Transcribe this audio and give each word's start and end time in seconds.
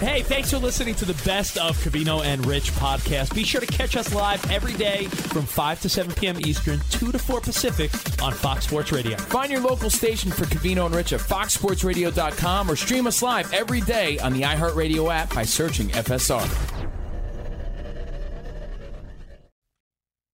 Hey, 0.00 0.22
thanks 0.22 0.52
for 0.52 0.58
listening 0.58 0.94
to 0.96 1.04
the 1.04 1.20
best 1.24 1.58
of 1.58 1.76
Covino 1.78 2.24
and 2.24 2.46
Rich 2.46 2.70
podcast. 2.74 3.34
Be 3.34 3.42
sure 3.42 3.60
to 3.60 3.66
catch 3.66 3.96
us 3.96 4.14
live 4.14 4.48
every 4.48 4.74
day 4.74 5.06
from 5.06 5.44
5 5.44 5.80
to 5.80 5.88
7 5.88 6.14
p.m. 6.14 6.38
Eastern, 6.46 6.78
2 6.90 7.10
to 7.10 7.18
4 7.18 7.40
Pacific 7.40 7.90
on 8.22 8.32
Fox 8.32 8.66
Sports 8.68 8.92
Radio. 8.92 9.16
Find 9.16 9.50
your 9.50 9.60
local 9.60 9.90
station 9.90 10.30
for 10.30 10.44
Covino 10.44 10.86
and 10.86 10.94
Rich 10.94 11.14
at 11.14 11.20
foxsportsradio.com 11.20 12.70
or 12.70 12.76
stream 12.76 13.08
us 13.08 13.22
live 13.22 13.52
every 13.52 13.80
day 13.80 14.20
on 14.20 14.32
the 14.32 14.42
iHeartRadio 14.42 15.12
app 15.12 15.34
by 15.34 15.42
searching 15.42 15.88
FSR. 15.88 16.46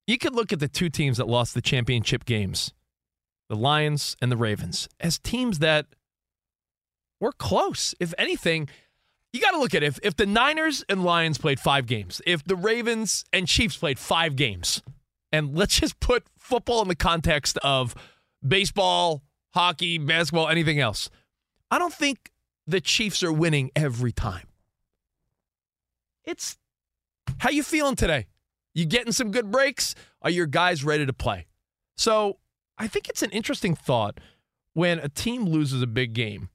You 0.06 0.18
could 0.18 0.34
look 0.34 0.52
at 0.52 0.60
the 0.60 0.68
two 0.68 0.90
teams 0.90 1.16
that 1.16 1.26
lost 1.26 1.54
the 1.54 1.62
championship 1.62 2.26
games, 2.26 2.74
the 3.48 3.56
Lions 3.56 4.14
and 4.20 4.30
the 4.30 4.36
Ravens, 4.36 4.90
as 5.00 5.18
teams 5.18 5.60
that 5.60 5.86
were 7.18 7.32
close. 7.32 7.94
If 7.98 8.12
anything, 8.18 8.68
you 9.34 9.40
got 9.40 9.50
to 9.50 9.58
look 9.58 9.74
at 9.74 9.82
it. 9.82 9.86
If, 9.86 9.98
if 10.04 10.14
the 10.14 10.26
Niners 10.26 10.84
and 10.88 11.02
Lions 11.02 11.38
played 11.38 11.58
five 11.58 11.86
games, 11.86 12.22
if 12.24 12.44
the 12.44 12.54
Ravens 12.54 13.24
and 13.32 13.48
Chiefs 13.48 13.76
played 13.76 13.98
five 13.98 14.36
games, 14.36 14.80
and 15.32 15.56
let's 15.58 15.80
just 15.80 15.98
put 15.98 16.22
football 16.38 16.80
in 16.82 16.88
the 16.88 16.94
context 16.94 17.58
of 17.58 17.96
baseball, 18.46 19.24
hockey, 19.52 19.98
basketball, 19.98 20.48
anything 20.48 20.78
else, 20.78 21.10
I 21.68 21.80
don't 21.80 21.92
think 21.92 22.30
the 22.68 22.80
Chiefs 22.80 23.24
are 23.24 23.32
winning 23.32 23.72
every 23.74 24.12
time. 24.12 24.46
It's 26.22 26.56
how 27.38 27.50
you 27.50 27.64
feeling 27.64 27.96
today? 27.96 28.26
You 28.72 28.86
getting 28.86 29.12
some 29.12 29.32
good 29.32 29.50
breaks? 29.50 29.96
Are 30.22 30.30
your 30.30 30.46
guys 30.46 30.84
ready 30.84 31.06
to 31.06 31.12
play? 31.12 31.46
So 31.96 32.38
I 32.78 32.86
think 32.86 33.08
it's 33.08 33.22
an 33.22 33.30
interesting 33.30 33.74
thought 33.74 34.20
when 34.74 35.00
a 35.00 35.08
team 35.08 35.44
loses 35.44 35.82
a 35.82 35.88
big 35.88 36.12
game. 36.12 36.50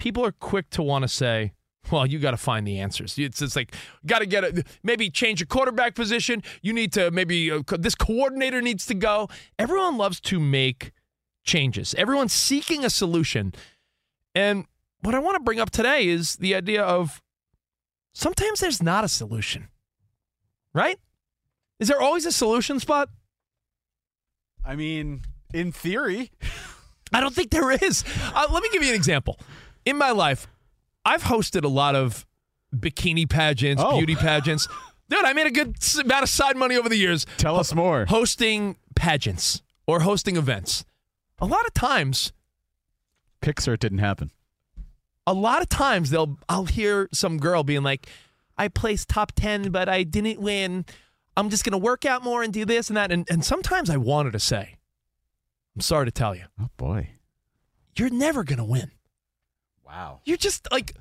People 0.00 0.24
are 0.26 0.32
quick 0.32 0.68
to 0.70 0.82
want 0.82 1.02
to 1.02 1.08
say, 1.08 1.52
well, 1.90 2.06
you 2.06 2.18
got 2.18 2.32
to 2.32 2.36
find 2.36 2.66
the 2.66 2.78
answers. 2.78 3.18
It's 3.18 3.38
just 3.38 3.56
like 3.56 3.74
got 4.06 4.20
to 4.20 4.26
get 4.26 4.44
it. 4.44 4.66
Maybe 4.82 5.10
change 5.10 5.40
your 5.40 5.46
quarterback 5.46 5.94
position. 5.94 6.42
You 6.62 6.72
need 6.72 6.92
to 6.94 7.10
maybe 7.10 7.50
uh, 7.50 7.62
this 7.78 7.94
coordinator 7.94 8.60
needs 8.60 8.86
to 8.86 8.94
go. 8.94 9.28
Everyone 9.58 9.96
loves 9.96 10.20
to 10.22 10.40
make 10.40 10.92
changes. 11.44 11.94
Everyone's 11.94 12.32
seeking 12.32 12.84
a 12.84 12.90
solution. 12.90 13.54
And 14.34 14.66
what 15.00 15.14
I 15.14 15.18
want 15.18 15.36
to 15.36 15.42
bring 15.42 15.60
up 15.60 15.70
today 15.70 16.06
is 16.06 16.36
the 16.36 16.54
idea 16.54 16.82
of 16.82 17.22
sometimes 18.12 18.60
there's 18.60 18.82
not 18.82 19.04
a 19.04 19.08
solution. 19.08 19.68
Right? 20.74 20.98
Is 21.80 21.88
there 21.88 22.00
always 22.00 22.26
a 22.26 22.32
solution 22.32 22.80
spot? 22.80 23.08
I 24.64 24.76
mean, 24.76 25.22
in 25.54 25.72
theory, 25.72 26.30
I 27.12 27.20
don't 27.20 27.34
think 27.34 27.50
there 27.50 27.70
is. 27.70 28.04
Uh, 28.34 28.46
let 28.50 28.62
me 28.62 28.68
give 28.72 28.82
you 28.82 28.90
an 28.90 28.94
example. 28.94 29.38
In 29.84 29.96
my 29.96 30.10
life, 30.10 30.46
I've 31.08 31.22
hosted 31.22 31.64
a 31.64 31.68
lot 31.68 31.94
of 31.94 32.26
bikini 32.74 33.28
pageants, 33.28 33.82
oh. 33.84 33.96
beauty 33.96 34.14
pageants. 34.14 34.68
Dude, 35.08 35.24
I 35.24 35.32
made 35.32 35.46
a 35.46 35.50
good 35.50 35.74
amount 35.98 36.22
of 36.22 36.28
side 36.28 36.54
money 36.54 36.76
over 36.76 36.90
the 36.90 36.96
years. 36.96 37.24
Tell 37.38 37.58
us 37.58 37.74
more. 37.74 38.04
Hosting 38.04 38.76
pageants 38.94 39.62
or 39.86 40.00
hosting 40.00 40.36
events. 40.36 40.84
A 41.38 41.46
lot 41.46 41.64
of 41.64 41.72
times, 41.72 42.34
Pixar 43.40 43.78
didn't 43.78 43.98
happen. 43.98 44.32
A 45.26 45.32
lot 45.32 45.62
of 45.62 45.70
times, 45.70 46.10
they'll 46.10 46.38
I'll 46.46 46.66
hear 46.66 47.08
some 47.10 47.38
girl 47.38 47.62
being 47.62 47.82
like, 47.82 48.06
"I 48.58 48.68
placed 48.68 49.08
top 49.08 49.32
ten, 49.32 49.70
but 49.70 49.88
I 49.88 50.02
didn't 50.02 50.40
win. 50.40 50.84
I'm 51.38 51.48
just 51.48 51.64
gonna 51.64 51.78
work 51.78 52.04
out 52.04 52.22
more 52.22 52.42
and 52.42 52.52
do 52.52 52.66
this 52.66 52.88
and 52.88 52.98
that." 52.98 53.10
And 53.10 53.26
and 53.30 53.42
sometimes 53.42 53.88
I 53.88 53.96
wanted 53.96 54.32
to 54.32 54.40
say, 54.40 54.76
"I'm 55.74 55.80
sorry 55.80 56.04
to 56.04 56.12
tell 56.12 56.34
you." 56.34 56.44
Oh 56.60 56.68
boy, 56.76 57.12
you're 57.96 58.10
never 58.10 58.44
gonna 58.44 58.64
win. 58.64 58.90
Wow. 59.88 60.20
You're 60.24 60.36
just 60.36 60.68
like, 60.70 60.94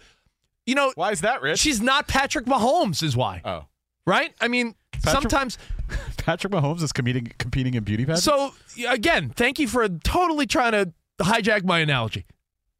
you 0.65 0.75
know. 0.75 0.91
Why 0.95 1.11
is 1.11 1.21
that, 1.21 1.41
Rich? 1.41 1.59
She's 1.59 1.81
not 1.81 2.07
Patrick 2.07 2.45
Mahomes, 2.45 3.03
is 3.03 3.15
why. 3.15 3.41
Oh. 3.43 3.65
Right? 4.05 4.33
I 4.39 4.47
mean, 4.47 4.75
Patrick, 4.93 5.23
sometimes. 5.23 5.57
Patrick 6.17 6.53
Mahomes 6.53 6.81
is 6.81 6.93
competing, 6.93 7.31
competing 7.37 7.73
in 7.73 7.83
beauty 7.83 8.05
pageants? 8.05 8.23
So, 8.23 8.53
again, 8.87 9.29
thank 9.29 9.59
you 9.59 9.67
for 9.67 9.87
totally 9.89 10.47
trying 10.47 10.71
to 10.71 10.93
hijack 11.19 11.65
my 11.65 11.79
analogy 11.79 12.25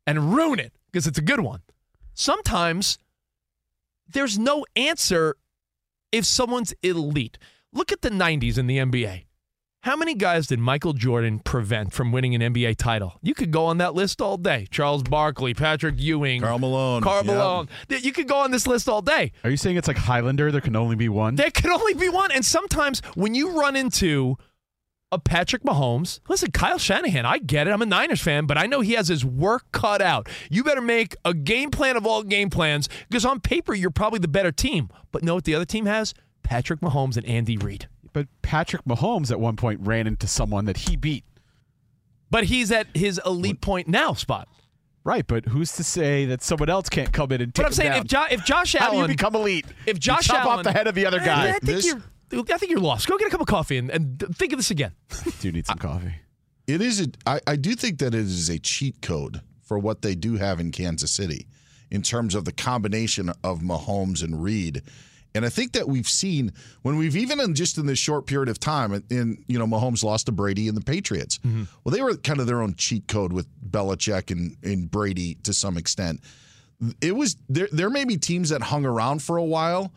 and 0.06 0.34
ruin 0.34 0.60
it 0.60 0.74
because 0.92 1.06
it's 1.06 1.18
a 1.18 1.22
good 1.22 1.42
one. 1.42 1.62
Sometimes 2.14 2.98
there's 4.08 4.40
no 4.40 4.66
answer 4.76 5.36
if 6.12 6.26
someone's 6.26 6.74
elite. 6.82 7.38
Look 7.74 7.92
at 7.92 8.02
the 8.02 8.10
90s 8.10 8.58
in 8.58 8.68
the 8.68 8.78
NBA. 8.78 9.26
How 9.82 9.96
many 9.96 10.16
guys 10.16 10.48
did 10.48 10.60
Michael 10.60 10.92
Jordan 10.94 11.40
prevent 11.40 11.94
from 11.94 12.12
winning 12.12 12.36
an 12.36 12.42
NBA 12.54 12.76
title? 12.76 13.20
You 13.22 13.34
could 13.34 13.52
go 13.52 13.66
on 13.66 13.78
that 13.78 13.94
list 13.94 14.22
all 14.22 14.36
day. 14.36 14.68
Charles 14.70 15.04
Barkley, 15.04 15.54
Patrick 15.54 15.96
Ewing, 15.98 16.42
Karl 16.42 16.60
Malone. 16.60 17.02
Karl 17.02 17.24
Malone. 17.24 17.70
Yep. 17.90 18.04
You 18.04 18.12
could 18.12 18.28
go 18.28 18.38
on 18.38 18.52
this 18.52 18.68
list 18.68 18.90
all 18.90 19.02
day. 19.02 19.32
Are 19.46 19.50
you 19.50 19.56
saying 19.56 19.78
it's 19.78 19.88
like 19.88 19.98
Highlander? 19.98 20.52
There 20.52 20.60
can 20.62 20.76
only 20.76 20.98
be 20.98 21.08
one? 21.08 21.36
There 21.36 21.52
can 21.52 21.72
only 21.72 21.94
be 21.94 22.10
one. 22.10 22.32
And 22.32 22.44
sometimes 22.44 23.00
when 23.16 23.34
you 23.34 23.58
run 23.58 23.78
into 23.78 24.36
a 25.10 25.20
Patrick 25.20 25.64
Mahomes, 25.64 26.20
listen, 26.28 26.52
Kyle 26.52 26.78
Shanahan, 26.78 27.26
I 27.26 27.38
get 27.38 27.68
it. 27.68 27.72
I'm 27.72 27.82
a 27.82 27.86
Niners 27.86 28.22
fan, 28.22 28.46
but 28.46 28.58
I 28.58 28.66
know 28.66 28.82
he 28.82 28.94
has 28.94 29.08
his 29.08 29.24
work 29.24 29.64
cut 29.72 30.02
out. 30.02 30.28
You 30.50 30.66
better 30.66 30.82
make 30.82 31.16
a 31.24 31.34
game 31.34 31.72
plan 31.72 31.96
of 31.96 32.06
all 32.06 32.24
game 32.24 32.50
plans 32.50 32.90
because 33.08 33.24
on 33.24 33.40
paper, 33.40 33.74
you're 33.74 33.92
probably 33.92 34.20
the 34.20 34.28
better 34.28 34.52
team. 34.52 34.90
But 35.14 35.24
know 35.24 35.36
what 35.36 35.46
the 35.46 35.56
other 35.56 35.66
team 35.66 35.86
has? 35.86 36.14
Patrick 36.44 36.82
Mahomes 36.82 37.16
and 37.16 37.26
Andy 37.26 37.58
Reid. 37.58 37.88
But 38.18 38.28
Patrick 38.42 38.84
Mahomes 38.86 39.30
at 39.30 39.40
one 39.40 39.58
point 39.58 39.80
ran 39.84 40.08
into 40.08 40.26
someone 40.26 40.66
that 40.66 40.78
he 40.78 40.96
beat. 40.96 41.24
But 42.32 42.46
he's 42.46 42.72
at 42.72 42.88
his 42.96 43.22
elite 43.24 43.62
point 43.62 43.88
now 43.88 44.14
spot. 44.14 44.48
Right, 45.04 45.26
but 45.28 45.46
who's 45.46 45.74
to 45.74 45.84
say 45.84 46.26
that 46.26 46.42
someone 46.42 46.68
else 46.68 46.90
can't 46.90 47.14
come 47.14 47.32
in 47.32 47.42
and 47.42 47.54
take 47.54 47.62
But 47.64 47.68
I'm 47.68 47.74
saying 47.74 47.92
him 47.92 48.02
if, 48.02 48.08
down? 48.08 48.28
jo- 48.30 48.36
if 48.36 48.44
Josh 48.44 48.74
How 48.74 48.88
Allen 48.88 48.96
do 48.96 49.02
you 49.04 49.08
become 49.10 49.36
elite? 49.36 49.68
if 49.86 50.00
Josh 50.00 50.28
You 50.28 50.34
Josh 50.34 50.38
chop 50.38 50.46
Allen 50.46 50.58
off 50.58 50.64
the 50.64 50.72
head 50.72 50.88
of 50.88 50.96
the 50.96 51.06
other 51.06 51.22
I- 51.22 51.26
guy. 51.26 51.48
I, 51.50 51.52
think 51.52 51.62
This- 51.64 51.86
you're 51.86 52.02
I 52.34 52.58
think 52.58 52.72
you're 52.72 52.80
lost. 52.80 53.08
Go 53.08 53.20
get 53.20 53.28
a 53.28 53.30
cup 53.30 53.40
of 53.42 53.46
coffee 53.48 53.78
and, 53.78 53.92
and 53.92 54.36
think 54.36 54.52
of 54.52 54.58
this 54.58 54.72
again. 54.72 54.94
Do 55.42 55.52
need 55.52 55.68
some 55.68 55.78
coffee. 55.78 56.16
It 56.66 56.82
is. 56.82 57.00
A, 57.02 57.08
I, 57.28 57.40
I 57.46 57.56
do 57.56 57.76
think 57.76 58.00
that 58.00 58.16
it 58.16 58.20
is 58.22 58.50
a 58.50 58.58
cheat 58.58 59.00
code 59.04 59.42
for 59.62 59.78
what 59.78 60.02
they 60.02 60.16
do 60.16 60.38
have 60.38 60.60
in 60.60 60.72
Kansas 60.72 61.12
City 61.12 61.46
in 61.92 62.02
terms 62.02 62.34
of 62.34 62.46
the 62.46 62.52
combination 62.52 63.30
of 63.44 63.60
Mahomes 63.60 64.24
and 64.24 64.44
Reid. 64.44 64.82
And 65.38 65.46
I 65.46 65.50
think 65.50 65.74
that 65.74 65.88
we've 65.88 66.08
seen 66.08 66.52
when 66.82 66.98
we've 66.98 67.16
even 67.16 67.40
in 67.40 67.56
just 67.56 67.78
in 67.78 67.86
this 67.86 68.00
short 68.00 68.26
period 68.26 68.50
of 68.50 68.60
time, 68.60 68.94
in 69.10 69.44
you 69.48 69.58
know 69.58 69.66
Mahomes 69.66 70.04
lost 70.04 70.26
to 70.26 70.32
Brady 70.32 70.68
and 70.68 70.76
the 70.76 70.82
Patriots. 70.82 71.38
Mm-hmm. 71.40 71.64
Well, 71.84 71.94
they 71.94 72.02
were 72.02 72.16
kind 72.18 72.40
of 72.40 72.48
their 72.48 72.62
own 72.62 72.76
cheat 72.76 73.08
code 73.08 73.32
with 73.32 73.48
Belichick 73.70 74.32
and, 74.32 74.58
and 74.64 74.90
Brady 74.90 75.36
to 75.44 75.54
some 75.54 75.78
extent. 75.78 76.22
It 77.02 77.16
was 77.16 77.38
there. 77.48 77.70
There 77.72 77.90
may 77.90 78.04
be 78.04 78.18
teams 78.18 78.50
that 78.50 78.62
hung 78.62 78.86
around 78.86 79.22
for 79.22 79.38
a 79.38 79.44
while 79.44 79.92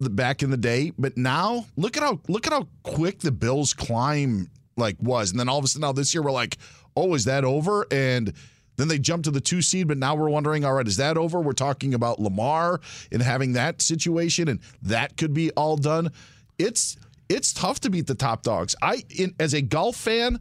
back 0.00 0.42
in 0.42 0.50
the 0.50 0.56
day, 0.56 0.92
but 0.98 1.16
now 1.16 1.66
look 1.76 1.96
at 1.96 2.02
how 2.02 2.20
look 2.28 2.46
at 2.46 2.52
how 2.52 2.68
quick 2.82 3.20
the 3.20 3.32
Bills 3.32 3.74
climb 3.74 4.50
like 4.76 4.96
was, 5.00 5.30
and 5.30 5.38
then 5.38 5.48
all 5.48 5.58
of 5.58 5.64
a 5.64 5.68
sudden 5.68 5.82
now 5.82 5.92
this 5.92 6.14
year 6.14 6.22
we're 6.22 6.32
like, 6.32 6.58
oh, 6.96 7.14
is 7.14 7.24
that 7.24 7.44
over? 7.44 7.86
And 7.90 8.32
then 8.76 8.88
they 8.88 8.98
jumped 8.98 9.24
to 9.24 9.30
the 9.30 9.40
two 9.40 9.62
seed, 9.62 9.88
but 9.88 9.98
now 9.98 10.14
we're 10.14 10.28
wondering, 10.28 10.64
all 10.64 10.72
right, 10.74 10.86
is 10.86 10.96
that 10.96 11.16
over? 11.16 11.40
We're 11.40 11.52
talking 11.52 11.94
about 11.94 12.20
Lamar 12.20 12.80
and 13.12 13.22
having 13.22 13.52
that 13.52 13.80
situation, 13.82 14.48
and 14.48 14.60
that 14.82 15.16
could 15.16 15.32
be 15.34 15.50
all 15.52 15.76
done. 15.76 16.10
It's 16.58 16.96
it's 17.28 17.52
tough 17.52 17.80
to 17.80 17.90
beat 17.90 18.06
the 18.06 18.14
top 18.14 18.42
dogs. 18.42 18.74
I 18.82 19.02
in, 19.10 19.34
as 19.40 19.54
a 19.54 19.62
golf 19.62 19.96
fan 19.96 20.38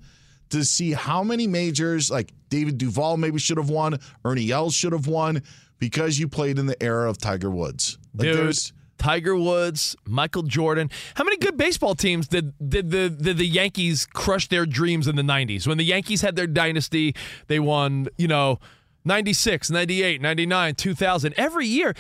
to 0.50 0.64
see 0.66 0.92
how 0.92 1.24
many 1.24 1.48
majors 1.48 2.12
like 2.12 2.32
David 2.50 2.78
Duval 2.78 3.18
maybe 3.18 3.40
should 3.40 3.58
have 3.58 3.70
won, 3.70 4.00
Ernie 4.26 4.52
Els 4.52 4.74
should 4.76 4.94
have 4.94 5.08
won 5.08 5.42
because 5.80 6.20
you 6.20 6.28
played 6.28 6.60
in 6.60 6.66
the 6.66 6.82
era 6.84 7.10
of 7.10 7.18
Tiger 7.18 7.50
Woods. 7.50 7.98
Like, 8.16 8.28
Dude, 8.28 8.38
there's- 8.38 8.74
Tiger 9.04 9.36
Woods, 9.36 9.98
Michael 10.06 10.44
Jordan. 10.44 10.90
How 11.16 11.26
many 11.26 11.36
good 11.36 11.58
baseball 11.58 11.94
teams 11.94 12.26
did 12.26 12.54
did 12.70 12.90
the 12.90 13.10
did 13.10 13.38
the 13.38 13.46
Yankees 13.46 14.06
crush 14.06 14.48
their 14.48 14.66
dreams 14.66 15.10
in 15.10 15.18
the 15.18 15.22
90s? 15.24 15.68
When 15.68 15.78
the 15.78 15.84
Yankees 15.84 16.22
had 16.22 16.38
their 16.38 16.48
dynasty, 16.48 17.14
they 17.48 17.60
won, 17.60 18.08
you 18.18 18.30
know, 18.30 18.62
96, 19.04 19.70
98, 19.70 20.22
99, 20.22 20.76
2000. 20.76 21.34
Every 21.36 21.68
year, 21.68 21.94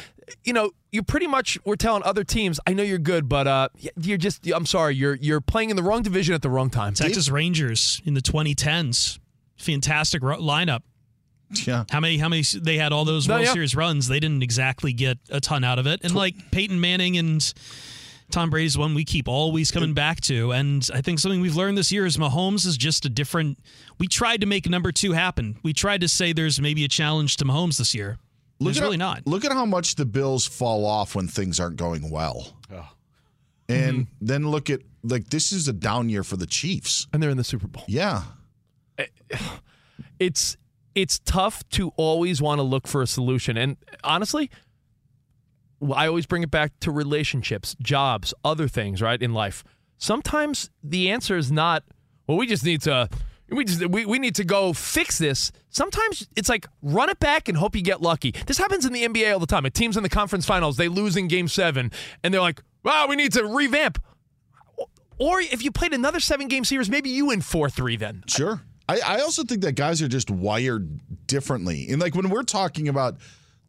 you 0.45 0.53
know, 0.53 0.71
you 0.93 1.03
pretty 1.03 1.27
much 1.27 1.59
were 1.65 1.75
telling 1.75 2.03
other 2.03 2.23
teams, 2.23 2.57
"I 2.65 2.71
know 2.71 2.83
you're 2.83 2.99
good, 2.99 3.27
but 3.27 3.47
uh 3.47 3.67
you're 3.99 4.17
just 4.17 4.47
I'm 4.47 4.65
sorry, 4.65 4.95
you're 4.95 5.15
you're 5.15 5.41
playing 5.41 5.71
in 5.71 5.75
the 5.75 5.83
wrong 5.83 6.03
division 6.03 6.33
at 6.33 6.41
the 6.41 6.49
wrong 6.49 6.69
time." 6.69 6.93
Texas 6.93 7.29
Rangers 7.29 8.01
in 8.05 8.13
the 8.13 8.21
2010s, 8.21 9.19
fantastic 9.57 10.21
lineup. 10.21 10.83
Yeah. 11.67 11.85
How 11.89 11.99
many? 11.99 12.17
How 12.17 12.29
many? 12.29 12.43
They 12.43 12.77
had 12.77 12.91
all 12.91 13.05
those 13.05 13.27
No, 13.27 13.35
World 13.35 13.45
yeah. 13.47 13.53
Series 13.53 13.75
runs. 13.75 14.07
They 14.07 14.19
didn't 14.19 14.43
exactly 14.43 14.93
get 14.93 15.17
a 15.29 15.39
ton 15.39 15.63
out 15.63 15.79
of 15.79 15.87
it. 15.87 16.01
And 16.03 16.13
like 16.15 16.35
Peyton 16.51 16.79
Manning 16.81 17.17
and 17.17 17.53
Tom 18.31 18.49
Brady's 18.49 18.77
one 18.77 18.95
we 18.95 19.05
keep 19.05 19.27
always 19.27 19.69
coming 19.71 19.93
back 19.93 20.19
to. 20.21 20.51
And 20.51 20.87
I 20.93 21.01
think 21.01 21.19
something 21.19 21.39
we've 21.41 21.55
learned 21.55 21.77
this 21.77 21.91
year 21.91 22.05
is 22.05 22.17
Mahomes 22.17 22.65
is 22.65 22.77
just 22.77 23.05
a 23.05 23.09
different. 23.09 23.59
We 23.99 24.07
tried 24.07 24.41
to 24.41 24.47
make 24.47 24.67
number 24.69 24.91
two 24.91 25.11
happen. 25.13 25.57
We 25.63 25.73
tried 25.73 26.01
to 26.01 26.07
say 26.07 26.33
there's 26.33 26.59
maybe 26.59 26.83
a 26.83 26.87
challenge 26.87 27.37
to 27.37 27.45
Mahomes 27.45 27.77
this 27.77 27.93
year. 27.93 28.17
There's 28.59 28.77
at 28.77 28.83
really 28.83 28.97
not. 28.97 29.27
Look 29.27 29.43
at 29.45 29.51
how 29.51 29.65
much 29.65 29.95
the 29.95 30.05
Bills 30.05 30.47
fall 30.47 30.85
off 30.85 31.15
when 31.15 31.27
things 31.27 31.59
aren't 31.59 31.75
going 31.77 32.09
well. 32.09 32.53
Oh. 32.73 32.87
And 33.69 34.07
Mm-hmm. 34.07 34.25
then 34.25 34.47
look 34.49 34.69
at 34.69 34.81
like 35.03 35.29
this 35.29 35.51
is 35.51 35.67
a 35.67 35.73
down 35.73 36.09
year 36.09 36.23
for 36.23 36.37
the 36.37 36.45
Chiefs. 36.47 37.07
and 37.13 37.21
they're 37.21 37.29
in 37.29 37.37
the 37.37 37.43
Super 37.43 37.67
Bowl. 37.67 37.83
Yeah. 37.87 38.23
it's 40.19 40.57
it's 40.95 41.19
tough 41.19 41.67
to 41.69 41.91
always 41.97 42.41
want 42.41 42.59
to 42.59 42.63
look 42.63 42.87
for 42.87 43.01
a 43.01 43.07
solution. 43.07 43.57
And 43.57 43.77
honestly 44.03 44.49
i 45.91 46.07
always 46.07 46.25
bring 46.25 46.43
it 46.43 46.51
back 46.51 46.71
to 46.79 46.91
relationships 46.91 47.75
jobs 47.81 48.33
other 48.43 48.67
things 48.67 49.01
right 49.01 49.21
in 49.21 49.33
life. 49.33 49.63
Sometimes 49.97 50.69
the 50.83 51.09
answer 51.09 51.37
is 51.37 51.51
not 51.51 51.83
well 52.27 52.37
we 52.37 52.47
just 52.47 52.63
need 52.63 52.81
to 52.83 53.09
we 53.49 53.65
just 53.65 53.85
we, 53.87 54.05
we 54.05 54.19
need 54.19 54.35
to 54.35 54.43
go 54.43 54.73
fix 54.73 55.17
this. 55.17 55.51
Sometimes 55.69 56.27
it's 56.35 56.49
like 56.49 56.67
run 56.81 57.09
it 57.09 57.19
back 57.19 57.49
and 57.49 57.57
hope 57.57 57.75
you 57.75 57.81
get 57.81 58.01
lucky. 58.01 58.31
This 58.47 58.57
happens 58.57 58.85
in 58.85 58.93
the 58.93 59.03
nba 59.03 59.33
all 59.33 59.39
the 59.39 59.45
time. 59.45 59.65
At 59.65 59.73
teams 59.73 59.97
in 59.97 60.03
the 60.03 60.09
conference 60.09 60.45
finals 60.45 60.77
they 60.77 60.87
lose 60.87 61.17
in 61.17 61.27
game 61.27 61.47
seven 61.47 61.91
and 62.23 62.33
they're 62.33 62.41
like 62.41 62.61
wow 62.83 63.07
we 63.09 63.15
need 63.15 63.33
to 63.33 63.45
revamp. 63.45 64.01
Or 65.19 65.39
if 65.39 65.63
you 65.63 65.71
played 65.71 65.93
another 65.93 66.19
seven 66.19 66.47
game 66.47 66.63
series 66.63 66.89
maybe 66.89 67.09
you 67.09 67.27
win 67.27 67.41
4-3 67.41 67.99
then. 67.99 68.23
Sure. 68.27 68.61
I, 68.89 68.99
I 69.05 69.21
also 69.21 69.43
think 69.43 69.61
that 69.61 69.73
guys 69.73 70.01
are 70.01 70.07
just 70.07 70.29
wired 70.29 70.99
differently. 71.27 71.87
And 71.89 72.01
like 72.01 72.15
when 72.15 72.29
we're 72.29 72.43
talking 72.43 72.89
about 72.89 73.17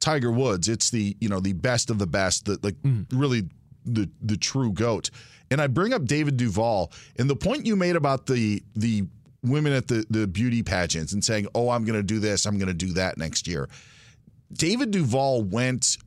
Tiger 0.01 0.33
Woods, 0.33 0.69
it's 0.69 0.91
the, 0.91 1.17
you 1.21 1.29
know, 1.29 1.41
the 1.41 1.53
best 1.53 1.91
of 1.91 1.99
the 1.99 2.07
best, 2.07 2.47
the 2.47 2.59
like 2.63 2.75
mm-hmm. 2.83 3.17
really 3.17 3.49
the 3.85 4.11
the 4.23 4.37
true 4.37 4.73
goat. 4.73 5.11
And 5.51 5.61
I 5.61 5.67
bring 5.67 5.93
up 5.93 6.05
David 6.05 6.37
Duval 6.37 6.91
and 7.17 7.29
the 7.29 7.37
point 7.37 7.67
you 7.67 7.77
made 7.77 7.97
about 7.97 8.27
the 8.27 8.63
the 8.75 9.07
women 9.43 9.73
at 9.73 9.89
the 9.89 10.05
the 10.11 10.27
beauty 10.27 10.63
pageants 10.63 11.13
and 11.13 11.25
saying, 11.25 11.47
"Oh, 11.55 11.69
I'm 11.69 11.85
going 11.85 11.99
to 11.99 12.03
do 12.03 12.19
this, 12.19 12.47
I'm 12.47 12.59
going 12.59 12.69
to 12.69 12.75
do 12.75 12.93
that 12.95 13.19
next 13.19 13.47
year." 13.47 13.69
David 14.53 14.91
Duval 14.91 15.43
went 15.43 15.99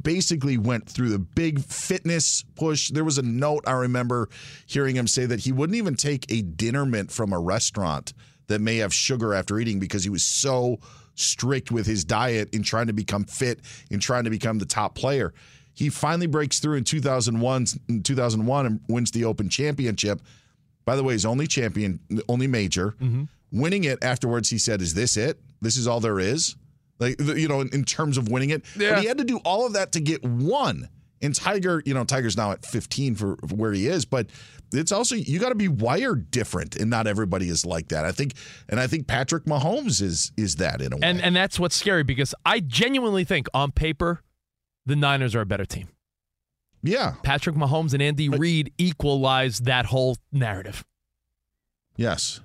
basically 0.00 0.58
went 0.58 0.88
through 0.88 1.08
the 1.08 1.18
big 1.18 1.60
fitness 1.60 2.44
push. 2.54 2.90
There 2.90 3.04
was 3.04 3.18
a 3.18 3.22
note 3.22 3.64
I 3.66 3.72
remember 3.72 4.28
hearing 4.66 4.96
him 4.96 5.06
say 5.06 5.26
that 5.26 5.40
he 5.40 5.52
wouldn't 5.52 5.76
even 5.76 5.96
take 5.96 6.30
a 6.30 6.42
dinner 6.42 6.86
mint 6.86 7.10
from 7.10 7.32
a 7.32 7.38
restaurant 7.38 8.12
that 8.46 8.60
may 8.60 8.76
have 8.76 8.94
sugar 8.94 9.34
after 9.34 9.58
eating 9.58 9.80
because 9.80 10.04
he 10.04 10.10
was 10.10 10.22
so 10.22 10.78
strict 11.14 11.70
with 11.70 11.86
his 11.86 12.04
diet 12.04 12.54
in 12.54 12.62
trying 12.62 12.86
to 12.86 12.92
become 12.92 13.24
fit 13.24 13.60
in 13.90 13.98
trying 13.98 14.24
to 14.24 14.30
become 14.30 14.58
the 14.58 14.66
top 14.66 14.94
player. 14.94 15.34
He 15.74 15.88
finally 15.88 16.26
breaks 16.26 16.60
through 16.60 16.76
in 16.76 16.84
2001 16.84 17.66
in 17.88 18.02
2001 18.02 18.66
and 18.66 18.80
wins 18.88 19.10
the 19.10 19.24
Open 19.24 19.48
Championship. 19.48 20.22
By 20.84 20.96
the 20.96 21.02
way, 21.02 21.14
his 21.14 21.26
only 21.26 21.46
champion, 21.46 22.00
only 22.28 22.46
major. 22.46 22.94
Mm-hmm. 23.00 23.24
Winning 23.52 23.84
it 23.84 24.02
afterwards, 24.02 24.48
he 24.48 24.58
said, 24.58 24.80
"Is 24.80 24.94
this 24.94 25.16
it? 25.16 25.38
This 25.60 25.76
is 25.76 25.86
all 25.86 26.00
there 26.00 26.20
is." 26.20 26.56
Like 26.98 27.20
you 27.20 27.48
know, 27.48 27.60
in, 27.60 27.68
in 27.74 27.84
terms 27.84 28.16
of 28.18 28.28
winning 28.28 28.50
it, 28.50 28.64
Yeah. 28.76 28.90
but 28.94 29.00
he 29.02 29.06
had 29.06 29.18
to 29.18 29.24
do 29.24 29.38
all 29.38 29.66
of 29.66 29.74
that 29.74 29.92
to 29.92 30.00
get 30.00 30.24
one. 30.24 30.88
And 31.22 31.34
Tiger, 31.34 31.82
you 31.86 31.94
know, 31.94 32.04
Tiger's 32.04 32.36
now 32.36 32.52
at 32.52 32.64
15 32.66 33.14
for, 33.14 33.36
for 33.48 33.54
where 33.54 33.72
he 33.72 33.86
is, 33.86 34.04
but 34.04 34.28
it's 34.72 34.92
also 34.92 35.14
you 35.14 35.38
got 35.38 35.48
to 35.48 35.54
be 35.54 35.66
wired 35.68 36.30
different, 36.30 36.76
and 36.76 36.90
not 36.90 37.06
everybody 37.06 37.48
is 37.48 37.64
like 37.64 37.88
that. 37.88 38.04
I 38.04 38.12
think, 38.12 38.34
and 38.68 38.78
I 38.78 38.86
think 38.86 39.06
Patrick 39.06 39.44
Mahomes 39.44 40.02
is 40.02 40.30
is 40.36 40.56
that 40.56 40.82
in 40.82 40.92
a 40.92 40.96
way. 40.96 41.00
And 41.02 41.20
and 41.22 41.34
that's 41.34 41.58
what's 41.58 41.74
scary 41.74 42.02
because 42.02 42.34
I 42.44 42.60
genuinely 42.60 43.24
think 43.24 43.46
on 43.54 43.72
paper 43.72 44.20
the 44.84 44.94
Niners 44.94 45.34
are 45.34 45.40
a 45.40 45.46
better 45.46 45.64
team. 45.64 45.88
yeah, 46.82 47.14
Patrick 47.22 47.56
Mahomes 47.56 47.94
and 47.94 48.02
Andy 48.02 48.28
Reid 48.28 48.72
equalize 48.78 49.60
that 49.60 49.86
whole 49.86 50.16
narrative. 50.32 50.84
yes. 51.96 52.40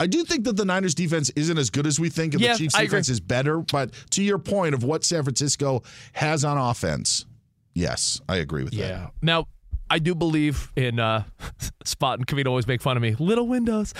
I 0.00 0.06
do 0.06 0.24
think 0.24 0.44
that 0.44 0.56
the 0.56 0.64
Niners 0.64 0.94
defense 0.94 1.30
isn't 1.36 1.58
as 1.58 1.68
good 1.68 1.86
as 1.86 2.00
we 2.00 2.08
think, 2.08 2.32
and 2.32 2.42
Yeah, 2.42 2.54
the 2.54 2.58
Chiefs 2.58 2.78
defense 2.78 3.08
is 3.10 3.20
better. 3.20 3.58
But 3.58 3.92
to 4.12 4.22
your 4.22 4.38
point 4.38 4.74
of 4.74 4.82
what 4.82 5.04
San 5.04 5.22
Francisco 5.22 5.82
has 6.14 6.42
on 6.42 6.56
offense, 6.56 7.26
yes, 7.74 8.18
I 8.26 8.36
agree 8.36 8.64
with 8.64 8.72
that. 8.72 8.78
Yeah. 8.78 9.08
Now, 9.20 9.46
I 9.90 9.98
do 9.98 10.14
believe 10.14 10.72
in 10.74 10.98
uh, 10.98 11.24
Spot 11.84 12.18
and 12.18 12.26
Covino 12.26 12.46
always 12.46 12.66
make 12.66 12.80
fun 12.80 12.96
of 12.96 13.02
me. 13.02 13.14
Little 13.18 13.46
windows. 13.46 13.92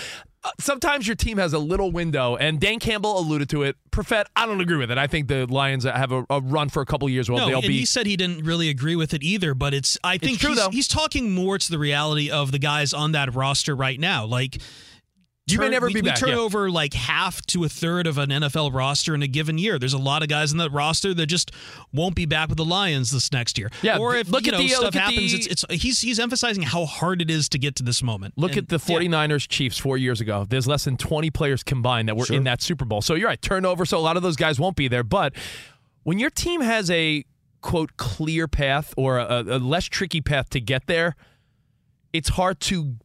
Uh, 0.42 0.50
sometimes 0.58 1.06
your 1.06 1.16
team 1.16 1.36
has 1.36 1.52
a 1.52 1.58
little 1.58 1.92
window, 1.92 2.34
and 2.36 2.58
Dan 2.58 2.78
Campbell 2.78 3.18
alluded 3.18 3.50
to 3.50 3.62
it. 3.64 3.76
Profet, 3.90 4.26
I 4.34 4.46
don't 4.46 4.62
agree 4.62 4.78
with 4.78 4.90
it. 4.90 4.96
I 4.96 5.06
think 5.06 5.28
the 5.28 5.44
Lions 5.44 5.84
have 5.84 6.12
a, 6.12 6.24
a 6.30 6.40
run 6.40 6.70
for 6.70 6.80
a 6.80 6.86
couple 6.86 7.10
years. 7.10 7.28
Well, 7.28 7.40
no, 7.40 7.46
they'll 7.46 7.58
and 7.58 7.68
be. 7.68 7.80
he 7.80 7.84
said 7.84 8.06
he 8.06 8.16
didn't 8.16 8.46
really 8.46 8.70
agree 8.70 8.96
with 8.96 9.12
it 9.12 9.22
either. 9.22 9.52
But 9.52 9.74
it's 9.74 9.98
I 10.02 10.16
think 10.16 10.38
true, 10.38 10.50
he's, 10.50 10.58
though. 10.58 10.70
he's 10.70 10.88
talking 10.88 11.32
more 11.32 11.58
to 11.58 11.70
the 11.70 11.78
reality 11.78 12.30
of 12.30 12.52
the 12.52 12.58
guys 12.58 12.94
on 12.94 13.12
that 13.12 13.34
roster 13.34 13.76
right 13.76 14.00
now. 14.00 14.24
Like 14.24 14.62
You 15.52 15.58
may 15.58 15.68
never 15.68 15.86
we, 15.86 15.94
be 15.94 16.00
we 16.02 16.08
back, 16.08 16.18
turn 16.18 16.30
yeah. 16.30 16.36
over 16.36 16.70
like 16.70 16.94
half 16.94 17.40
to 17.46 17.64
a 17.64 17.68
third 17.68 18.06
of 18.06 18.18
an 18.18 18.30
NFL 18.30 18.72
roster 18.72 19.14
in 19.14 19.22
a 19.22 19.26
given 19.26 19.58
year. 19.58 19.78
There's 19.78 19.92
a 19.92 19.98
lot 19.98 20.22
of 20.22 20.28
guys 20.28 20.52
in 20.52 20.58
that 20.58 20.70
roster 20.70 21.14
that 21.14 21.26
just 21.26 21.50
won't 21.92 22.14
be 22.14 22.26
back 22.26 22.48
with 22.48 22.58
the 22.58 22.64
Lions 22.64 23.10
this 23.10 23.32
next 23.32 23.58
year. 23.58 23.70
Yeah, 23.82 23.98
or 23.98 24.16
if 24.16 24.28
look 24.28 24.44
you 24.46 24.52
at 24.52 24.58
know 24.58 24.66
the- 24.66 24.74
uh, 24.74 24.78
stuff 24.78 24.94
happens, 24.94 25.32
the- 25.32 25.38
it's 25.38 25.46
it's 25.46 25.82
he's 25.82 26.00
he's 26.00 26.18
emphasizing 26.18 26.62
how 26.62 26.86
hard 26.86 27.20
it 27.22 27.30
is 27.30 27.48
to 27.50 27.58
get 27.58 27.76
to 27.76 27.82
this 27.82 28.02
moment. 28.02 28.34
Look 28.36 28.52
And, 28.52 28.60
at 28.60 28.68
the 28.68 28.78
49ers 28.78 29.48
Chiefs 29.48 29.78
four 29.78 29.96
years 29.98 30.20
ago. 30.20 30.46
There's 30.48 30.66
less 30.66 30.84
than 30.84 30.96
20 30.96 31.30
players 31.30 31.62
combined 31.62 32.08
that 32.08 32.16
were 32.16 32.26
in 32.30 32.44
that 32.44 32.62
Super 32.62 32.84
Bowl. 32.84 33.00
So 33.02 33.14
you're 33.14 33.28
right, 33.28 33.40
turnover. 33.40 33.84
So 33.84 33.98
a 33.98 34.00
lot 34.00 34.16
of 34.16 34.22
those 34.22 34.36
guys 34.36 34.58
won't 34.60 34.76
be 34.76 34.88
there. 34.88 35.04
But 35.04 35.34
when 36.02 36.18
your 36.18 36.30
team 36.30 36.60
has 36.60 36.90
a 36.90 37.24
quote 37.60 37.96
clear 37.96 38.48
path 38.48 38.94
or 38.96 39.18
a, 39.18 39.42
a 39.46 39.58
less 39.58 39.84
tricky 39.84 40.20
path 40.20 40.48
to 40.50 40.60
get 40.60 40.86
there, 40.86 41.16
it's 42.12 42.30
hard 42.30 42.58
to 42.60 42.96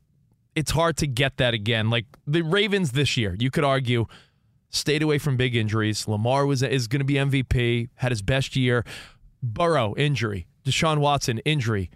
it's 0.56 0.72
hard 0.72 0.98
to 0.98 1.08
get 1.08 1.38
that 1.38 1.54
again. 1.54 1.90
Like 1.90 2.06
the 2.26 2.42
Ravens 2.42 2.92
this 2.94 3.18
year, 3.18 3.36
you 3.40 3.52
could 3.52 3.64
argue 3.64 4.06
stayed 4.70 5.02
away 5.04 5.18
from 5.18 5.38
big 5.38 5.56
injuries. 5.56 6.08
Lamar 6.08 6.46
was 6.46 6.62
is 6.64 6.88
going 6.88 7.00
to 7.00 7.06
be 7.06 7.14
MVP, 7.16 7.90
had 7.96 8.12
his 8.12 8.22
best 8.22 8.56
year. 8.56 8.84
Burrow 9.44 9.94
injury, 9.96 10.48
Deshaun 10.66 10.98
Watson 11.00 11.40
injury. 11.40 11.90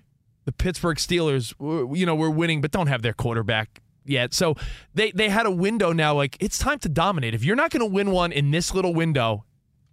The 0.46 0.52
Pittsburgh 0.52 0.98
Steelers, 0.98 1.54
you 1.96 2.06
know, 2.06 2.16
were 2.16 2.30
winning 2.32 2.62
but 2.62 2.72
don't 2.72 2.88
have 2.88 3.02
their 3.02 3.14
quarterback. 3.14 3.82
yet. 4.06 4.34
So 4.34 4.56
they 4.94 5.12
they 5.12 5.30
had 5.30 5.46
a 5.46 5.52
window 5.52 5.92
now. 5.94 6.14
Like 6.16 6.38
it's 6.40 6.58
time 6.60 6.80
to 6.80 6.90
dominate. 6.90 7.34
If 7.34 7.44
you're 7.44 7.56
not 7.56 7.72
going 7.72 7.82
to 7.82 7.92
win 7.94 8.12
one 8.12 8.32
in 8.32 8.52
this 8.52 8.74
little 8.74 8.94
window, 8.94 9.46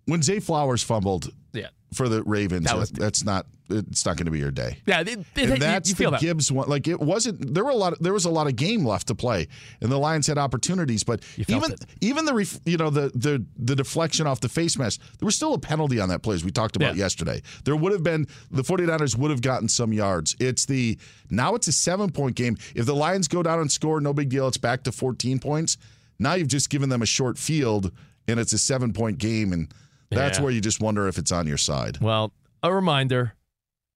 When 0.06 0.22
Zay 0.22 0.40
Flowers 0.40 0.82
fumbled 0.82 1.30
yeah, 1.52 1.68
for 1.94 2.08
the 2.08 2.22
Ravens, 2.22 2.66
That 2.66 2.76
was- 2.76 2.90
that's 2.90 3.24
not 3.24 3.46
it's 3.68 4.04
not 4.06 4.16
going 4.16 4.26
to 4.26 4.30
be 4.30 4.38
your 4.38 4.50
day. 4.50 4.78
yeah, 4.86 5.00
it, 5.00 5.08
it- 5.08 5.26
you- 5.36 5.56
that's 5.56 5.88
you, 5.88 5.94
feel 5.94 6.10
the 6.10 6.16
that. 6.16 6.22
Gibbs 6.22 6.50
one. 6.52 6.68
Like 6.68 6.86
it 6.88 7.00
wasn't. 7.00 7.54
There 7.54 7.64
were 7.64 7.70
a 7.70 7.74
lot. 7.76 7.92
Of, 7.94 7.98
there 8.00 8.12
was 8.12 8.24
a 8.24 8.30
lot 8.30 8.46
of 8.46 8.56
game 8.56 8.84
left 8.84 9.08
to 9.08 9.14
play, 9.14 9.48
and 9.80 9.90
the 9.90 9.98
Lions 9.98 10.26
had 10.26 10.38
opportunities. 10.38 11.02
But 11.04 11.22
even 11.48 11.72
it. 11.72 11.84
even 12.00 12.24
the 12.24 12.34
ref, 12.34 12.58
you 12.64 12.76
know 12.76 12.90
the 12.90 13.10
the 13.14 13.44
the 13.58 13.74
deflection 13.76 14.26
off 14.26 14.40
the 14.40 14.48
face 14.48 14.78
mask, 14.78 15.00
there 15.18 15.26
was 15.26 15.34
still 15.36 15.54
a 15.54 15.58
penalty 15.58 16.00
on 16.00 16.08
that 16.10 16.22
play 16.22 16.34
as 16.34 16.44
we 16.44 16.50
talked 16.50 16.76
about 16.76 16.96
Yeah. 16.96 17.04
yesterday. 17.04 17.42
There 17.64 17.76
would 17.76 17.92
have 17.92 18.02
been 18.02 18.26
the 18.50 18.62
49ers 18.62 19.16
would 19.16 19.30
have 19.30 19.42
gotten 19.42 19.68
some 19.68 19.92
yards. 19.92 20.36
It's 20.40 20.64
the 20.66 20.98
now 21.30 21.54
it's 21.54 21.68
a 21.68 21.72
seven 21.72 22.10
point 22.10 22.36
game. 22.36 22.56
If 22.74 22.86
the 22.86 22.94
Lions 22.94 23.28
go 23.28 23.42
down 23.42 23.60
and 23.60 23.70
score, 23.72 24.00
no 24.00 24.12
big 24.12 24.28
deal. 24.28 24.46
It's 24.48 24.56
back 24.58 24.82
to 24.84 24.92
14 24.92 25.38
points. 25.38 25.76
Now 26.18 26.34
you've 26.34 26.48
just 26.48 26.70
given 26.70 26.88
them 26.88 27.02
a 27.02 27.06
short 27.06 27.36
field, 27.38 27.90
and 28.28 28.40
it's 28.40 28.52
a 28.52 28.58
seven 28.58 28.92
point 28.92 29.18
game, 29.18 29.52
and 29.52 29.72
that's 30.10 30.38
Yeah. 30.38 30.44
where 30.44 30.52
you 30.52 30.60
just 30.60 30.80
wonder 30.80 31.08
if 31.08 31.18
it's 31.18 31.32
on 31.32 31.46
your 31.46 31.58
side. 31.58 31.98
Well, 32.00 32.32
a 32.62 32.72
reminder 32.74 33.34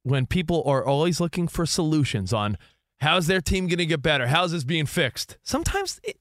when 0.02 0.26
people 0.26 0.62
are 0.64 0.84
always 0.84 1.20
looking 1.20 1.48
for 1.48 1.66
solutions 1.66 2.32
on 2.32 2.56
how's 3.00 3.26
their 3.26 3.40
team 3.40 3.66
going 3.66 3.78
to 3.78 3.86
get 3.86 4.02
better, 4.02 4.26
how's 4.26 4.52
this 4.52 4.64
being 4.64 4.86
fixed. 4.86 5.38
Sometimes 5.42 6.00
it, 6.04 6.18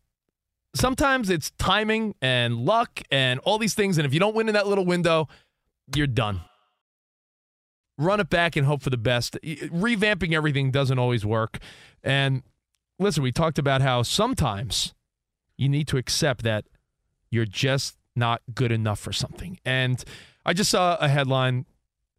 sometimes 0.76 1.30
it's 1.30 1.52
timing 1.52 2.16
and 2.22 2.58
luck 2.58 3.02
and 3.12 3.40
all 3.42 3.58
these 3.58 3.74
things 3.74 3.98
and 3.98 4.06
if 4.06 4.14
you 4.14 4.20
don't 4.20 4.36
win 4.36 4.48
in 4.48 4.54
that 4.54 4.68
little 4.68 4.86
window, 4.86 5.28
you're 5.96 6.08
done. 6.08 6.42
Run 7.98 8.20
it 8.20 8.30
back 8.30 8.56
and 8.56 8.66
hope 8.66 8.82
for 8.82 8.90
the 8.90 8.98
best. 8.98 9.38
Revamping 9.44 10.34
everything 10.34 10.72
doesn't 10.72 11.00
always 11.00 11.26
work. 11.26 11.60
And 12.02 12.44
listen, 12.98 13.24
we 13.24 13.32
talked 13.32 13.60
about 13.60 13.82
how 13.82 14.04
sometimes 14.04 14.94
you 15.58 15.68
need 15.68 15.88
to 15.90 15.98
accept 15.98 16.44
that 16.44 16.66
you're 17.30 17.46
just 17.46 17.98
not 18.16 18.42
good 18.54 18.72
enough 18.72 19.00
for 19.00 19.12
something. 19.12 19.60
And 19.66 20.04
I 20.46 20.54
just 20.54 20.70
saw 20.70 20.96
a 20.98 21.10
headline 21.10 21.66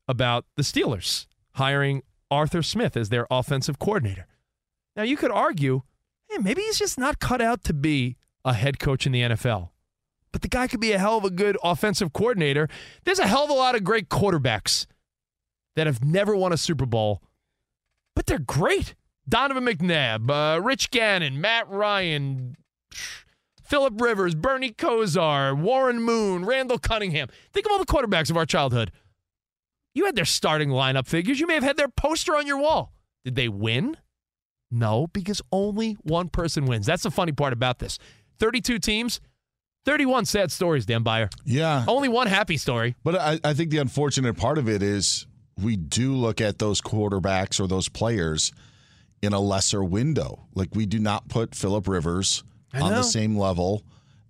about 0.06 0.44
the 0.56 0.62
Steelers 0.62 1.26
hiring 1.54 2.02
Arthur 2.30 2.62
Smith 2.62 2.96
as 2.96 3.08
their 3.08 3.26
offensive 3.30 3.78
coordinator. 3.78 4.26
Now, 4.96 5.02
you 5.02 5.16
could 5.16 5.30
argue, 5.30 5.82
hey, 6.28 6.38
maybe 6.38 6.62
he's 6.62 6.78
just 6.78 6.98
not 6.98 7.18
cut 7.18 7.40
out 7.40 7.64
to 7.64 7.72
be 7.72 8.16
a 8.44 8.54
head 8.54 8.78
coach 8.78 9.06
in 9.06 9.12
the 9.12 9.22
NFL. 9.22 9.70
But 10.32 10.42
the 10.42 10.48
guy 10.48 10.68
could 10.68 10.80
be 10.80 10.92
a 10.92 10.98
hell 10.98 11.18
of 11.18 11.24
a 11.24 11.30
good 11.30 11.56
offensive 11.62 12.12
coordinator. 12.12 12.68
There's 13.04 13.18
a 13.18 13.26
hell 13.26 13.44
of 13.44 13.50
a 13.50 13.54
lot 13.54 13.74
of 13.74 13.84
great 13.84 14.08
quarterbacks 14.08 14.86
that 15.76 15.86
have 15.86 16.04
never 16.04 16.36
won 16.36 16.52
a 16.52 16.56
Super 16.56 16.86
Bowl, 16.86 17.22
but 18.14 18.26
they're 18.26 18.38
great. 18.38 18.94
Donovan 19.28 19.64
McNabb, 19.64 20.30
uh, 20.30 20.60
Rich 20.60 20.90
Gannon, 20.90 21.40
Matt 21.40 21.68
Ryan, 21.68 22.56
Philip 23.62 24.00
Rivers, 24.00 24.34
Bernie 24.34 24.72
Kosar, 24.72 25.56
Warren 25.56 26.00
Moon, 26.00 26.44
Randall 26.44 26.78
Cunningham. 26.78 27.28
Think 27.52 27.66
of 27.66 27.72
all 27.72 27.78
the 27.78 27.86
quarterbacks 27.86 28.30
of 28.30 28.36
our 28.36 28.46
childhood. 28.46 28.90
You 29.94 30.06
had 30.06 30.14
their 30.16 30.24
starting 30.24 30.68
lineup 30.70 31.06
figures. 31.06 31.40
You 31.40 31.46
may 31.46 31.54
have 31.54 31.62
had 31.62 31.76
their 31.76 31.88
poster 31.88 32.36
on 32.36 32.46
your 32.46 32.58
wall. 32.58 32.92
Did 33.24 33.34
they 33.34 33.48
win? 33.48 33.96
No, 34.70 35.08
because 35.08 35.42
only 35.50 35.94
one 36.02 36.28
person 36.28 36.64
wins. 36.64 36.86
That's 36.86 37.02
the 37.02 37.10
funny 37.10 37.32
part 37.32 37.52
about 37.52 37.80
this. 37.80 37.98
32 38.38 38.78
teams, 38.78 39.20
31 39.84 40.26
sad 40.26 40.52
stories, 40.52 40.86
Dan 40.86 41.02
Beyer. 41.02 41.28
Yeah, 41.44 41.84
Only 41.88 42.08
one 42.08 42.28
happy 42.28 42.56
story. 42.56 42.94
But 43.02 43.16
I, 43.16 43.40
I 43.42 43.54
think 43.54 43.70
the 43.70 43.78
unfortunate 43.78 44.36
part 44.36 44.58
of 44.58 44.68
it 44.68 44.82
is 44.82 45.26
we 45.60 45.76
do 45.76 46.14
look 46.14 46.40
at 46.40 46.58
those 46.58 46.80
quarterbacks 46.80 47.60
or 47.60 47.66
those 47.66 47.88
players 47.88 48.52
in 49.22 49.32
a 49.32 49.40
lesser 49.40 49.82
window. 49.82 50.46
Like 50.54 50.68
we 50.74 50.86
do 50.86 50.98
not 51.00 51.28
put 51.28 51.54
Philip 51.54 51.88
Rivers 51.88 52.44
on 52.72 52.92
the 52.92 53.02
same 53.02 53.36
level 53.36 53.82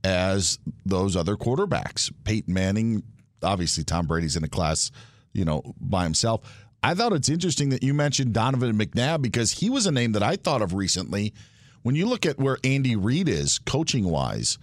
as 0.03 0.59
those 0.87 1.15
other 1.17 1.37
quarterbacks. 1.37 2.11
Peyton 2.25 2.53
Manning, 2.55 3.03
obviously 3.43 3.85
Tom 3.85 4.07
Brady's 4.07 4.37
in 4.37 4.43
a 4.43 4.49
class, 4.49 4.91
you 5.33 5.45
know, 5.45 5.75
by 5.81 6.05
himself. 6.05 6.43
I 6.83 6.95
thought 6.95 7.13
it's 7.13 7.29
interesting 7.29 7.69
that 7.71 7.83
you 7.83 7.93
mentioned 7.93 8.33
Donovan 8.33 8.79
McNabb 8.79 9.21
because 9.21 9.53
he 9.53 9.69
was 9.69 9.87
a 9.87 9.93
name 9.93 10.13
that 10.13 10.23
I 10.23 10.37
thought 10.37 10.63
of 10.63 10.73
recently. 10.73 11.35
When 11.83 11.95
you 11.95 12.07
look 12.07 12.27
at 12.27 12.39
where 12.39 12.59
Andy 12.65 12.97
Reid 12.97 13.29
is 13.29 13.59
coaching 13.59 14.05
wise, 14.05 14.59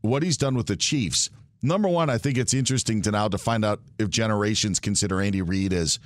what 0.00 0.22
he's 0.22 0.36
done 0.36 0.56
with 0.56 0.66
the 0.66 0.76
Chiefs. 0.76 1.30
Number 1.62 1.88
one, 1.88 2.10
I 2.10 2.18
think 2.18 2.38
it's 2.38 2.54
interesting 2.54 3.02
to 3.02 3.12
now 3.12 3.28
to 3.28 3.38
find 3.38 3.64
out 3.64 3.80
if 3.98 4.10
generations 4.10 4.80
consider 4.80 5.20
Andy 5.20 5.42
Reid 5.42 5.72
as 5.72 6.00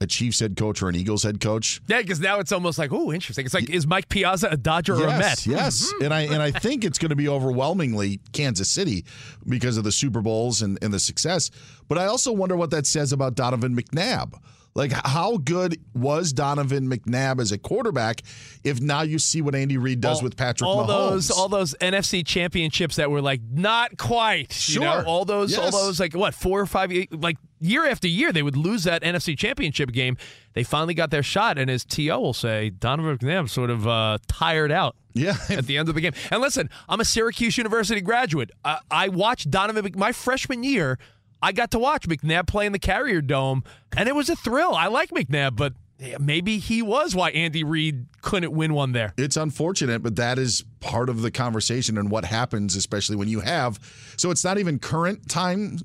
a 0.00 0.06
Chiefs 0.06 0.40
head 0.40 0.56
coach 0.56 0.82
or 0.82 0.88
an 0.88 0.94
Eagles 0.94 1.22
head 1.22 1.40
coach. 1.40 1.80
Yeah, 1.88 2.00
because 2.00 2.20
now 2.20 2.38
it's 2.38 2.52
almost 2.52 2.78
like, 2.78 2.92
oh, 2.92 3.12
interesting. 3.12 3.44
It's 3.44 3.54
like, 3.54 3.68
is 3.68 3.86
Mike 3.86 4.08
Piazza 4.08 4.48
a 4.48 4.56
Dodger 4.56 4.94
or 4.94 5.04
a 5.04 5.18
Met? 5.18 5.46
Yes, 5.46 5.46
yes, 5.46 5.92
and 6.02 6.14
I 6.14 6.22
and 6.22 6.40
I 6.42 6.50
think 6.50 6.84
it's 6.84 6.98
going 6.98 7.10
to 7.10 7.16
be 7.16 7.28
overwhelmingly 7.28 8.20
Kansas 8.32 8.70
City 8.70 9.04
because 9.48 9.76
of 9.76 9.84
the 9.84 9.92
Super 9.92 10.20
Bowls 10.20 10.62
and, 10.62 10.78
and 10.82 10.92
the 10.92 11.00
success. 11.00 11.50
But 11.88 11.98
I 11.98 12.06
also 12.06 12.32
wonder 12.32 12.56
what 12.56 12.70
that 12.70 12.86
says 12.86 13.12
about 13.12 13.34
Donovan 13.34 13.76
McNabb. 13.76 14.34
Like, 14.78 14.92
how 14.92 15.38
good 15.38 15.80
was 15.92 16.32
Donovan 16.32 16.88
McNabb 16.88 17.40
as 17.40 17.50
a 17.50 17.58
quarterback? 17.58 18.22
If 18.62 18.80
now 18.80 19.02
you 19.02 19.18
see 19.18 19.42
what 19.42 19.56
Andy 19.56 19.76
Reid 19.76 20.00
does 20.00 20.18
all, 20.18 20.22
with 20.22 20.36
Patrick 20.36 20.68
all 20.68 20.84
Mahomes, 20.84 20.86
those 20.86 21.30
all 21.32 21.48
those 21.48 21.74
NFC 21.80 22.24
championships 22.24 22.94
that 22.96 23.10
were 23.10 23.20
like 23.20 23.40
not 23.50 23.98
quite. 23.98 24.68
You 24.68 24.78
know, 24.80 24.92
Sure. 24.92 25.04
all 25.04 25.24
those 25.24 25.58
all 25.58 25.72
those 25.72 25.98
like 25.98 26.14
what 26.14 26.32
four 26.32 26.60
or 26.60 26.66
five 26.66 26.92
like 27.10 27.36
year 27.60 27.86
after 27.86 28.06
year 28.06 28.32
they 28.32 28.42
would 28.42 28.56
lose 28.56 28.84
that 28.84 29.02
NFC 29.02 29.36
championship 29.36 29.90
game. 29.90 30.16
They 30.52 30.62
finally 30.62 30.94
got 30.94 31.10
their 31.10 31.24
shot, 31.24 31.58
and 31.58 31.68
as 31.68 31.84
To 31.84 32.08
will 32.16 32.32
say, 32.32 32.70
Donovan 32.70 33.18
McNabb 33.18 33.48
sort 33.50 33.70
of 33.70 33.86
uh, 33.88 34.18
tired 34.28 34.70
out. 34.70 34.94
yeah, 35.12 35.36
At 35.50 35.66
the 35.66 35.76
end 35.76 35.88
of 35.88 35.96
the 35.96 36.00
game, 36.00 36.12
and 36.30 36.40
listen, 36.40 36.70
I'm 36.88 37.00
a 37.00 37.04
Syracuse 37.04 37.58
University 37.58 38.00
graduate. 38.00 38.52
I, 38.64 38.78
I 38.92 39.08
watched 39.08 39.50
Donovan 39.50 39.92
my 39.96 40.12
freshman 40.12 40.62
year. 40.62 40.98
I 41.42 41.52
got 41.52 41.70
to 41.72 41.78
watch 41.78 42.08
McNabb 42.08 42.46
play 42.46 42.66
in 42.66 42.72
the 42.72 42.78
Carrier 42.78 43.20
Dome, 43.20 43.62
and 43.96 44.08
it 44.08 44.14
was 44.14 44.28
a 44.28 44.36
thrill. 44.36 44.74
I 44.74 44.88
like 44.88 45.10
McNabb, 45.10 45.56
but 45.56 45.74
maybe 46.20 46.58
he 46.58 46.80
was 46.82 47.14
why 47.14 47.30
Andy 47.30 47.64
Reid 47.64 48.06
couldn't 48.22 48.52
win 48.52 48.72
one 48.74 48.92
there. 48.92 49.12
it's 49.16 49.36
unfortunate, 49.36 50.02
but 50.02 50.16
that 50.16 50.38
is 50.38 50.64
part 50.80 51.08
of 51.08 51.22
the 51.22 51.30
conversation 51.30 51.98
and 51.98 52.10
what 52.10 52.24
happens, 52.24 52.76
especially 52.76 53.16
when 53.16 53.28
you 53.28 53.40
have. 53.40 53.78
So 54.16 54.30
it's 54.30 54.44
not 54.44 54.58
even 54.58 54.78
current 54.78 55.28
time, 55.28 55.78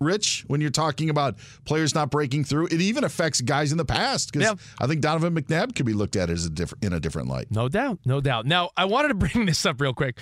Rich, 0.00 0.44
when 0.46 0.60
you're 0.60 0.70
talking 0.70 1.08
about 1.10 1.36
players 1.64 1.94
not 1.94 2.10
breaking 2.10 2.44
through. 2.44 2.66
It 2.66 2.80
even 2.80 3.02
affects 3.02 3.40
guys 3.40 3.72
in 3.72 3.78
the 3.78 3.84
past 3.84 4.32
because 4.32 4.48
Yeah. 4.48 4.54
I 4.80 4.86
think 4.86 5.00
Donovan 5.00 5.34
McNabb 5.34 5.74
could 5.74 5.86
be 5.86 5.94
looked 5.94 6.16
at 6.16 6.30
as 6.30 6.44
a 6.44 6.50
different 6.50 6.84
in 6.84 6.92
a 6.92 7.00
different 7.00 7.28
light. 7.28 7.46
No 7.50 7.68
doubt, 7.68 7.98
no 8.04 8.20
doubt. 8.20 8.46
Now, 8.46 8.70
I 8.76 8.84
wanted 8.84 9.08
to 9.08 9.14
bring 9.14 9.46
this 9.46 9.64
up 9.66 9.80
real 9.80 9.94
quick. 9.94 10.18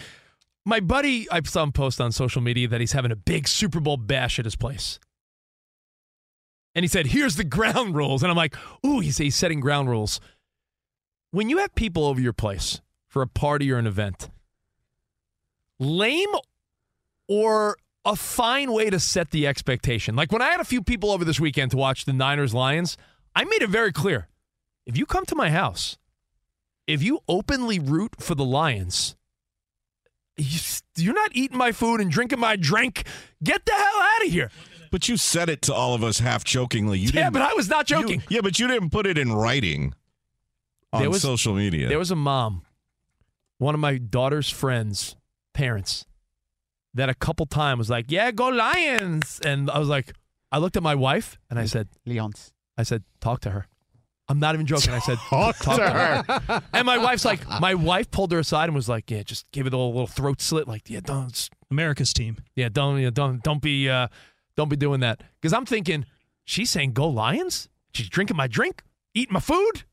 My 0.66 0.80
buddy, 0.80 1.30
I 1.30 1.42
saw 1.42 1.62
him 1.62 1.72
post 1.72 2.00
on 2.00 2.12
social 2.12 2.40
media 2.40 2.68
that 2.68 2.80
he's 2.80 2.92
having 2.92 3.12
a 3.12 3.16
big 3.16 3.46
Super 3.46 3.80
Bowl 3.80 3.96
bash 3.96 4.38
at 4.38 4.46
his 4.46 4.56
place. 4.56 4.98
And 6.74 6.82
he 6.82 6.88
said, 6.88 7.06
Here's 7.06 7.36
the 7.36 7.44
ground 7.44 7.94
rules. 7.94 8.22
And 8.22 8.30
I'm 8.30 8.36
like, 8.36 8.56
Ooh, 8.84 9.00
he's, 9.00 9.18
he's 9.18 9.36
setting 9.36 9.60
ground 9.60 9.88
rules. 9.88 10.20
When 11.30 11.50
you 11.50 11.58
have 11.58 11.74
people 11.74 12.04
over 12.06 12.20
your 12.20 12.32
place 12.32 12.80
for 13.08 13.20
a 13.20 13.26
party 13.26 13.70
or 13.70 13.76
an 13.76 13.86
event, 13.86 14.30
lame 15.78 16.30
or 17.28 17.76
a 18.04 18.16
fine 18.16 18.72
way 18.72 18.90
to 18.90 19.00
set 19.00 19.30
the 19.30 19.46
expectation. 19.46 20.14
Like 20.14 20.30
when 20.30 20.42
I 20.42 20.50
had 20.50 20.60
a 20.60 20.64
few 20.64 20.82
people 20.82 21.10
over 21.10 21.24
this 21.24 21.40
weekend 21.40 21.70
to 21.72 21.76
watch 21.76 22.04
the 22.04 22.12
Niners 22.12 22.54
Lions, 22.54 22.96
I 23.34 23.44
made 23.44 23.62
it 23.62 23.70
very 23.70 23.92
clear. 23.92 24.28
If 24.86 24.96
you 24.96 25.06
come 25.06 25.24
to 25.26 25.34
my 25.34 25.50
house, 25.50 25.98
if 26.86 27.02
you 27.02 27.20
openly 27.28 27.78
root 27.78 28.16
for 28.20 28.34
the 28.34 28.44
Lions, 28.44 29.16
you're 30.96 31.14
not 31.14 31.30
eating 31.32 31.56
my 31.58 31.72
food 31.72 32.00
and 32.00 32.10
drinking 32.10 32.40
my 32.40 32.56
drink. 32.56 33.04
Get 33.42 33.64
the 33.66 33.72
hell 33.72 34.00
out 34.02 34.26
of 34.26 34.32
here. 34.32 34.50
But 34.90 35.08
you 35.08 35.16
said 35.16 35.48
it 35.48 35.62
to 35.62 35.74
all 35.74 35.94
of 35.94 36.04
us 36.04 36.18
half 36.20 36.44
jokingly. 36.44 36.98
You 36.98 37.06
Yeah, 37.06 37.24
didn't, 37.24 37.32
but 37.34 37.42
I 37.42 37.54
was 37.54 37.68
not 37.68 37.90
you- 37.90 38.00
joking. 38.00 38.22
yeah, 38.28 38.40
but 38.42 38.58
you 38.58 38.68
didn't 38.68 38.90
put 38.90 39.06
it 39.06 39.18
in 39.18 39.32
writing 39.32 39.94
on 40.92 41.00
There 41.02 41.10
was- 41.10 41.22
social 41.22 41.54
media. 41.54 41.88
There 41.88 41.98
was 41.98 42.10
a 42.12 42.16
mom, 42.16 42.62
one 43.58 43.74
of 43.74 43.80
my 43.80 43.98
daughter's 43.98 44.48
friends' 44.50 45.16
parents, 45.52 46.04
that 46.94 47.08
a 47.08 47.14
couple 47.14 47.46
times 47.46 47.78
was 47.78 47.90
like, 47.90 48.06
"Yeah, 48.10 48.30
go 48.30 48.48
Lions," 48.48 49.40
and 49.44 49.68
I 49.70 49.78
was 49.78 49.88
like, 49.88 50.12
I 50.52 50.58
looked 50.58 50.76
at 50.76 50.82
my 50.84 50.94
wife 50.94 51.38
and 51.50 51.58
I 51.58 51.66
said, 51.66 51.88
Leons. 52.06 52.52
I 52.78 52.84
said, 52.84 53.02
talk 53.20 53.40
to 53.40 53.50
her. 53.50 53.66
I'm 54.28 54.38
not 54.38 54.54
even 54.54 54.66
joking. 54.66 54.92
I 54.92 55.00
said, 55.00 55.18
talk, 55.18 55.58
to 55.58 55.70
her. 55.70 56.62
and 56.72 56.86
my 56.86 56.96
wife's 56.96 57.24
like, 57.24 57.46
my 57.60 57.74
wife 57.74 58.10
pulled 58.10 58.32
her 58.32 58.38
aside 58.38 58.64
and 58.64 58.74
was 58.74 58.88
like, 58.88 59.10
yeah, 59.10 59.22
just 59.22 59.50
give 59.52 59.66
it 59.66 59.74
a 59.74 59.76
little 59.76 60.06
throat 60.06 60.40
slit. 60.40 60.66
Like, 60.66 60.88
yeah, 60.88 61.00
don't, 61.04 61.50
America's 61.70 62.12
team. 62.14 62.38
yeah, 62.56 62.70
don't, 62.70 62.98
yeah, 62.98 63.10
don't, 63.10 63.42
don't 63.42 63.60
be, 63.60 63.88
uh, 63.88 64.08
don't 64.56 64.70
be 64.70 64.76
doing 64.76 65.00
that. 65.00 65.22
Because 65.40 65.52
I'm 65.52 65.66
thinking, 65.66 66.06
she's 66.44 66.70
saying 66.70 66.92
go 66.92 67.06
Lions. 67.06 67.68
She's 67.92 68.08
drinking 68.08 68.36
my 68.36 68.46
drink, 68.46 68.82
eating 69.14 69.34
my 69.34 69.40
food. 69.40 69.84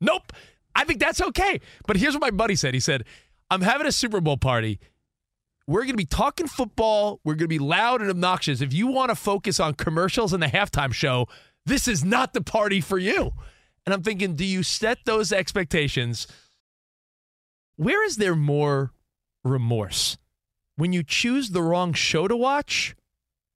Nope. 0.00 0.32
I 0.74 0.84
think 0.84 1.00
that's 1.00 1.20
okay. 1.20 1.60
But 1.86 1.96
here's 1.96 2.14
what 2.14 2.20
my 2.20 2.30
buddy 2.30 2.54
said. 2.56 2.74
He 2.74 2.80
said, 2.80 3.04
I'm 3.50 3.62
having 3.62 3.86
a 3.86 3.92
Super 3.92 4.20
Bowl 4.20 4.36
party. 4.36 4.78
We're 5.66 5.80
going 5.80 5.92
to 5.92 5.96
be 5.96 6.06
talking 6.06 6.46
football. 6.46 7.20
We're 7.24 7.34
going 7.34 7.40
to 7.40 7.48
be 7.48 7.58
loud 7.58 8.00
and 8.00 8.10
obnoxious. 8.10 8.60
If 8.60 8.72
you 8.72 8.86
want 8.86 9.10
to 9.10 9.14
focus 9.14 9.60
on 9.60 9.74
commercials 9.74 10.32
and 10.32 10.42
the 10.42 10.46
halftime 10.46 10.92
show, 10.92 11.26
this 11.66 11.88
is 11.88 12.04
not 12.04 12.32
the 12.32 12.40
party 12.40 12.80
for 12.80 12.96
you. 12.96 13.32
And 13.88 13.94
I'm 13.94 14.02
thinking, 14.02 14.34
do 14.34 14.44
you 14.44 14.62
set 14.62 14.98
those 15.06 15.32
expectations 15.32 16.26
where 17.76 18.04
is 18.04 18.16
there 18.16 18.36
more 18.36 18.92
remorse? 19.44 20.18
When 20.76 20.92
you 20.92 21.02
choose 21.02 21.52
the 21.52 21.62
wrong 21.62 21.94
show 21.94 22.28
to 22.28 22.36
watch 22.36 22.94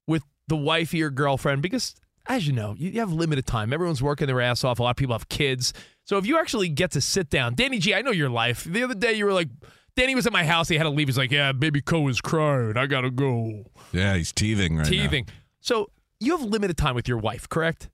with 0.07 0.23
the 0.47 0.55
wifey 0.55 1.03
or 1.03 1.11
girlfriend, 1.11 1.61
because 1.61 1.93
as 2.25 2.47
you 2.47 2.53
know, 2.53 2.73
you 2.79 2.99
have 2.99 3.13
limited 3.13 3.45
time. 3.45 3.71
Everyone's 3.71 4.01
working 4.01 4.25
their 4.25 4.41
ass 4.41 4.63
off. 4.63 4.79
A 4.79 4.81
lot 4.81 4.89
of 4.89 4.95
people 4.95 5.13
have 5.13 5.29
kids. 5.29 5.71
So 6.03 6.17
if 6.17 6.25
you 6.25 6.39
actually 6.39 6.69
get 6.69 6.89
to 6.93 7.01
sit 7.01 7.29
down, 7.29 7.53
Danny 7.53 7.77
G, 7.77 7.93
I 7.93 8.01
know 8.01 8.09
your 8.09 8.31
life. 8.31 8.63
The 8.63 8.81
other 8.81 8.95
day 8.95 9.13
you 9.13 9.25
were 9.25 9.33
like, 9.33 9.49
Danny 9.95 10.15
was 10.15 10.25
at 10.25 10.33
my 10.33 10.45
house. 10.45 10.67
He 10.67 10.77
had 10.77 10.85
to 10.85 10.89
leave. 10.89 11.09
He's 11.09 11.17
like, 11.19 11.31
yeah, 11.31 11.51
baby 11.51 11.79
Koa 11.79 12.09
is 12.09 12.21
crying. 12.21 12.75
I 12.75 12.87
gotta 12.87 13.11
go. 13.11 13.65
Yeah, 13.91 14.15
he's 14.15 14.31
teething 14.31 14.77
right 14.77 14.83
now. 14.83 14.89
Teething. 14.89 15.27
So 15.59 15.91
you 16.19 16.35
have 16.35 16.43
limited 16.43 16.75
time 16.75 16.95
with 16.95 17.07
your 17.07 17.19
wife, 17.19 17.47
correct? 17.47 17.91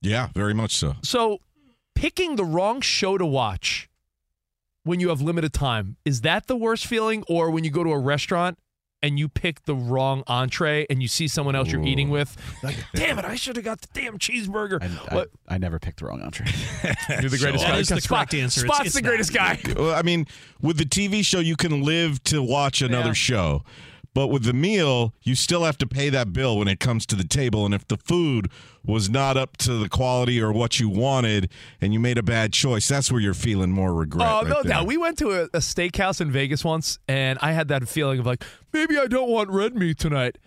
Yeah, 0.00 0.28
very 0.34 0.54
much 0.54 0.74
so. 0.76 0.94
So 1.02 1.40
picking 1.98 2.36
the 2.36 2.44
wrong 2.44 2.80
show 2.80 3.18
to 3.18 3.26
watch 3.26 3.88
when 4.84 5.00
you 5.00 5.08
have 5.08 5.20
limited 5.20 5.52
time, 5.52 5.96
is 6.04 6.20
that 6.22 6.46
the 6.46 6.56
worst 6.56 6.86
feeling? 6.86 7.24
Or 7.28 7.50
when 7.50 7.64
you 7.64 7.70
go 7.70 7.82
to 7.84 7.90
a 7.90 7.98
restaurant 7.98 8.56
and 9.02 9.18
you 9.18 9.28
pick 9.28 9.64
the 9.64 9.74
wrong 9.74 10.22
entree 10.26 10.86
and 10.88 11.02
you 11.02 11.08
see 11.08 11.28
someone 11.28 11.54
else 11.56 11.70
you're 11.70 11.84
eating 11.84 12.08
with, 12.10 12.36
like, 12.62 12.76
damn 12.94 13.18
it, 13.18 13.24
I 13.24 13.34
should 13.34 13.56
have 13.56 13.64
got 13.64 13.80
the 13.80 13.88
damn 13.92 14.18
cheeseburger. 14.18 14.80
I, 14.82 15.14
What- 15.14 15.30
I 15.48 15.58
never 15.58 15.78
picked 15.78 15.98
the 16.00 16.06
wrong 16.06 16.22
entree. 16.22 16.46
You're 17.20 17.30
the 17.30 17.38
greatest 17.38 17.64
That 17.64 17.72
guy. 17.72 17.78
is 17.78 17.88
the 17.88 18.00
Spot- 18.00 18.18
correct 18.30 18.34
answer. 18.34 18.60
Spot's 18.60 18.86
it's 18.86 18.94
the 18.94 19.02
not. 19.02 19.08
greatest 19.08 19.32
guy. 19.34 19.58
Well, 19.76 19.94
I 19.94 20.02
mean, 20.02 20.26
with 20.62 20.78
the 20.78 20.84
TV 20.84 21.24
show, 21.24 21.40
you 21.40 21.56
can 21.56 21.82
live 21.82 22.22
to 22.24 22.42
watch 22.42 22.80
another 22.80 23.08
Yeah. 23.08 23.12
show. 23.14 23.64
But 24.14 24.28
with 24.28 24.44
the 24.44 24.52
meal, 24.52 25.14
you 25.22 25.34
still 25.34 25.64
have 25.64 25.78
to 25.78 25.86
pay 25.86 26.08
that 26.10 26.32
bill 26.32 26.58
when 26.58 26.66
it 26.66 26.80
comes 26.80 27.06
to 27.06 27.14
the 27.14 27.24
table. 27.24 27.64
And 27.64 27.72
if 27.72 27.86
the 27.86 27.96
food 27.98 28.50
was 28.84 29.08
not 29.08 29.36
up 29.36 29.56
to 29.58 29.74
the 29.74 29.88
quality 29.88 30.40
or 30.40 30.50
what 30.50 30.80
you 30.80 30.88
wanted 30.88 31.50
and 31.80 31.92
you 31.92 32.00
made 32.00 32.18
a 32.18 32.22
bad 32.22 32.52
choice, 32.52 32.88
that's 32.88 33.12
where 33.12 33.20
you're 33.20 33.34
feeling 33.34 33.70
more 33.70 33.94
regret. 33.94 34.26
Oh, 34.28 34.40
right 34.40 34.48
no 34.48 34.62
there. 34.62 34.72
doubt. 34.72 34.86
We 34.86 34.96
went 34.96 35.18
to 35.18 35.30
a, 35.30 35.44
a 35.44 35.58
steakhouse 35.58 36.20
in 36.20 36.32
Vegas 36.32 36.64
once, 36.64 36.98
and 37.06 37.38
I 37.42 37.52
had 37.52 37.68
that 37.68 37.86
feeling 37.88 38.18
of 38.18 38.26
like, 38.26 38.42
maybe 38.72 38.98
I 38.98 39.06
don't 39.06 39.30
want 39.30 39.50
red 39.50 39.76
meat 39.76 39.98
tonight. 39.98 40.38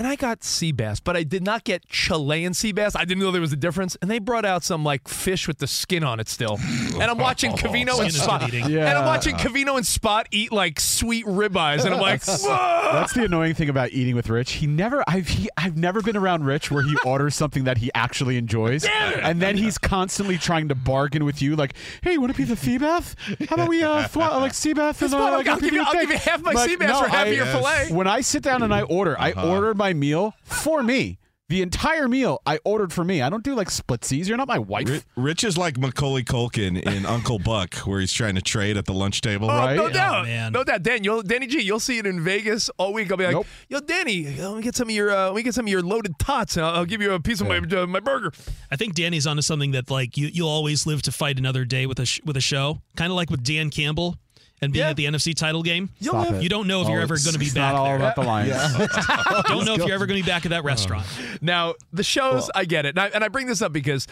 And 0.00 0.06
I 0.06 0.14
got 0.14 0.44
sea 0.44 0.70
bass, 0.70 1.00
but 1.00 1.16
I 1.16 1.24
did 1.24 1.42
not 1.42 1.64
get 1.64 1.88
Chilean 1.88 2.54
sea 2.54 2.70
bass. 2.70 2.94
I 2.94 3.04
didn't 3.04 3.20
know 3.20 3.32
there 3.32 3.40
was 3.40 3.52
a 3.52 3.56
difference. 3.56 3.96
And 4.00 4.08
they 4.08 4.20
brought 4.20 4.44
out 4.44 4.62
some 4.62 4.84
like 4.84 5.08
fish 5.08 5.48
with 5.48 5.58
the 5.58 5.66
skin 5.66 6.04
on 6.04 6.20
it 6.20 6.28
still. 6.28 6.56
And 6.60 7.02
I'm 7.02 7.18
watching 7.18 7.50
Covino 7.56 7.94
Skin 7.94 8.04
and 8.04 8.14
Spot. 8.14 8.40
good 8.42 8.54
eating. 8.54 8.76
And 8.76 8.96
I'm 8.96 9.06
watching 9.06 9.34
Covino 9.34 9.76
and 9.76 9.84
Spot 9.84 10.28
eat 10.30 10.52
like 10.52 10.78
sweet 10.78 11.26
ribeyes. 11.26 11.84
And 11.84 11.92
I'm 11.94 12.00
like, 12.00 12.22
whoa. 12.24 12.90
That's 12.92 13.12
the 13.12 13.24
annoying 13.24 13.54
thing 13.54 13.68
about 13.70 13.90
eating 13.90 14.14
with 14.14 14.28
Rich. 14.28 14.52
He 14.52 14.68
never 14.68 15.02
I've 15.08 15.26
he, 15.26 15.48
I've 15.56 15.76
never 15.76 16.00
been 16.00 16.16
around 16.16 16.44
Rich 16.44 16.70
where 16.70 16.84
he 16.84 16.96
orders 17.04 17.34
something 17.34 17.64
that 17.64 17.78
he 17.78 17.90
actually 17.92 18.36
enjoys. 18.36 18.84
And 18.84 19.42
then 19.42 19.56
he's 19.56 19.78
constantly 19.78 20.38
trying 20.38 20.68
to 20.68 20.76
bargain 20.76 21.24
with 21.24 21.42
you 21.42 21.56
like, 21.56 21.74
"Hey, 22.02 22.12
you 22.12 22.20
want 22.20 22.30
a 22.30 22.36
piece 22.36 22.50
of 22.52 22.60
sea 22.60 22.78
bath? 22.78 23.16
How 23.48 23.56
about 23.56 23.68
we 23.68 23.82
uh 23.82 24.02
thwa- 24.06 24.40
like 24.40 24.54
sea 24.54 24.74
bath 24.74 25.02
and 25.02 25.10
Spot, 25.10 25.20
uh, 25.20 25.24
I'll, 25.24 25.32
like, 25.38 25.48
I'll 25.48 25.58
give 25.58 25.74
you, 25.74 25.82
I'll 25.84 25.92
give 25.92 26.10
you 26.10 26.18
half 26.18 26.40
my 26.40 26.52
Like, 26.52 26.70
sea 26.70 26.76
bass 26.76 26.88
no, 26.88 27.02
for 27.02 27.08
half 27.08 27.26
I- 27.26 27.30
of 27.30 27.36
your 27.36 27.46
fillet. 27.46 27.88
When 27.90 28.06
I 28.06 28.20
sit 28.20 28.44
down 28.44 28.62
and 28.62 28.72
I 28.72 28.82
order, 28.82 29.18
I 29.18 29.32
order 29.32 29.74
my 29.74 29.87
meal 29.92 30.34
for 30.44 30.82
me. 30.82 31.18
The 31.50 31.62
entire 31.62 32.08
meal 32.08 32.42
I 32.44 32.58
ordered 32.62 32.92
for 32.92 33.02
me. 33.04 33.22
I 33.22 33.30
don't 33.30 33.42
do 33.42 33.54
like 33.54 33.68
splitsies. 33.70 34.28
You're 34.28 34.36
not 34.36 34.48
my 34.48 34.58
wife. 34.58 34.86
Ri- 34.86 35.00
Rich 35.16 35.44
is 35.44 35.56
like 35.56 35.78
Macaulay 35.78 36.22
Culkin 36.22 36.78
in 36.78 37.06
Uncle 37.16 37.38
Buck, 37.38 37.74
where 37.86 38.00
he's 38.00 38.12
trying 38.12 38.34
to 38.34 38.42
trade 38.42 38.76
at 38.76 38.84
the 38.84 38.92
lunch 38.92 39.22
table. 39.22 39.50
Oh, 39.50 39.56
Right? 39.56 39.74
no 39.74 39.86
Oh, 39.86 39.88
doubt. 39.88 40.26
man. 40.26 40.52
No 40.52 40.62
doubt. 40.62 40.82
Dan, 40.82 41.04
you'll, 41.04 41.22
Danny 41.22 41.46
G, 41.46 41.62
you'll 41.62 41.80
see 41.80 41.96
it 41.96 42.04
in 42.04 42.20
Vegas 42.20 42.68
all 42.76 42.92
week. 42.92 43.10
I'll 43.10 43.16
be 43.16 43.24
like, 43.24 43.32
Nope. 43.32 43.46
yo, 43.70 43.80
Danny, 43.80 44.26
let 44.36 44.56
me 44.56 44.62
get 44.62 44.76
some 44.76 44.90
of 44.90 44.94
your 44.94 45.10
uh, 45.10 45.28
let 45.28 45.36
me 45.36 45.42
get 45.42 45.54
some 45.54 45.64
of 45.64 45.70
your 45.72 45.80
loaded 45.80 46.18
tots 46.18 46.58
and 46.58 46.66
I'll, 46.66 46.74
I'll 46.74 46.84
give 46.84 47.00
you 47.00 47.12
a 47.12 47.20
piece 47.20 47.40
of 47.40 47.48
my 47.48 47.56
uh, 47.56 47.86
my 47.86 48.00
burger. 48.00 48.30
I 48.70 48.76
think 48.76 48.94
Danny's 48.94 49.26
onto 49.26 49.40
something 49.40 49.70
that 49.70 49.90
like 49.90 50.18
you 50.18 50.26
you'll 50.30 50.50
always 50.50 50.86
live 50.86 51.00
to 51.00 51.12
fight 51.12 51.38
another 51.38 51.64
day 51.64 51.86
with 51.86 51.98
a 51.98 52.04
sh- 52.04 52.20
with 52.26 52.36
a 52.36 52.42
show, 52.42 52.82
kind 52.94 53.10
of 53.10 53.16
like 53.16 53.30
with 53.30 53.42
Dan 53.42 53.70
Campbell 53.70 54.18
and 54.60 54.72
being 54.72 54.84
Yeah. 54.84 54.90
at 54.90 54.96
the 54.96 55.06
NFC 55.06 55.34
title 55.36 55.62
game. 55.62 55.90
You'll 55.98 56.22
Stop 56.24 56.42
You 56.42 56.48
don't 56.48 56.66
know 56.66 56.82
if 56.82 56.88
you're 56.88 57.00
Oh, 57.00 57.02
ever 57.02 57.16
going 57.16 57.32
to 57.32 57.38
be 57.38 57.46
it's 57.46 57.54
back 57.54 57.72
not 57.72 57.78
all 57.78 57.84
there. 57.86 57.96
about 57.96 58.14
the 58.16 58.22
Lions. 58.22 58.52
Don't 59.48 59.64
know 59.64 59.74
if 59.74 59.80
you're 59.84 59.92
ever 59.94 60.06
going 60.06 60.18
to 60.20 60.24
be 60.24 60.30
back 60.30 60.44
at 60.46 60.50
that 60.50 60.64
restaurant. 60.64 61.06
Now, 61.40 61.74
the 61.92 62.02
shows, 62.02 62.50
I 62.54 62.64
get 62.64 62.84
it. 62.86 62.90
And 62.90 62.98
I, 63.00 63.06
and 63.08 63.22
I 63.22 63.28
bring 63.28 63.46
this 63.46 63.62
up 63.62 63.72
because 63.72 64.06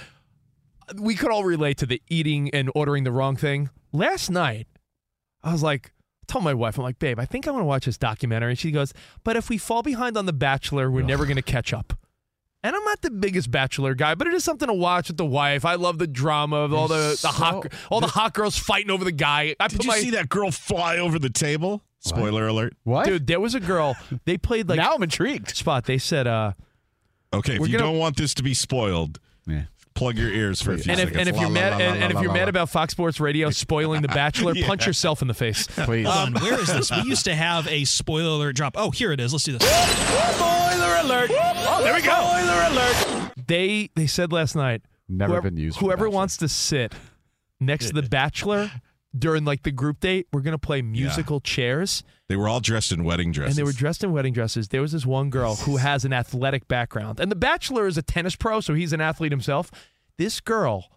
we 0.96 1.14
could 1.16 1.30
all 1.30 1.42
relate 1.44 1.78
to 1.78 1.86
the 1.86 2.00
eating 2.08 2.50
and 2.50 2.70
ordering 2.74 3.02
the 3.04 3.10
wrong 3.12 3.36
thing. 3.36 3.70
Last 3.92 4.30
night, 4.30 4.68
I 5.42 5.50
was 5.52 5.62
like, 5.62 5.92
I 6.22 6.32
told 6.32 6.44
my 6.44 6.54
wife, 6.54 6.78
I'm 6.78 6.84
like, 6.84 6.98
babe, 7.00 7.18
I 7.18 7.24
think 7.24 7.48
I 7.48 7.50
want 7.50 7.62
to 7.62 7.66
watch 7.66 7.86
this 7.86 7.98
documentary. 7.98 8.50
And 8.52 8.58
she 8.58 8.70
goes, 8.70 8.92
but 9.24 9.36
if 9.36 9.48
we 9.48 9.58
fall 9.58 9.82
behind 9.82 10.16
on 10.16 10.26
The 10.26 10.32
Bachelor, 10.32 10.90
we're 10.90 11.02
never 11.02 11.24
going 11.24 11.36
to 11.36 11.42
catch 11.42 11.72
up. 11.72 11.92
And 12.66 12.74
I'm 12.74 12.82
not 12.82 13.00
the 13.00 13.12
biggest 13.12 13.48
Bachelor 13.52 13.94
guy, 13.94 14.16
but 14.16 14.26
it 14.26 14.34
is 14.34 14.42
something 14.42 14.66
to 14.66 14.74
watch 14.74 15.06
with 15.06 15.18
the 15.18 15.24
wife. 15.24 15.64
I 15.64 15.76
love 15.76 15.98
the 15.98 16.08
drama 16.08 16.56
of 16.56 16.74
all 16.74 16.88
the, 16.88 17.16
the 17.22 17.28
hot 17.28 17.72
all 17.90 18.00
the 18.00 18.08
hot 18.08 18.34
girls 18.34 18.58
fighting 18.58 18.90
over 18.90 19.04
the 19.04 19.12
guy. 19.12 19.54
I 19.60 19.68
Did 19.68 19.76
put 19.76 19.84
you 19.84 19.90
my 19.92 19.98
see 19.98 20.10
that 20.10 20.28
girl 20.28 20.50
fly 20.50 20.96
over 20.98 21.20
the 21.20 21.30
table? 21.30 21.84
Spoiler 22.00 22.48
alert. 22.48 22.74
What? 22.82 23.06
dude. 23.06 23.28
There 23.28 23.38
was 23.38 23.54
a 23.54 23.60
girl. 23.60 23.96
They 24.24 24.36
played 24.36 24.68
like 24.68 24.78
now 24.78 24.94
I'm 24.96 25.02
intrigued. 25.04 25.54
spot. 25.56 25.84
They 25.84 25.98
said, 25.98 26.26
uh, 26.26 26.54
Okay, 27.32 27.54
if 27.54 27.60
We're 27.60 27.66
you 27.66 27.78
gonna- 27.78 27.90
don't 27.92 27.98
want 27.98 28.16
this 28.16 28.34
to 28.34 28.42
be 28.42 28.52
spoiled, 28.52 29.20
Yeah. 29.46 29.66
Plug 29.96 30.16
your 30.18 30.28
ears 30.28 30.62
for 30.62 30.72
a 30.72 30.78
few 30.78 30.92
and 30.92 31.00
if, 31.00 31.08
seconds. 31.08 31.20
and 31.20 31.28
if 31.28 31.34
La, 31.34 31.40
you're 31.40 31.50
la, 31.50 31.54
mad 31.54 31.72
la, 31.72 31.78
la, 31.78 31.84
and, 31.84 32.02
and 32.04 32.12
if 32.12 32.20
you're 32.20 32.32
mad 32.32 32.48
about 32.48 32.68
Fox 32.68 32.92
Sports 32.92 33.18
Radio 33.18 33.50
spoiling 33.50 34.02
The 34.02 34.08
Bachelor, 34.22 34.54
punch 34.64 34.86
yourself 34.86 35.22
in 35.22 35.28
the 35.28 35.34
face. 35.34 35.66
Please. 35.66 36.06
Hold 36.06 36.36
on, 36.36 36.42
where 36.42 36.60
is 36.60 36.68
this? 36.68 36.90
We 36.90 37.02
used 37.08 37.24
to 37.24 37.34
have 37.34 37.66
a 37.66 37.84
spoiler 37.84 38.36
alert 38.36 38.56
drop. 38.56 38.74
Oh, 38.76 38.90
here 38.90 39.10
it 39.12 39.20
is. 39.20 39.32
Let's 39.32 39.44
do 39.44 39.58
this. 39.58 39.68
Spoiler 39.68 40.96
alert! 41.02 41.30
Oh, 41.32 41.80
there 41.82 41.94
we 41.94 42.02
go. 42.02 42.12
Spoiler 42.12 42.66
alert! 42.70 43.32
They 43.46 43.90
they 43.94 44.06
said 44.06 44.32
last 44.32 44.54
night. 44.54 44.82
Never 45.08 45.34
whoever, 45.34 45.50
been 45.50 45.56
used 45.56 45.78
Whoever 45.78 46.10
wants 46.10 46.36
to 46.38 46.48
sit 46.48 46.92
next 47.60 47.88
to 47.88 47.92
the 47.92 48.02
Bachelor 48.02 48.70
during 49.18 49.44
like 49.44 49.62
the 49.62 49.70
group 49.72 50.00
date, 50.00 50.26
we're 50.32 50.40
gonna 50.40 50.58
play 50.58 50.82
musical 50.82 51.40
chairs. 51.40 52.02
They 52.28 52.36
were 52.36 52.48
all 52.48 52.60
dressed 52.60 52.92
in 52.92 53.04
wedding 53.04 53.32
dresses. 53.32 53.56
And 53.56 53.66
they 53.66 53.68
were 53.68 53.76
dressed 53.76 54.02
in 54.02 54.12
wedding 54.12 54.32
dresses. 54.32 54.68
There 54.68 54.82
was 54.82 54.92
this 54.92 55.06
one 55.06 55.30
girl 55.30 55.54
who 55.56 55.76
has 55.76 56.04
an 56.04 56.12
athletic 56.12 56.66
background. 56.66 57.20
And 57.20 57.30
the 57.30 57.36
Bachelor 57.36 57.86
is 57.86 57.96
a 57.96 58.02
tennis 58.02 58.34
pro, 58.36 58.60
so 58.60 58.74
he's 58.74 58.92
an 58.92 59.00
athlete 59.00 59.30
himself. 59.32 59.70
This 60.18 60.40
girl 60.40 60.90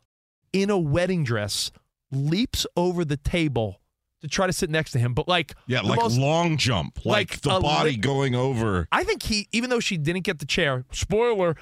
in 0.52 0.70
a 0.70 0.78
wedding 0.78 1.24
dress 1.24 1.72
leaps 2.12 2.66
over 2.76 3.06
the 3.06 3.18
table 3.18 3.80
to 4.22 4.28
try 4.28 4.48
to 4.48 4.54
sit 4.54 4.70
next 4.70 4.92
to 4.92 5.00
him. 5.00 5.14
But 5.14 5.28
like 5.28 5.54
Yeah, 5.68 5.82
like 5.82 6.00
most- 6.00 6.18
long 6.18 6.58
jump, 6.58 7.06
like, 7.06 7.32
like 7.32 7.42
the 7.42 7.60
body 7.60 7.92
li- 7.92 7.98
going 7.98 8.34
over. 8.36 8.88
I 8.92 9.04
think 9.04 9.24
he, 9.24 9.48
even 9.52 9.70
though 9.70 9.80
she 9.80 9.98
didn't 9.98 10.24
get 10.24 10.40
the 10.40 10.46
chair, 10.46 10.86
spoiler, 10.92 11.56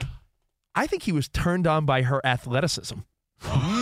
I 0.74 0.88
think 0.88 1.04
he 1.04 1.12
was 1.12 1.28
turned 1.28 1.67
on 1.67 1.86
by 1.86 2.04
her 2.04 2.26
athleticism. 2.26 3.00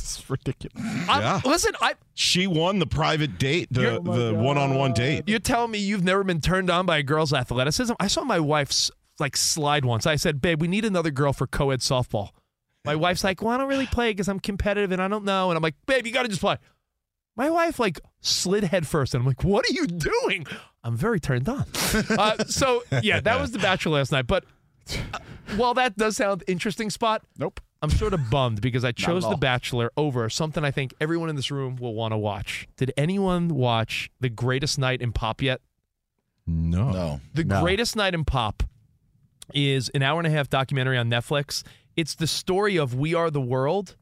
This 0.00 0.18
is 0.18 0.30
ridiculous. 0.30 0.76
I- 1.08 1.20
Yeah. 1.20 1.40
listen, 1.44 1.72
I, 1.80 1.94
She 2.14 2.46
won 2.46 2.78
the 2.78 2.86
private 2.86 3.38
date, 3.38 3.68
the 3.70 3.80
You're- 3.82 3.98
the 4.02 4.34
one-on-one 4.34 4.92
date. 4.94 5.24
you're 5.26 5.38
telling 5.38 5.70
me 5.70 5.78
you've 5.78 6.04
never 6.04 6.24
been 6.24 6.40
turned 6.40 6.70
on 6.70 6.86
by 6.86 6.98
a 6.98 7.02
girl's 7.02 7.32
athleticism? 7.32 7.92
I 8.00 8.06
saw 8.06 8.24
my 8.24 8.40
wife's 8.40 8.90
like 9.18 9.36
slide 9.36 9.84
once. 9.84 10.06
I 10.06 10.16
said, 10.16 10.40
"Babe, 10.40 10.60
we 10.60 10.68
need 10.68 10.84
another 10.84 11.10
girl 11.10 11.32
for 11.32 11.46
co-ed 11.46 11.80
softball." 11.80 12.30
My 12.86 12.96
wife's 12.96 13.22
like, 13.22 13.42
"Well, 13.42 13.52
I 13.52 13.58
don't 13.58 13.68
really 13.68 13.86
play 13.86 14.10
because 14.12 14.28
I'm 14.28 14.40
competitive 14.40 14.90
and 14.92 15.02
I 15.02 15.08
don't 15.08 15.24
know." 15.26 15.50
And 15.50 15.56
I'm 15.58 15.62
like, 15.62 15.74
"Babe, 15.86 16.06
you 16.06 16.12
got 16.12 16.22
to 16.22 16.28
just 16.28 16.40
play." 16.40 16.56
My 17.36 17.50
wife 17.50 17.78
like 17.78 18.00
slid 18.22 18.64
head 18.64 18.86
first, 18.86 19.14
and 19.14 19.20
I'm 19.20 19.26
like, 19.26 19.44
"What 19.44 19.64
are 19.68 19.72
you 19.72 19.86
doing?" 19.86 20.46
I'm 20.82 20.96
very 20.96 21.20
turned 21.20 21.48
on. 21.50 21.66
uh, 22.10 22.44
so 22.44 22.82
yeah, 23.02 23.20
that 23.20 23.38
was 23.38 23.52
the 23.52 23.58
Bachelor 23.58 23.98
last 23.98 24.12
night. 24.12 24.26
But 24.26 24.44
uh, 25.12 25.18
while 25.56 25.74
that 25.74 25.96
does 25.98 26.16
sound 26.16 26.42
interesting, 26.48 26.88
spot. 26.88 27.22
Nope. 27.38 27.60
I'm 27.82 27.90
sort 27.90 28.12
of 28.12 28.28
bummed 28.30 28.60
because 28.60 28.84
I 28.84 28.92
chose. 28.92 29.22
The 29.28 29.36
Bachelor 29.36 29.90
over 29.96 30.28
something 30.28 30.64
I 30.64 30.70
think 30.70 30.92
everyone 31.00 31.30
in 31.30 31.36
this 31.36 31.50
room 31.50 31.76
will 31.76 31.94
want 31.94 32.12
to 32.12 32.18
watch. 32.18 32.68
Did 32.76 32.92
anyone 32.96 33.48
watch 33.48 34.10
The 34.20 34.28
Greatest 34.28 34.78
Night 34.78 35.00
in 35.00 35.12
Pop 35.12 35.40
yet? 35.40 35.60
No. 36.46 36.90
No. 36.90 37.20
The 37.34 37.44
No. 37.44 37.62
Greatest 37.62 37.96
Night 37.96 38.12
in 38.14 38.24
Pop 38.24 38.62
is 39.54 39.88
an 39.94 40.02
hour 40.02 40.18
and 40.20 40.26
a 40.26 40.30
half 40.30 40.50
documentary 40.50 40.98
on 40.98 41.08
Netflix. 41.08 41.62
It's 41.96 42.14
the 42.14 42.26
story 42.26 42.76
of 42.76 42.94
We 42.94 43.14
Are 43.14 43.30
the 43.30 43.40
World 43.40 43.96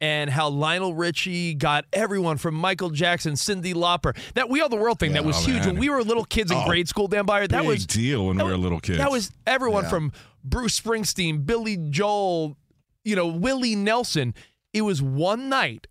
and 0.00 0.30
how 0.30 0.48
Lionel 0.48 0.94
Richie 0.94 1.54
got 1.54 1.84
everyone 1.92 2.36
from 2.36 2.54
Michael 2.54 2.90
Jackson, 2.90 3.34
Cyndi 3.34 3.74
Lauper. 3.74 4.16
That 4.34 4.48
We 4.48 4.60
Are 4.60 4.68
the 4.68 4.76
World 4.76 4.98
thing 4.98 5.12
that 5.12 5.22
Yeah, 5.22 5.26
was 5.26 5.44
huge 5.44 5.58
man. 5.60 5.66
when 5.74 5.78
we 5.78 5.88
were 5.90 6.02
little 6.02 6.24
kids 6.24 6.50
in 6.50 6.56
Oh, 6.56 6.66
grade 6.66 6.88
school, 6.88 7.06
Dan 7.08 7.26
Beyer. 7.26 7.46
That 7.48 7.60
Big 7.60 7.68
was 7.68 7.86
deal 7.86 8.26
when 8.26 8.36
we 8.36 8.42
were 8.44 8.50
was- 8.50 8.58
little 8.60 8.80
kids. 8.80 8.98
That 8.98 9.10
was 9.10 9.30
everyone 9.46 9.84
Yeah. 9.84 9.90
from 9.90 10.12
Bruce 10.44 10.78
Springsteen, 10.80 11.46
Billy 11.46 11.76
Joel, 11.76 12.56
you 13.04 13.16
know, 13.16 13.26
Willie 13.26 13.74
Nelson. 13.76 14.34
It 14.72 14.82
was 14.82 15.02
one 15.02 15.48
night, 15.48 15.86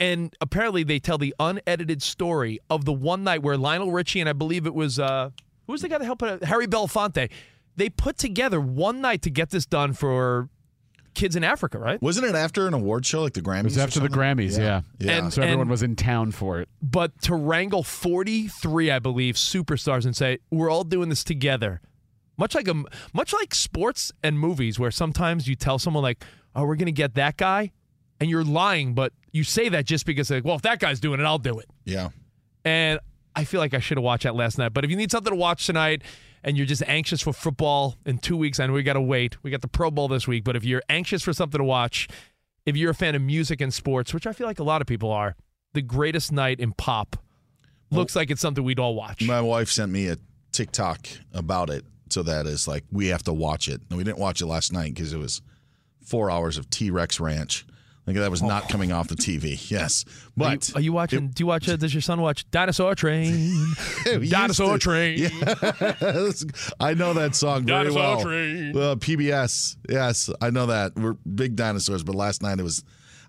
and 0.00 0.34
apparently 0.40 0.82
they 0.82 0.98
tell 0.98 1.18
the 1.18 1.34
unedited 1.38 2.02
story 2.02 2.58
of 2.68 2.84
the 2.84 2.92
one 2.92 3.22
night 3.24 3.42
where 3.42 3.56
Lionel 3.56 3.92
Richie 3.92 4.20
and 4.20 4.28
I 4.28 4.32
believe 4.32 4.66
it 4.66 4.74
was 4.74 4.98
uh, 4.98 5.30
who 5.66 5.72
was 5.72 5.82
the 5.82 5.88
guy 5.88 5.98
that 5.98 6.04
helped 6.04 6.22
out? 6.22 6.42
Harry 6.44 6.66
Belafonte. 6.66 7.30
They 7.76 7.88
put 7.90 8.16
together 8.18 8.60
one 8.60 9.00
night 9.00 9.22
to 9.22 9.30
get 9.30 9.50
this 9.50 9.66
done 9.66 9.92
for 9.94 10.48
kids 11.14 11.36
in 11.36 11.44
Africa, 11.44 11.78
right? 11.78 12.00
Wasn't 12.02 12.26
it 12.26 12.34
after 12.34 12.66
an 12.66 12.74
award 12.74 13.06
show 13.06 13.22
like 13.22 13.34
the 13.34 13.40
Grammys? 13.40 13.60
It 13.60 13.64
was 13.64 13.78
after 13.78 14.00
the? 14.00 14.08
Grammys, 14.08 14.58
yeah. 14.58 14.82
Yeah. 14.98 15.12
And- 15.18 15.32
So 15.32 15.42
everyone 15.42 15.68
was 15.68 15.82
in 15.82 15.94
town 15.96 16.32
for 16.32 16.60
it. 16.60 16.68
but 16.82 17.20
to 17.22 17.34
wrangle 17.36 17.82
43 17.84 18.90
i 18.90 18.98
believe 18.98 19.36
superstars 19.36 20.04
and 20.04 20.16
say 20.16 20.38
we're 20.50 20.70
all 20.70 20.84
doing 20.84 21.08
this 21.08 21.22
together 21.24 21.80
much 22.36 22.54
like 22.54 22.66
a 22.68 22.74
much 23.12 23.32
like 23.32 23.54
sports 23.54 24.12
and 24.22 24.38
movies 24.38 24.78
where 24.78 24.90
sometimes 24.90 25.46
you 25.48 25.54
tell 25.54 25.78
someone 25.78 26.02
like 26.02 26.24
oh 26.54 26.64
we're 26.64 26.76
going 26.76 26.86
to 26.86 26.92
get 26.92 27.14
that 27.14 27.36
guy 27.36 27.72
and 28.20 28.30
you're 28.30 28.44
lying, 28.44 28.94
but 28.94 29.12
you 29.32 29.44
say 29.44 29.68
that 29.70 29.84
just 29.84 30.06
because 30.06 30.30
like, 30.30 30.44
well, 30.44 30.56
if 30.56 30.62
that 30.62 30.78
guy's 30.78 31.00
doing 31.00 31.20
it, 31.20 31.24
I'll 31.24 31.38
do 31.38 31.58
it. 31.58 31.66
Yeah. 31.84 32.10
And 32.64 33.00
I 33.34 33.44
feel 33.44 33.60
like 33.60 33.74
I 33.74 33.80
should 33.80 33.98
have 33.98 34.04
watched 34.04 34.22
that 34.22 34.36
last 34.36 34.58
night. 34.58 34.72
But 34.72 34.84
if 34.84 34.90
you 34.90 34.96
need 34.96 35.10
something 35.10 35.32
to 35.32 35.36
watch 35.36 35.66
tonight 35.66 36.02
and 36.42 36.56
you're 36.56 36.66
just 36.66 36.82
anxious 36.86 37.20
for 37.20 37.32
football 37.32 37.96
in 38.06 38.18
two 38.18 38.36
weeks, 38.36 38.60
I 38.60 38.66
know 38.66 38.72
we 38.72 38.82
got 38.82 38.92
to 38.92 39.00
wait. 39.00 39.42
We 39.42 39.50
got 39.50 39.60
the 39.60 39.68
Pro 39.68 39.90
Bowl 39.90 40.08
this 40.08 40.28
week. 40.28 40.44
But 40.44 40.56
if 40.56 40.64
you're 40.64 40.82
anxious 40.88 41.22
for 41.22 41.32
something 41.32 41.58
to 41.58 41.64
watch, 41.64 42.08
if 42.64 42.76
you're 42.76 42.92
a 42.92 42.94
fan 42.94 43.14
of 43.14 43.22
music 43.22 43.60
and 43.60 43.74
sports, 43.74 44.14
which 44.14 44.26
I 44.26 44.32
feel 44.32 44.46
like 44.46 44.60
a 44.60 44.64
lot 44.64 44.80
of 44.80 44.86
people 44.86 45.10
are, 45.10 45.34
the 45.72 45.82
greatest 45.82 46.30
night 46.30 46.60
in 46.60 46.72
pop 46.72 47.16
looks 47.90 48.14
like 48.16 48.30
it's 48.30 48.40
something 48.40 48.64
we'd 48.64 48.78
all 48.78 48.94
watch. 48.94 49.26
My 49.26 49.40
wife 49.40 49.68
sent 49.68 49.90
me 49.90 50.08
a 50.08 50.16
TikTok 50.52 51.06
about 51.32 51.70
it. 51.70 51.84
So 52.10 52.22
that 52.22 52.46
is 52.46 52.68
like, 52.68 52.84
we 52.92 53.08
have 53.08 53.24
to 53.24 53.32
watch 53.32 53.68
it. 53.68 53.80
And 53.88 53.98
we 53.98 54.04
didn't 54.04 54.18
watch 54.18 54.40
it 54.40 54.46
last 54.46 54.72
night 54.72 54.94
because 54.94 55.12
it 55.12 55.18
was 55.18 55.42
four 56.04 56.30
hours 56.30 56.58
of 56.58 56.68
T 56.70 56.90
Rex 56.90 57.20
Ranch. 57.20 57.66
Like 58.06 58.16
that 58.16 58.30
was 58.30 58.42
not 58.42 58.68
coming 58.68 58.92
off 58.92 59.08
the 59.08 59.14
TV. 59.14 59.58
Yes. 59.70 60.04
But 60.36 60.70
Are 60.70 60.72
you, 60.72 60.76
are 60.76 60.80
you 60.82 60.92
watching? 60.92 61.28
do 61.28 61.42
you 61.42 61.46
watch? 61.46 61.68
Uh, 61.68 61.76
does 61.76 61.94
your 61.94 62.02
son 62.02 62.20
watch 62.20 62.48
Dinosaur 62.50 62.94
Train? 62.94 63.66
Dinosaur 64.28 64.78
Train. 64.78 65.18
Yes. 65.20 66.44
I 66.78 66.92
know 66.94 67.14
that 67.14 67.34
song 67.34 67.64
very 67.64 67.84
Dinosaur 67.84 68.02
well. 68.02 68.22
Train. 68.22 68.76
Uh, 68.76 68.94
PBS. 68.96 69.76
Yes, 69.88 70.28
I 70.40 70.50
know 70.50 70.66
that. 70.66 70.94
We're 70.96 71.14
big 71.14 71.56
dinosaurs, 71.56 72.02
but 72.02 72.14
last 72.14 72.42
night 72.42 72.58
it 72.58 72.62
was. 72.62 72.84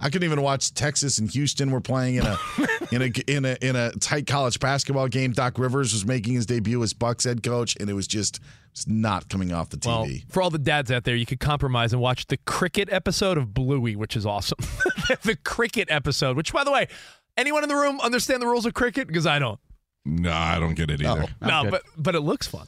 I 0.05 0.09
couldn't 0.11 0.25
even 0.25 0.43
watch 0.43 0.71
Texas 0.75 1.17
and 1.17 1.31
Houston 1.31 1.71
were 1.71 1.81
playing 1.81 2.17
in 2.17 2.27
a 2.27 2.37
in 2.91 3.01
a 3.01 3.11
in 3.27 3.43
a 3.43 3.57
in 3.59 3.75
a 3.75 3.91
tight 3.93 4.27
college 4.27 4.59
basketball 4.59 5.07
game. 5.07 5.31
Doc 5.31 5.57
Rivers 5.57 5.93
was 5.93 6.05
making 6.05 6.35
his 6.35 6.45
debut 6.45 6.83
as 6.83 6.93
Bucks 6.93 7.23
head 7.23 7.41
coach, 7.41 7.75
and 7.79 7.89
it 7.89 7.93
was 7.93 8.05
just 8.05 8.39
it's 8.71 8.87
not 8.87 9.29
coming 9.29 9.51
off 9.51 9.71
the 9.71 9.77
TV. 9.77 9.87
Well, 9.87 10.07
for 10.29 10.43
all 10.43 10.51
the 10.51 10.59
dads 10.59 10.91
out 10.91 11.05
there, 11.05 11.15
you 11.15 11.25
could 11.25 11.39
compromise 11.39 11.91
and 11.91 11.99
watch 12.03 12.27
the 12.27 12.37
cricket 12.37 12.87
episode 12.91 13.39
of 13.39 13.51
Bluey, 13.51 13.95
which 13.95 14.15
is 14.15 14.27
awesome. 14.27 14.59
the 15.23 15.37
cricket 15.43 15.89
episode, 15.89 16.37
which, 16.37 16.53
by 16.53 16.63
the 16.63 16.71
way, 16.71 16.87
anyone 17.35 17.63
in 17.63 17.69
the 17.69 17.75
room 17.75 17.99
understand 18.01 18.43
the 18.43 18.47
rules 18.47 18.67
of 18.67 18.75
cricket? 18.75 19.07
Because 19.07 19.25
I 19.25 19.39
don't. 19.39 19.59
No, 20.05 20.31
I 20.31 20.59
don't 20.59 20.75
get 20.75 20.91
it 20.91 21.03
either. 21.03 21.25
No, 21.41 21.67
but 21.71 21.81
but 21.97 22.13
it 22.13 22.21
looks 22.21 22.45
fun. 22.45 22.67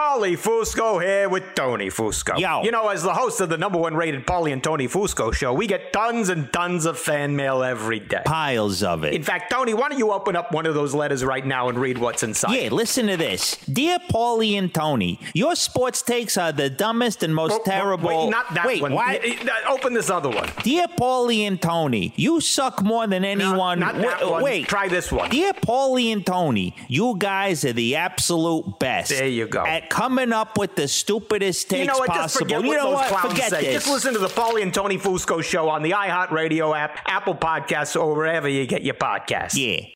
Paulie 0.00 0.36
Fusco 0.36 1.02
here 1.02 1.26
with 1.26 1.54
Tony 1.54 1.86
Fusco. 1.86 2.38
Yo. 2.38 2.62
You 2.62 2.70
know, 2.70 2.88
as 2.88 3.02
the 3.02 3.14
host 3.14 3.40
of 3.40 3.48
the 3.48 3.56
number 3.56 3.78
one 3.78 3.94
rated 3.94 4.26
Paulie 4.26 4.52
and 4.52 4.62
Tony 4.62 4.88
Fusco 4.88 5.32
show, 5.32 5.54
we 5.54 5.66
get 5.66 5.90
tons 5.90 6.28
and 6.28 6.52
tons 6.52 6.84
of 6.84 6.98
fan 6.98 7.34
mail 7.34 7.62
every 7.62 8.00
day. 8.00 8.20
Piles 8.26 8.82
of 8.82 9.04
it. 9.04 9.14
In 9.14 9.22
fact, 9.22 9.50
Tony, 9.50 9.72
why 9.72 9.88
don't 9.88 9.96
you 9.98 10.12
open 10.12 10.36
up 10.36 10.52
one 10.52 10.66
of 10.66 10.74
those 10.74 10.94
letters 10.94 11.24
right 11.24 11.46
now 11.46 11.70
and 11.70 11.78
read 11.78 11.96
what's 11.96 12.22
inside? 12.22 12.52
Yeah, 12.52 12.68
listen 12.68 13.06
to 13.06 13.16
this. 13.16 13.56
Dear 13.72 13.98
Paulie 14.10 14.58
and 14.58 14.72
Tony, 14.74 15.18
your 15.32 15.56
sports 15.56 16.02
takes 16.02 16.36
are 16.36 16.52
the 16.52 16.68
dumbest 16.68 17.22
and 17.22 17.34
most 17.34 17.52
Oh, 17.52 17.60
oh, 17.60 17.64
terrible. 17.64 18.08
Wait, 18.08 18.28
not 18.28 18.52
that 18.52 18.66
Wait, 18.66 18.82
one. 18.82 18.92
what? 18.92 19.22
Y- 19.24 19.38
y- 19.42 19.50
Open 19.72 19.94
this 19.94 20.10
other 20.10 20.28
one. 20.28 20.50
Dear 20.62 20.88
Paulie 20.88 21.40
and 21.46 21.60
Tony, 21.60 22.12
you 22.16 22.42
suck 22.42 22.82
more 22.82 23.06
than 23.06 23.24
anyone. 23.24 23.80
not 23.80 23.94
that 23.94 24.20
Wait, 24.20 24.30
one. 24.30 24.42
wait. 24.42 24.68
Try 24.68 24.88
this 24.88 25.10
one. 25.10 25.30
Dear 25.30 25.54
Paulie 25.54 26.12
and 26.12 26.24
Tony, 26.26 26.76
you 26.86 27.16
guys 27.18 27.64
are 27.64 27.72
the 27.72 27.96
absolute 27.96 28.78
best. 28.78 29.08
There 29.08 29.26
you 29.26 29.46
go. 29.46 29.64
At 29.64 29.85
coming 29.88 30.32
up 30.32 30.58
with 30.58 30.76
the 30.76 30.88
stupidest 30.88 31.70
takes 31.70 31.80
you 31.80 31.86
know 31.86 31.98
what? 31.98 32.08
Just 32.08 32.34
possible. 32.34 32.46
forget 32.46 32.64
you 32.64 32.76
know 32.76 32.90
what? 32.90 33.30
Forget 33.30 33.50
say. 33.50 33.60
this. 33.62 33.74
Just 33.84 33.88
listen 33.88 34.12
to 34.12 34.18
the 34.18 34.28
Paulie 34.28 34.62
and 34.62 34.72
Tony 34.72 34.98
Fusco 34.98 35.42
show 35.42 35.68
on 35.68 35.82
the 35.82 35.92
iHeartRadio 35.92 36.76
app, 36.76 37.00
Apple 37.06 37.34
Podcasts, 37.34 38.00
or 38.00 38.14
wherever 38.14 38.48
you 38.48 38.66
get 38.66 38.82
your 38.82 38.94
podcasts. 38.94 39.54
Yeah. 39.56 39.95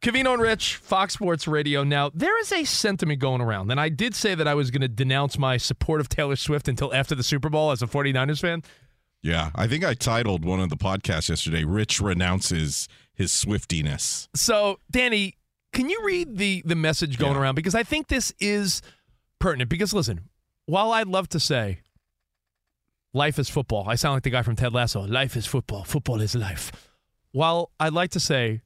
Covino 0.00 0.32
and 0.32 0.40
Rich, 0.42 0.76
Fox 0.76 1.14
Sports 1.14 1.48
Radio. 1.48 1.82
Now, 1.82 2.10
there 2.14 2.38
is 2.40 2.52
a 2.52 2.64
sentiment 2.64 3.18
going 3.18 3.40
around, 3.40 3.70
and 3.70 3.80
I 3.80 3.88
did 3.88 4.14
say 4.14 4.36
that 4.36 4.46
I 4.46 4.54
was 4.54 4.70
going 4.70 4.82
to 4.82 4.88
denounce 4.88 5.36
my 5.38 5.56
support 5.56 6.00
of 6.00 6.08
Taylor 6.08 6.36
Swift 6.36 6.68
until 6.68 6.94
after 6.94 7.16
the 7.16 7.24
Super 7.24 7.48
Bowl 7.48 7.72
as 7.72 7.82
a 7.82 7.86
49ers 7.86 8.40
fan. 8.40 8.62
Yeah, 9.22 9.50
I 9.56 9.66
think 9.66 9.84
I 9.84 9.94
titled 9.94 10.44
one 10.44 10.60
of 10.60 10.68
the 10.68 10.76
podcasts 10.76 11.28
yesterday, 11.28 11.64
Rich 11.64 12.00
Renounces 12.00 12.86
His 13.12 13.32
Swiftiness. 13.32 14.28
So, 14.34 14.78
Danny, 14.88 15.34
can 15.72 15.88
you 15.88 16.00
read 16.04 16.38
the 16.38 16.62
the 16.64 16.76
message 16.76 17.18
going 17.18 17.36
around? 17.36 17.56
Because 17.56 17.74
I 17.74 17.82
think 17.82 18.06
this 18.06 18.32
is 18.38 18.80
pertinent. 19.40 19.68
Because 19.68 19.92
listen, 19.92 20.28
while 20.66 20.92
I'd 20.92 21.08
love 21.08 21.28
to 21.30 21.40
say 21.40 21.80
life 23.12 23.38
is 23.40 23.48
football, 23.48 23.88
I 23.88 23.96
sound 23.96 24.14
like 24.14 24.22
the 24.22 24.30
guy 24.30 24.42
from 24.42 24.54
Ted 24.54 24.72
Lasso. 24.72 25.04
Life 25.04 25.36
is 25.36 25.46
football. 25.46 25.82
Football 25.82 26.20
is 26.20 26.36
life. 26.36 26.70
While 27.32 27.70
I'd 27.80 27.92
like 27.92 28.10
to 28.12 28.20
say, 28.20 28.62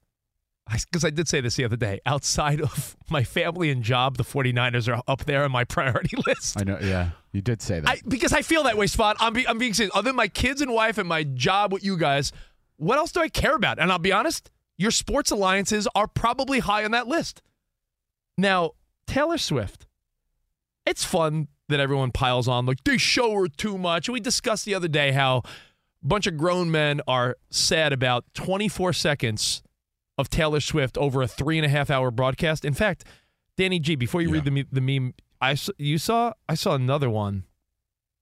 because 0.71 1.05
I 1.05 1.11
did 1.11 1.29
say 1.29 1.41
this 1.41 1.57
the 1.57 1.65
other 1.65 1.77
day, 1.77 2.01
outside 2.07 2.61
of 2.61 2.97
my 3.11 3.25
family 3.25 3.71
and 3.71 3.83
job, 3.83 4.17
the 4.17 4.25
49ers 4.25 4.93
are 4.93 5.03
up 5.07 5.25
there 5.25 5.45
on 5.45 5.51
my 5.53 5.65
priority 5.65 6.17
list. 6.27 6.59
I 6.59 6.65
know. 6.65 6.79
Yeah, 6.81 7.11
you 7.33 7.43
did 7.43 7.61
say 7.63 7.81
that. 7.81 7.89
I, 7.89 8.01
because 8.07 8.33
I 8.33 8.43
feel 8.43 8.63
that 8.65 8.77
way, 8.77 8.87
Spot. 8.87 9.17
I'm, 9.21 9.33
be, 9.33 9.47
I'm 9.47 9.59
being 9.59 9.75
serious. 9.75 9.95
Other 9.95 10.11
than 10.11 10.17
my 10.17 10.29
kids 10.29 10.61
and 10.61 10.73
wife 10.73 10.99
and 10.99 11.09
my 11.09 11.25
job 11.25 11.73
with 11.73 11.85
you 11.85 11.97
guys, 11.97 12.33
what 12.77 12.99
else 12.99 13.13
do 13.13 13.21
I 13.21 13.29
care 13.29 13.55
about? 13.55 13.79
And 13.79 13.93
I'll 13.93 13.99
be 13.99 14.13
honest, 14.13 14.51
your 14.77 14.91
sports 14.91 15.31
alliances 15.31 15.87
are 15.95 16.07
probably 16.07 16.61
high 16.61 16.85
on 16.85 16.91
that 16.93 17.07
list. 17.07 17.43
Now, 18.39 18.73
Taylor 19.07 19.39
Swift, 19.39 19.87
it's 20.87 21.05
fun 21.05 21.49
that 21.69 21.81
everyone 21.81 22.13
piles 22.13 22.49
on 22.49 22.67
like 22.67 22.83
they 22.85 22.99
show 22.99 23.33
her 23.35 23.49
too 23.49 23.79
much. 23.79 24.09
We 24.09 24.21
discussed 24.21 24.65
the 24.65 24.75
other 24.75 24.89
day 24.89 25.13
how 25.13 25.39
a 25.39 26.07
bunch 26.07 26.27
of 26.27 26.37
grown 26.37 26.71
men 26.71 27.01
are 27.07 27.37
sad 27.51 27.93
about 27.93 28.25
24 28.35 28.93
seconds 28.93 29.63
of 30.19 30.29
Taylor 30.31 30.61
Swift 30.61 30.99
over 30.99 31.23
a 31.23 31.29
three 31.29 31.59
and 31.59 31.67
a 31.67 31.69
half 31.69 31.91
hour 31.91 32.11
broadcast. 32.11 32.65
In 32.65 32.75
fact, 32.75 33.05
Danny 33.57 33.79
G, 33.79 33.97
before 33.97 34.21
you 34.21 34.31
read 34.31 34.45
the 34.45 34.67
the 34.71 34.81
meme, 34.81 35.15
I 35.41 35.57
you 35.79 35.99
saw 35.99 36.33
I 36.49 36.55
saw 36.55 36.75
another 36.75 37.11
one. 37.11 37.45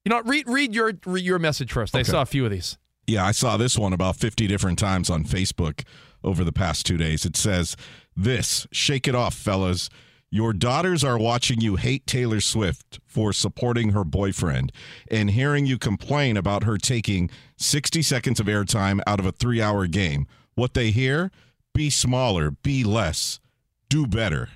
You 0.04 0.10
know, 0.10 0.22
read 0.22 0.48
read 0.48 0.74
your 0.74 0.92
read 1.06 1.24
your 1.24 1.38
message 1.38 1.72
first. 1.72 1.94
I 1.94 2.02
saw 2.02 2.22
a 2.22 2.26
few 2.26 2.44
of 2.44 2.50
these. 2.50 2.78
Yeah, 3.06 3.24
I 3.26 3.32
saw 3.32 3.56
this 3.56 3.76
one 3.76 3.92
about 3.92 4.14
50 4.14 4.46
different 4.46 4.78
times 4.78 5.10
on 5.10 5.24
Facebook 5.24 5.82
over 6.22 6.44
the 6.44 6.52
past 6.52 6.86
two 6.86 6.96
days. 6.96 7.24
It 7.24 7.36
says, 7.36 7.76
This, 8.14 8.68
shake 8.70 9.08
it 9.08 9.16
off, 9.16 9.34
fellas. 9.34 9.90
Your 10.30 10.52
daughters 10.52 11.02
are 11.02 11.18
watching 11.18 11.60
you 11.60 11.74
hate 11.74 12.06
Taylor 12.06 12.40
Swift 12.40 13.00
for 13.04 13.32
supporting 13.32 13.90
her 13.90 14.04
boyfriend 14.04 14.70
and 15.10 15.32
hearing 15.32 15.66
you 15.66 15.76
complain 15.76 16.36
about 16.36 16.62
her 16.62 16.78
taking 16.78 17.30
60 17.56 18.00
seconds 18.02 18.38
of 18.38 18.46
airtime 18.46 19.00
out 19.08 19.18
of 19.18 19.26
a 19.26 19.32
three 19.32 19.60
hour 19.60 19.88
game. 19.88 20.28
What 20.54 20.74
they 20.74 20.92
hear 20.92 21.32
be 21.74 21.90
smaller, 21.90 22.50
be 22.50 22.84
less, 22.84 23.40
do 23.88 24.06
better. 24.06 24.48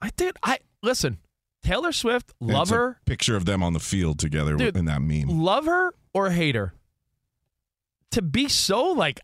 I 0.00 0.10
did. 0.16 0.36
I 0.42 0.58
listen. 0.82 1.18
Taylor 1.62 1.92
Swift, 1.92 2.32
And 2.40 2.50
love 2.50 2.70
her, 2.70 2.98
Picture 3.06 3.36
of 3.36 3.44
them 3.44 3.62
on 3.62 3.72
the 3.72 3.78
field 3.78 4.18
together 4.18 4.56
Dude, 4.56 4.76
in 4.76 4.86
that 4.86 5.00
meme. 5.00 5.28
love 5.28 5.66
her 5.66 5.94
or 6.12 6.30
hate 6.30 6.56
her. 6.56 6.74
To 8.10 8.22
be 8.22 8.48
so 8.48 8.82
like 8.90 9.20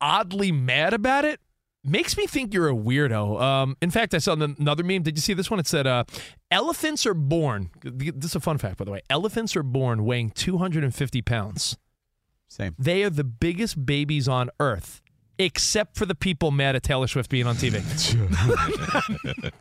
oddly 0.00 0.52
mad 0.52 0.92
about 0.92 1.24
it 1.24 1.40
makes 1.82 2.14
me 2.16 2.26
think 2.26 2.52
you're 2.52 2.68
a 2.68 2.74
weirdo. 2.74 3.40
Um, 3.40 3.76
in 3.80 3.90
fact, 3.90 4.12
I 4.12 4.18
saw 4.18 4.34
another 4.34 4.84
meme. 4.84 5.02
Did 5.02 5.16
you 5.16 5.22
see 5.22 5.32
this 5.32 5.50
one? 5.50 5.58
It 5.58 5.66
said, 5.66 5.86
uh, 5.86 6.04
"Elephants 6.50 7.06
are 7.06 7.14
born." 7.14 7.70
This 7.82 8.32
is 8.32 8.36
a 8.36 8.40
fun 8.40 8.58
fact, 8.58 8.76
by 8.76 8.84
the 8.84 8.90
way. 8.90 9.00
Elephants 9.08 9.56
are 9.56 9.62
born 9.62 10.04
weighing 10.04 10.30
250 10.30 11.22
pounds. 11.22 11.78
Same. 12.48 12.74
They 12.78 13.02
are 13.02 13.10
the 13.10 13.24
biggest 13.24 13.86
babies 13.86 14.28
on 14.28 14.50
earth, 14.60 15.00
except 15.38 15.96
for 15.96 16.04
the 16.06 16.14
people 16.14 16.50
mad 16.50 16.74
at 16.76 16.82
Taylor 16.82 17.06
Swift 17.06 17.30
being 17.30 17.46
on 17.46 17.56
TV. 17.56 17.82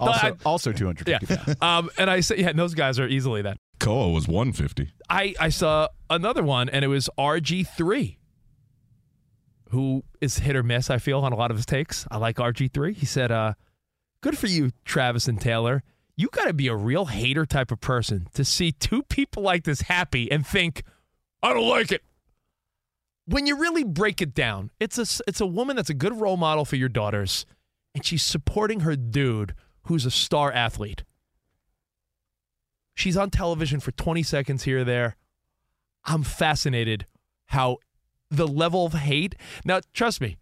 Also, 0.00 0.26
I- 0.26 0.32
also 0.44 0.72
250 0.72 1.10
yeah. 1.34 1.54
Um, 1.62 1.88
and 1.96 2.10
I 2.10 2.20
said, 2.20 2.38
yeah, 2.38 2.52
those 2.52 2.74
guys 2.74 2.98
are 2.98 3.06
easily 3.06 3.40
that. 3.42 3.56
Koa 3.80 4.10
was 4.10 4.28
150. 4.28 4.92
I, 5.08 5.34
I 5.40 5.48
saw 5.48 5.88
another 6.10 6.42
one, 6.42 6.68
and 6.68 6.84
it 6.84 6.88
was 6.88 7.08
RG3, 7.18 8.16
who 9.70 10.02
is 10.20 10.38
hit 10.38 10.56
or 10.56 10.62
miss, 10.62 10.90
I 10.90 10.98
feel, 10.98 11.20
on 11.20 11.32
a 11.32 11.36
lot 11.36 11.50
of 11.50 11.56
his 11.56 11.64
takes. 11.66 12.06
I 12.10 12.18
like 12.18 12.36
RG3. 12.36 12.94
He 12.94 13.06
said, 13.06 13.30
uh, 13.30 13.54
Good 14.20 14.36
for 14.36 14.48
you, 14.48 14.72
Travis 14.84 15.28
and 15.28 15.40
Taylor. 15.40 15.82
You 16.16 16.28
got 16.32 16.46
to 16.46 16.52
be 16.52 16.66
a 16.66 16.74
real 16.74 17.06
hater 17.06 17.46
type 17.46 17.70
of 17.70 17.80
person 17.80 18.26
to 18.34 18.44
see 18.44 18.72
two 18.72 19.04
people 19.04 19.42
like 19.42 19.62
this 19.64 19.82
happy 19.82 20.30
and 20.30 20.44
think, 20.46 20.82
I 21.42 21.54
don't 21.54 21.68
like 21.68 21.92
it. 21.92 22.02
When 23.28 23.46
you 23.46 23.58
really 23.58 23.84
break 23.84 24.22
it 24.22 24.32
down, 24.32 24.70
it's 24.80 24.96
a, 24.96 25.22
it's 25.26 25.40
a 25.42 25.46
woman 25.46 25.76
that's 25.76 25.90
a 25.90 25.94
good 25.94 26.18
role 26.18 26.38
model 26.38 26.64
for 26.64 26.76
your 26.76 26.88
daughters, 26.88 27.44
and 27.94 28.02
she's 28.04 28.22
supporting 28.22 28.80
her 28.80 28.96
dude 28.96 29.54
who's 29.82 30.06
a 30.06 30.10
star 30.10 30.50
athlete. 30.50 31.04
She's 32.94 33.18
on 33.18 33.28
television 33.28 33.80
for 33.80 33.92
20 33.92 34.22
seconds 34.22 34.62
here 34.64 34.80
or 34.80 34.84
there. 34.84 35.16
I'm 36.06 36.22
fascinated 36.22 37.04
how 37.46 37.76
the 38.30 38.48
level 38.48 38.86
of 38.86 38.94
hate. 38.94 39.34
Now, 39.62 39.80
trust 39.92 40.22
me, 40.22 40.38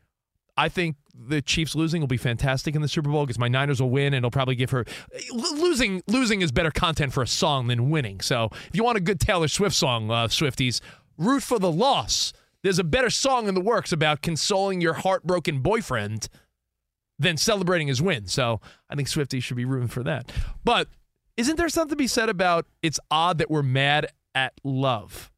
I 0.57 0.69
think 0.69 0.95
the 1.13 1.43
Chiefs 1.43 1.75
losing 1.75 2.01
will 2.01 2.07
be 2.07 2.17
fantastic 2.17 2.77
in 2.77 2.83
the 2.83 2.89
Super 2.89 3.11
Bowl 3.11 3.27
because 3.27 3.39
my 3.39 3.49
Niners 3.49 3.81
will 3.81 3.91
win 3.91 4.15
and 4.15 4.17
it'll 4.17 4.31
probably 4.31 4.55
give 4.55 4.71
her 4.71 4.85
L- 5.33 5.57
losing. 5.57 6.03
Losing 6.07 6.41
is 6.41 6.53
better 6.53 6.71
content 6.71 7.13
for 7.13 7.23
a 7.23 7.27
song 7.27 7.67
than 7.67 7.91
winning. 7.91 8.21
So 8.21 8.51
if 8.53 8.71
you 8.75 8.85
want 8.85 8.97
a 8.97 9.01
good 9.01 9.19
Taylor 9.19 9.49
Swift 9.49 9.75
song, 9.75 10.09
uh, 10.11 10.29
Swifties, 10.29 10.81
root 11.19 11.43
for 11.43 11.59
the 11.59 11.73
loss. 11.73 12.33
There's 12.67 12.81
a 12.81 12.85
better 12.85 13.11
song 13.11 13.47
in 13.47 13.55
the 13.55 13.61
works 13.61 13.93
about 13.93 14.23
consoling 14.23 14.81
your 14.81 14.95
heartbroken 14.95 15.61
boyfriend 15.61 16.29
than 17.17 17.37
celebrating 17.37 17.87
his 17.87 18.03
win. 18.03 18.27
So 18.27 18.61
I 18.91 18.97
think 18.97 19.07
Swifties 19.07 19.45
should 19.45 19.57
be 19.57 19.65
rooting 19.65 19.87
for 19.87 20.03
that. 20.03 20.33
But 20.65 20.89
isn't 21.37 21.59
there 21.59 21.69
something 21.69 21.91
to 21.91 21.97
be 21.97 22.09
said 22.09 22.29
about 22.29 22.67
it's 22.83 22.99
odd 23.09 23.39
that 23.39 23.53
we're 23.53 23.63
mad 23.63 24.09
at 24.35 24.55
love? 24.65 25.31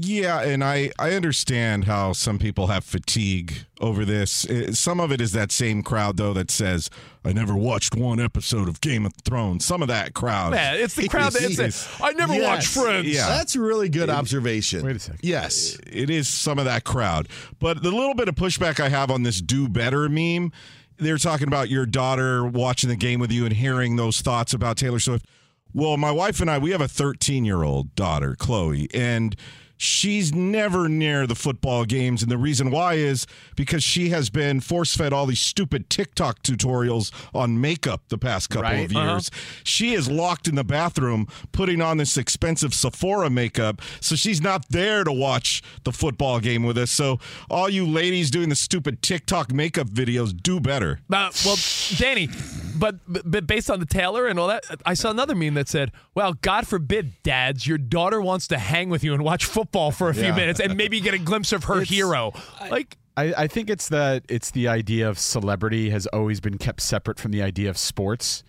Yeah, 0.00 0.42
and 0.42 0.62
I 0.62 0.92
I 0.96 1.14
understand 1.14 1.86
how 1.86 2.12
some 2.12 2.38
people 2.38 2.68
have 2.68 2.84
fatigue 2.84 3.64
over 3.80 4.04
this. 4.04 4.46
Some 4.72 5.00
of 5.00 5.10
it 5.10 5.20
is 5.20 5.32
that 5.32 5.50
same 5.50 5.82
crowd 5.82 6.16
though 6.16 6.32
that 6.34 6.52
says 6.52 6.88
I 7.24 7.32
never 7.32 7.56
watched 7.56 7.96
one 7.96 8.20
episode 8.20 8.68
of 8.68 8.80
Game 8.80 9.04
of 9.04 9.12
Thrones. 9.24 9.64
Some 9.64 9.82
of 9.82 9.88
that 9.88 10.14
crowd. 10.14 10.52
Man, 10.52 10.76
it's 10.76 10.94
the 10.94 11.08
crowd 11.08 11.32
that 11.32 11.42
is- 11.42 11.56
says, 11.56 11.88
I 12.00 12.12
never 12.12 12.40
watched 12.40 12.68
Friends. 12.68 13.08
Yeah. 13.08 13.26
That's 13.26 13.56
a 13.56 13.60
really 13.60 13.88
good 13.88 14.08
observation. 14.08 14.86
Wait 14.86 14.94
a 14.94 15.00
second. 15.00 15.20
Yes. 15.24 15.76
it 15.84 16.10
is 16.10 16.28
some 16.28 16.60
of 16.60 16.64
that 16.66 16.84
crowd. 16.84 17.28
But 17.58 17.82
the 17.82 17.90
little 17.90 18.14
bit 18.14 18.28
of 18.28 18.36
pushback 18.36 18.78
I 18.78 18.88
have 18.90 19.10
on 19.10 19.24
this 19.24 19.40
do 19.40 19.68
better 19.68 20.08
meme, 20.08 20.52
they're 20.98 21.18
talking 21.18 21.48
about 21.48 21.70
your 21.70 21.86
daughter 21.86 22.46
watching 22.46 22.88
the 22.88 22.96
game 22.96 23.18
with 23.18 23.32
you 23.32 23.44
and 23.46 23.52
hearing 23.52 23.96
those 23.96 24.20
thoughts 24.20 24.54
about 24.54 24.76
Taylor 24.76 25.00
Swift. 25.00 25.26
Well, 25.74 25.96
my 25.96 26.12
wife 26.12 26.40
and 26.40 26.48
I, 26.48 26.58
we 26.58 26.70
have 26.70 26.80
a 26.80 26.88
13 26.88 27.44
year 27.44 27.64
old 27.64 27.96
daughter, 27.96 28.36
Chloe, 28.38 28.86
and 28.94 29.34
she's 29.78 30.34
never 30.34 30.88
near 30.88 31.26
the 31.26 31.34
football 31.34 31.84
games. 31.86 32.20
And 32.22 32.30
the 32.30 32.36
reason 32.36 32.70
why 32.70 32.94
is 32.94 33.26
because 33.56 33.82
she 33.82 34.10
has 34.10 34.28
been 34.28 34.60
force 34.60 34.94
fed 34.94 35.12
all 35.14 35.24
these 35.24 35.40
stupid 35.40 35.88
TikTok 35.88 36.42
tutorials 36.42 37.10
on 37.32 37.60
makeup 37.60 38.02
the 38.08 38.18
past 38.18 38.50
couple 38.50 38.64
Right. 38.64 38.84
of 38.84 38.92
years. 38.92 39.30
She 39.64 39.94
is 39.94 40.10
locked 40.10 40.48
in 40.48 40.56
the 40.56 40.64
bathroom 40.64 41.28
putting 41.52 41.80
on 41.80 41.96
this 41.96 42.16
expensive 42.18 42.74
Sephora 42.74 43.30
makeup. 43.30 43.80
So 44.00 44.16
she's 44.16 44.40
not 44.42 44.68
there 44.68 45.04
to 45.04 45.12
watch 45.12 45.62
the 45.84 45.92
football 45.92 46.40
game 46.40 46.64
with 46.64 46.76
us. 46.76 46.90
So 46.90 47.20
all 47.48 47.68
you 47.70 47.86
ladies 47.86 48.30
doing 48.30 48.48
the 48.48 48.56
stupid 48.56 49.00
TikTok 49.00 49.52
makeup 49.52 49.86
videos, 49.88 50.36
do 50.36 50.58
better. 50.58 50.98
Uh, 51.12 51.30
well, 51.46 51.56
Danny, 51.98 52.28
but, 52.76 52.96
but 53.06 53.46
based 53.46 53.70
on 53.70 53.78
the 53.78 53.86
Taylor 53.86 54.26
and 54.26 54.38
all 54.40 54.48
that, 54.48 54.64
I 54.84 54.94
saw 54.94 55.10
another 55.10 55.36
meme 55.36 55.54
that 55.54 55.68
said, 55.68 55.92
"Well, 56.14 56.32
God 56.34 56.66
forbid, 56.66 57.12
dads, 57.22 57.66
your 57.66 57.78
daughter 57.78 58.20
wants 58.20 58.48
to 58.48 58.58
hang 58.58 58.88
with 58.88 59.04
you 59.04 59.14
and 59.14 59.22
watch 59.22 59.44
football 59.44 59.67
for 59.92 60.08
a 60.08 60.14
few 60.14 60.24
Yeah. 60.24 60.34
minutes 60.36 60.60
and 60.60 60.76
maybe 60.76 61.00
get 61.00 61.14
a 61.14 61.18
glimpse 61.18 61.52
of 61.52 61.64
her 61.64 61.80
hero." 61.82 62.32
Like, 62.70 62.96
I, 63.16 63.34
I 63.36 63.46
think 63.46 63.68
it's 63.70 63.88
that 63.88 64.24
it's 64.28 64.50
the 64.50 64.68
idea 64.68 65.08
of 65.08 65.18
celebrity 65.18 65.90
has 65.90 66.06
always 66.08 66.40
been 66.40 66.58
kept 66.58 66.80
separate 66.80 67.18
from 67.18 67.30
the 67.32 67.42
idea 67.42 67.68
of 67.70 67.76
sports. 67.78 68.42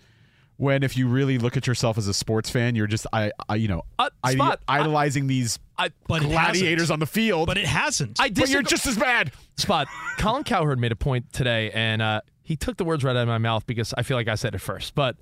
When 0.56 0.82
if 0.82 0.94
you 0.94 1.08
really 1.08 1.38
look 1.38 1.56
at 1.56 1.66
yourself 1.66 1.96
as 1.96 2.06
a 2.06 2.12
sports 2.12 2.50
fan, 2.50 2.74
you're 2.74 2.86
just 2.86 3.06
I, 3.14 3.32
I 3.48 3.54
you 3.54 3.66
know 3.68 3.82
Uh, 3.98 4.10
I- 4.22 4.56
idolizing 4.68 5.26
these 5.26 5.58
I, 5.78 5.90
gladiators 6.06 6.90
on 6.90 6.98
the 7.00 7.06
field. 7.06 7.46
But 7.46 7.56
it 7.56 7.64
hasn't. 7.66 8.20
I 8.20 8.28
but 8.28 8.50
you're 8.50 8.62
just 8.62 8.86
as 8.86 8.96
bad. 8.98 9.32
Spot. 9.56 9.88
Colin 10.18 10.44
Cowherd 10.44 10.78
made 10.78 10.92
a 10.92 10.96
point 10.96 11.32
today, 11.32 11.70
and 11.70 12.02
uh, 12.02 12.20
he 12.42 12.56
took 12.56 12.76
the 12.76 12.84
words 12.84 13.02
right 13.02 13.16
out 13.16 13.22
of 13.22 13.28
my 13.28 13.38
mouth 13.38 13.66
because 13.66 13.94
I 13.96 14.02
feel 14.02 14.18
like 14.18 14.28
I 14.28 14.34
said 14.34 14.54
it 14.54 14.58
first. 14.58 14.94
But 14.94 15.16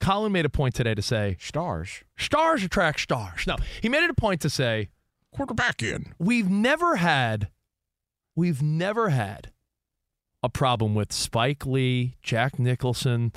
Colin 0.00 0.32
made 0.32 0.44
a 0.44 0.50
point 0.50 0.74
today 0.74 0.94
to 0.94 1.02
say 1.02 1.36
Stars. 1.40 2.02
stars 2.18 2.62
attract 2.64 3.00
stars. 3.00 3.46
No, 3.46 3.56
he 3.80 3.88
made 3.88 4.02
it 4.04 4.10
a 4.10 4.14
point 4.14 4.40
to 4.42 4.50
say 4.50 4.90
Quarterback 5.34 5.82
in. 5.82 6.14
we've 6.18 6.48
never 6.50 6.96
had, 6.96 7.48
we've 8.36 8.62
never 8.62 9.08
had 9.08 9.50
a 10.42 10.48
problem 10.48 10.94
with 10.94 11.12
Spike 11.12 11.64
Lee, 11.64 12.16
Jack 12.22 12.58
Nicholson. 12.58 13.32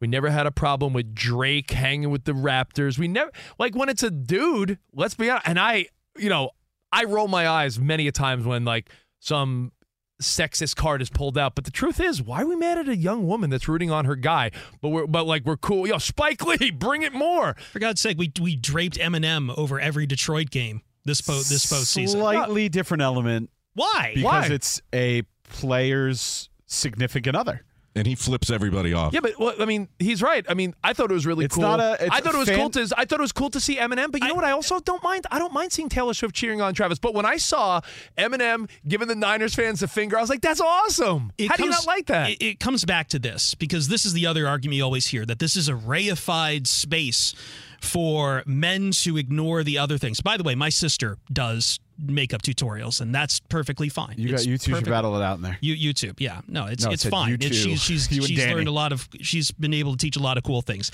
We 0.00 0.08
never 0.08 0.30
had 0.30 0.46
a 0.46 0.50
problem 0.50 0.92
with 0.92 1.14
Drake 1.14 1.70
hanging 1.70 2.10
with 2.10 2.24
the 2.24 2.32
Raptors. 2.32 2.98
We 2.98 3.08
never 3.08 3.30
like 3.58 3.74
when 3.74 3.88
it's 3.88 4.02
a 4.02 4.10
dude. 4.10 4.78
Let's 4.92 5.14
be 5.14 5.30
honest. 5.30 5.48
And 5.48 5.58
I, 5.58 5.86
you 6.16 6.28
know, 6.28 6.50
I 6.92 7.04
roll 7.04 7.28
my 7.28 7.48
eyes 7.48 7.78
many 7.78 8.06
a 8.08 8.12
times 8.12 8.44
when 8.44 8.64
like 8.64 8.90
some 9.18 9.72
sexist 10.22 10.76
card 10.76 11.00
is 11.00 11.10
pulled 11.10 11.38
out. 11.38 11.54
But 11.54 11.64
the 11.64 11.70
truth 11.70 12.00
is, 12.00 12.22
why 12.22 12.42
are 12.42 12.46
we 12.46 12.56
mad 12.56 12.78
at 12.78 12.88
a 12.88 12.96
young 12.96 13.26
woman 13.26 13.50
that's 13.50 13.68
rooting 13.68 13.90
on 13.90 14.04
her 14.04 14.16
guy? 14.16 14.50
But 14.80 14.90
we're 14.90 15.06
but 15.06 15.26
like 15.26 15.44
we're 15.44 15.56
cool. 15.56 15.86
Yo, 15.86 15.98
Spike 15.98 16.44
Lee, 16.44 16.70
bring 16.78 17.02
it 17.02 17.12
more. 17.12 17.54
For 17.72 17.78
God's 17.78 18.00
sake, 18.00 18.18
we 18.18 18.32
we 18.40 18.54
draped 18.54 18.98
Eminem 18.98 19.56
over 19.56 19.80
every 19.80 20.06
Detroit 20.06 20.50
game 20.50 20.82
this 21.04 21.20
po 21.20 21.34
this 21.34 21.66
postseason. 21.66 22.10
Slightly 22.10 22.68
different 22.68 23.02
element 23.02 23.50
Why? 23.74 24.12
because 24.14 24.48
Why? 24.48 24.54
it's 24.54 24.80
a 24.94 25.22
player's 25.44 26.48
significant 26.66 27.36
other. 27.36 27.62
And 27.96 28.06
he 28.06 28.14
flips 28.14 28.48
everybody 28.48 28.92
off. 28.92 29.12
Yeah, 29.12 29.18
but 29.20 29.32
well, 29.40 29.54
I 29.58 29.64
mean, 29.64 29.88
he's 29.98 30.22
right. 30.22 30.46
I 30.48 30.54
mean, 30.54 30.72
I 30.84 30.92
thought 30.92 31.10
it 31.10 31.14
was 31.14 31.26
really 31.26 31.46
It's 31.46 31.56
cool. 31.56 31.62
not 31.62 31.80
a- 31.80 31.96
it's 32.04 32.14
I 32.14 32.20
thought 32.20 32.34
it 32.34 32.38
was 32.38 32.48
fan- 32.48 32.58
cool 32.58 32.70
to. 32.70 32.88
I 32.96 33.04
thought 33.04 33.18
it 33.18 33.22
was 33.22 33.32
cool 33.32 33.50
to 33.50 33.58
see 33.58 33.76
Eminem. 33.76 34.12
But 34.12 34.22
you 34.22 34.28
know 34.28 34.34
what? 34.36 34.44
I 34.44 34.52
also 34.52 34.78
don't 34.78 35.02
mind. 35.02 35.26
I 35.32 35.40
don't 35.40 35.52
mind 35.52 35.72
seeing 35.72 35.88
Taylor 35.88 36.14
Swift 36.14 36.32
cheering 36.32 36.60
on 36.60 36.74
Travis. 36.74 37.00
But 37.00 37.12
when 37.14 37.26
I 37.26 37.38
saw 37.38 37.80
Eminem 38.16 38.70
giving 38.86 39.08
the 39.08 39.16
Niners 39.16 39.54
fans 39.56 39.80
the 39.80 39.88
finger, 39.88 40.16
I 40.16 40.20
was 40.20 40.30
like, 40.30 40.42
"That's 40.42 40.60
awesome." 40.60 41.32
It 41.38 41.48
How 41.48 41.56
do 41.56 41.64
you 41.64 41.70
not 41.70 41.86
like 41.88 42.06
that? 42.06 42.30
It, 42.30 42.42
it 42.44 42.60
comes 42.60 42.84
back 42.84 43.08
to 43.08 43.18
this 43.18 43.56
because 43.56 43.88
this 43.88 44.04
is 44.04 44.12
the 44.12 44.26
other 44.26 44.46
argument 44.46 44.76
you 44.76 44.84
always 44.84 45.08
hear 45.08 45.26
that 45.26 45.40
this 45.40 45.56
is 45.56 45.68
a 45.68 45.74
reified 45.74 46.68
space 46.68 47.34
for 47.80 48.42
men 48.46 48.90
to 48.90 49.16
ignore 49.16 49.62
the 49.62 49.78
other 49.78 49.98
things. 49.98 50.20
By 50.20 50.36
the 50.36 50.42
way, 50.42 50.54
my 50.54 50.68
sister 50.68 51.18
does 51.32 51.80
makeup 51.98 52.42
tutorials, 52.42 53.00
and 53.00 53.14
that's 53.14 53.40
perfectly 53.40 53.88
fine. 53.88 54.14
You 54.18 54.32
It's 54.34 54.44
got 54.44 54.52
YouTube 54.52 54.70
perfect- 54.70 54.88
battle 54.90 55.16
it 55.16 55.22
out 55.22 55.36
in 55.36 55.42
there. 55.42 55.58
You, 55.60 55.92
YouTube, 55.92 56.14
yeah, 56.18 56.40
no, 56.46 56.66
it's 56.66 56.84
No, 56.84 56.90
it's 56.90 57.04
fine. 57.04 57.38
It's, 57.40 57.56
she's 57.56 57.80
she's, 57.80 58.08
she's 58.10 58.46
learned 58.46 58.68
a 58.68 58.72
lot 58.72 58.92
of. 58.92 59.08
She's 59.20 59.50
been 59.50 59.74
able 59.74 59.92
to 59.92 59.98
teach 59.98 60.16
a 60.16 60.20
lot 60.22 60.36
of 60.38 60.44
cool 60.44 60.62
things. 60.62 60.90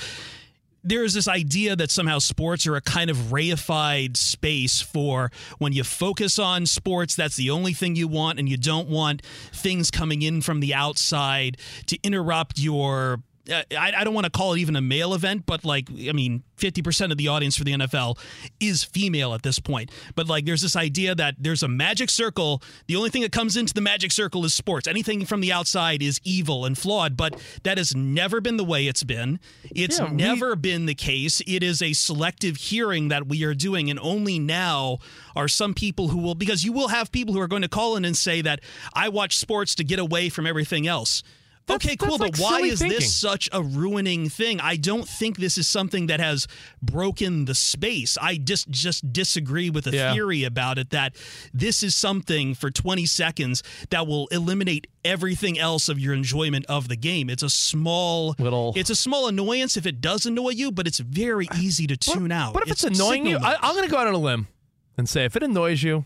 There 0.86 1.02
is 1.02 1.14
this 1.14 1.26
idea 1.26 1.76
that 1.76 1.90
somehow 1.90 2.18
sports 2.18 2.66
are 2.66 2.76
a 2.76 2.82
kind 2.82 3.08
of 3.08 3.16
reified 3.16 4.18
space 4.18 4.82
for 4.82 5.32
when 5.56 5.72
you 5.72 5.82
focus 5.82 6.38
on 6.38 6.66
sports, 6.66 7.16
that's 7.16 7.36
the 7.36 7.48
only 7.48 7.72
thing 7.72 7.96
you 7.96 8.06
want, 8.06 8.38
and 8.38 8.46
you 8.46 8.58
don't 8.58 8.90
want 8.90 9.22
things 9.50 9.90
coming 9.90 10.20
in 10.20 10.42
from 10.42 10.60
the 10.60 10.74
outside 10.74 11.56
to 11.86 11.98
interrupt 12.02 12.58
your 12.58 13.22
Uh, 13.50 13.62
I, 13.78 13.92
I 13.98 14.04
don't 14.04 14.14
want 14.14 14.24
to 14.24 14.30
call 14.30 14.54
it 14.54 14.58
even 14.60 14.74
a 14.74 14.80
male 14.80 15.12
event, 15.12 15.44
but 15.44 15.64
like, 15.64 15.88
I 15.90 16.12
mean, 16.12 16.42
50% 16.56 17.10
of 17.12 17.18
the 17.18 17.28
audience 17.28 17.56
for 17.56 17.64
the 17.64 17.72
NFL 17.72 18.18
is 18.58 18.84
female 18.84 19.34
at 19.34 19.42
this 19.42 19.58
point. 19.58 19.90
But 20.14 20.28
like, 20.28 20.46
there's 20.46 20.62
this 20.62 20.76
idea 20.76 21.14
that 21.14 21.34
there's 21.38 21.62
a 21.62 21.68
magic 21.68 22.08
circle. 22.08 22.62
The 22.86 22.96
only 22.96 23.10
thing 23.10 23.20
that 23.22 23.32
comes 23.32 23.56
into 23.56 23.74
the 23.74 23.82
magic 23.82 24.12
circle 24.12 24.44
is 24.46 24.54
sports. 24.54 24.88
Anything 24.88 25.26
from 25.26 25.40
the 25.42 25.52
outside 25.52 26.02
is 26.02 26.20
evil 26.24 26.64
and 26.64 26.76
flawed, 26.78 27.16
but 27.18 27.38
that 27.64 27.76
has 27.76 27.94
never 27.94 28.40
been 28.40 28.56
the 28.56 28.64
way 28.64 28.86
it's 28.86 29.04
been. 29.04 29.38
It's 29.74 29.98
Yeah, 29.98 30.08
we- 30.10 30.16
never 30.16 30.56
been 30.56 30.86
the 30.86 30.94
case. 30.94 31.42
It 31.46 31.62
is 31.62 31.82
a 31.82 31.92
selective 31.92 32.56
hearing 32.56 33.08
that 33.08 33.26
we 33.26 33.44
are 33.44 33.54
doing, 33.54 33.90
and 33.90 33.98
only 34.00 34.38
now 34.38 34.98
are 35.36 35.48
some 35.48 35.74
people 35.74 36.08
who 36.08 36.18
will, 36.18 36.34
because 36.34 36.64
you 36.64 36.72
will 36.72 36.88
have 36.88 37.12
people 37.12 37.34
who 37.34 37.40
are 37.40 37.48
going 37.48 37.62
to 37.62 37.68
call 37.68 37.96
in 37.96 38.04
and 38.06 38.16
say 38.16 38.40
that 38.40 38.60
I 38.94 39.10
watch 39.10 39.36
sports 39.36 39.74
to 39.74 39.84
get 39.84 39.98
away 39.98 40.28
from 40.30 40.46
everything 40.46 40.86
else. 40.86 41.22
Okay, 41.70 41.96
cool, 41.96 42.18
that's 42.18 42.38
but 42.38 42.42
why 42.42 42.60
is 42.60 42.78
thinking. 42.78 42.98
this 42.98 43.14
such 43.16 43.48
a 43.52 43.62
ruining 43.62 44.28
thing? 44.28 44.60
I 44.60 44.76
don't 44.76 45.08
think 45.08 45.38
this 45.38 45.56
is 45.58 45.68
something 45.68 46.06
that 46.08 46.20
has 46.20 46.46
broken 46.82 47.44
the 47.46 47.54
space. 47.54 48.18
I 48.20 48.36
just 48.36 48.68
just 48.70 49.12
disagree 49.12 49.70
with 49.70 49.86
a 49.86 49.92
Yeah. 49.92 50.12
theory 50.12 50.44
about 50.44 50.78
it 50.78 50.90
that 50.90 51.16
this 51.52 51.82
is 51.82 51.94
something 51.94 52.54
for 52.54 52.70
20 52.70 53.06
seconds 53.06 53.62
that 53.90 54.06
will 54.06 54.26
eliminate 54.28 54.86
everything 55.04 55.58
else 55.58 55.88
of 55.88 55.98
your 55.98 56.14
enjoyment 56.14 56.66
of 56.66 56.88
the 56.88 56.96
game. 56.96 57.28
It's 57.30 57.42
a 57.42 57.50
small 57.50 58.34
Little- 58.38 58.72
it's 58.76 58.90
a 58.90 58.96
small 58.96 59.28
annoyance 59.28 59.76
if 59.76 59.86
it 59.86 60.00
does 60.00 60.26
annoy 60.26 60.50
you, 60.50 60.70
but 60.72 60.86
it's 60.86 60.98
very 60.98 61.48
easy 61.58 61.86
to 61.86 61.96
tune 61.96 62.32
out. 62.32 62.52
But 62.54 62.64
if 62.64 62.70
it's, 62.72 62.84
annoying 62.84 63.26
you? 63.26 63.38
I, 63.38 63.56
I'm 63.60 63.74
going 63.74 63.84
to 63.86 63.90
go 63.90 63.98
out 63.98 64.06
on 64.06 64.14
a 64.14 64.18
limb 64.18 64.48
and 64.96 65.08
say 65.08 65.24
if 65.24 65.34
it 65.36 65.42
annoys 65.42 65.82
you, 65.82 66.04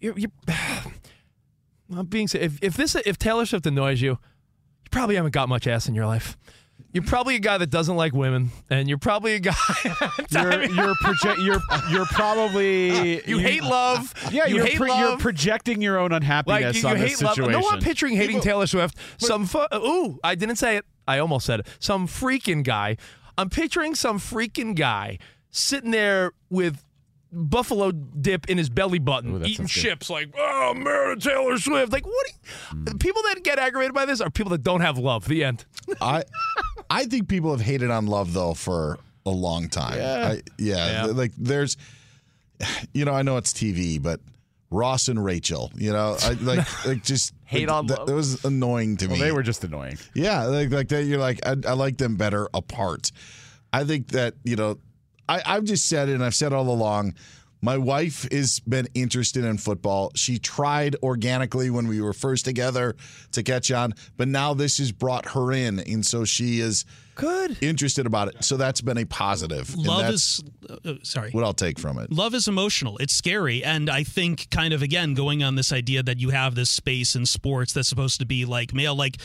you, 0.00 0.14
you 0.16 0.28
I'm 1.96 2.06
being 2.06 2.28
if 2.34 2.58
if 2.62 2.76
this 2.76 2.94
if 2.94 3.18
Taylor 3.18 3.44
Swift 3.46 3.66
annoys 3.66 4.00
you 4.00 4.18
probably 4.90 5.16
haven't 5.16 5.32
got 5.32 5.48
much 5.48 5.66
ass 5.66 5.88
in 5.88 5.94
your 5.94 6.06
life. 6.06 6.36
You're 6.92 7.04
probably 7.04 7.36
a 7.36 7.40
guy 7.40 7.56
that 7.58 7.68
doesn't 7.70 7.94
like 7.94 8.12
women, 8.14 8.50
and 8.68 8.88
you're 8.88 8.98
probably 8.98 9.34
a 9.34 9.38
guy. 9.38 9.54
You're 10.30 10.64
you're 10.64 10.94
project 11.00 11.38
you're 11.40 11.60
you're 11.88 12.06
probably 12.06 13.22
you, 13.28 13.38
hate 13.38 13.62
love. 13.62 14.12
Yeah, 14.32 14.46
you 14.46 14.56
you're 14.56 14.66
hate 14.66 14.76
pro- 14.76 14.88
love. 14.88 15.00
you're 15.00 15.18
projecting 15.18 15.80
your 15.82 15.98
own 15.98 16.10
like 16.10 16.22
unhappiness 16.22 16.76
you, 16.76 16.82
you 16.82 16.88
on 16.88 16.98
this 17.00 17.10
hate 17.12 17.24
love. 17.24 17.34
situation. 17.34 17.60
No, 17.60 17.68
I'm 17.68 17.80
picturing 17.80 18.16
hating 18.16 18.40
Taylor 18.40 18.66
Swift. 18.66 18.96
Some 19.18 19.46
fu- 19.46 19.66
ooh, 19.74 20.18
I 20.24 20.34
didn't 20.34 20.56
say 20.56 20.76
it. 20.78 20.84
I 21.06 21.18
almost 21.18 21.46
said 21.46 21.60
it. 21.60 21.68
Some 21.78 22.08
freaking 22.08 22.64
guy. 22.64 22.96
I'm 23.38 23.50
picturing 23.50 23.94
some 23.94 24.18
freaking 24.18 24.74
guy 24.74 25.18
sitting 25.50 25.92
there 25.92 26.32
with 26.48 26.84
buffalo 27.32 27.92
dip 27.92 28.48
in 28.50 28.58
his 28.58 28.68
belly 28.68 28.98
button, 28.98 29.36
eating 29.44 29.66
sounds 29.68 29.74
good. 29.74 29.80
chips. 29.82 30.10
Like, 30.10 30.30
oh 30.36 30.74
man, 30.74 31.18
Taylor 31.20 31.58
Swift. 31.58 31.92
Like, 31.92 32.06
what? 32.06 32.26
Do 32.84 32.92
you, 32.92 32.98
People 32.98 33.22
that 33.22 33.42
get 33.44 33.58
aggravated 33.58 33.94
by 33.94 34.04
this 34.06 34.20
are 34.20 34.30
people 34.30 34.50
that 34.50 34.62
don't 34.62 34.80
have 34.80 34.98
love. 34.98 35.26
The 35.28 35.44
end. 35.44 35.64
I 36.00 36.24
I 36.88 37.04
think 37.04 37.28
people 37.28 37.50
have 37.52 37.60
hated 37.60 37.90
on 37.90 38.06
love 38.06 38.32
though 38.32 38.54
for 38.54 38.98
a 39.26 39.30
long 39.30 39.68
time. 39.68 39.98
Yeah. 39.98 40.28
I, 40.32 40.42
yeah, 40.58 41.04
Yeah. 41.06 41.12
like 41.12 41.32
there's 41.36 41.76
you 42.92 43.04
know, 43.04 43.12
I 43.12 43.22
know 43.22 43.36
it's 43.36 43.52
TV, 43.52 44.00
but 44.02 44.20
Ross 44.70 45.08
and 45.08 45.22
Rachel, 45.24 45.70
you 45.76 45.92
know, 45.92 46.16
I 46.22 46.30
like 46.40 46.86
like 46.86 47.02
just 47.04 47.32
Hate 47.44 47.68
like, 47.68 47.76
on 47.76 47.86
that, 47.88 47.98
love. 47.98 48.06
That 48.08 48.14
was 48.14 48.44
annoying 48.44 48.96
to 48.98 49.06
well, 49.06 49.16
me. 49.16 49.22
they 49.22 49.32
were 49.32 49.42
just 49.42 49.64
annoying. 49.64 49.98
Yeah, 50.14 50.44
like 50.44 50.70
like 50.70 50.88
that. 50.88 51.04
You're 51.04 51.18
like, 51.18 51.40
I, 51.44 51.56
I 51.66 51.72
like 51.72 51.96
them 51.98 52.16
better 52.16 52.48
apart. 52.54 53.10
I 53.72 53.84
think 53.84 54.08
that 54.08 54.34
you 54.44 54.56
know, 54.56 54.78
I 55.30 55.42
I've 55.46 55.64
just 55.64 55.86
said 55.86 56.08
it, 56.08 56.14
and 56.14 56.24
I've 56.24 56.34
said 56.34 56.52
all 56.52 56.68
along. 56.68 57.14
My 57.62 57.76
wife 57.76 58.26
has 58.32 58.58
been 58.60 58.88
interested 58.94 59.44
in 59.44 59.58
football. 59.58 60.12
She 60.14 60.38
tried 60.38 60.96
organically 61.02 61.68
when 61.68 61.88
we 61.88 62.00
were 62.00 62.14
first 62.14 62.44
together 62.46 62.96
to 63.32 63.42
catch 63.42 63.70
on, 63.70 63.94
but 64.16 64.28
now 64.28 64.54
this 64.54 64.78
has 64.78 64.92
brought 64.92 65.26
her 65.30 65.52
in, 65.52 65.78
and 65.80 66.04
so 66.04 66.24
she 66.24 66.60
is 66.60 66.84
good 67.20 67.56
interested 67.62 68.06
about 68.06 68.28
it. 68.28 68.42
So 68.44 68.56
that's 68.56 68.80
been 68.80 68.98
a 68.98 69.04
positive. 69.04 69.72
and 69.74 69.86
Love 69.86 70.00
that's 70.02 70.14
is 70.14 70.44
uh, 70.68 70.76
uh, 70.90 70.94
sorry. 71.02 71.30
what 71.30 71.44
I'll 71.44 71.52
take 71.54 71.78
from 71.78 71.98
it. 71.98 72.10
Love 72.10 72.34
is 72.34 72.48
emotional. 72.48 72.98
It's 72.98 73.14
scary. 73.14 73.62
And 73.62 73.88
I 73.90 74.02
think, 74.04 74.48
kind 74.50 74.72
of, 74.74 74.82
again, 74.82 75.14
going 75.14 75.42
on 75.42 75.54
this 75.54 75.72
idea 75.72 76.02
that 76.02 76.18
you 76.18 76.30
have 76.30 76.54
this 76.54 76.70
space 76.70 77.14
in 77.14 77.26
sports 77.26 77.72
that's 77.72 77.88
supposed 77.88 78.18
to 78.20 78.26
be 78.26 78.44
like 78.44 78.72
male, 78.74 78.94
like 78.96 79.16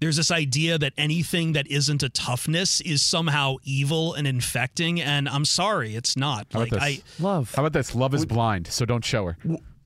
there's 0.00 0.16
this 0.16 0.30
idea 0.32 0.78
that 0.78 0.92
anything 0.98 1.52
that 1.52 1.66
isn't 1.68 2.02
a 2.02 2.08
toughness 2.08 2.80
is 2.80 3.02
somehow 3.02 3.56
evil 3.64 4.14
and 4.14 4.26
infecting. 4.26 5.00
And 5.00 5.28
I'm 5.28 5.44
sorry, 5.44 5.94
it's 5.94 6.16
not. 6.16 6.46
How 6.52 6.60
Like, 6.60 6.72
about 6.72 6.82
I. 6.82 6.90
this? 6.94 7.20
Love. 7.20 7.54
How 7.54 7.62
about 7.62 7.72
this? 7.72 7.94
Love 7.94 8.14
is 8.14 8.26
blind, 8.26 8.66
so 8.66 8.84
don't 8.84 9.04
show 9.04 9.26
her. 9.26 9.36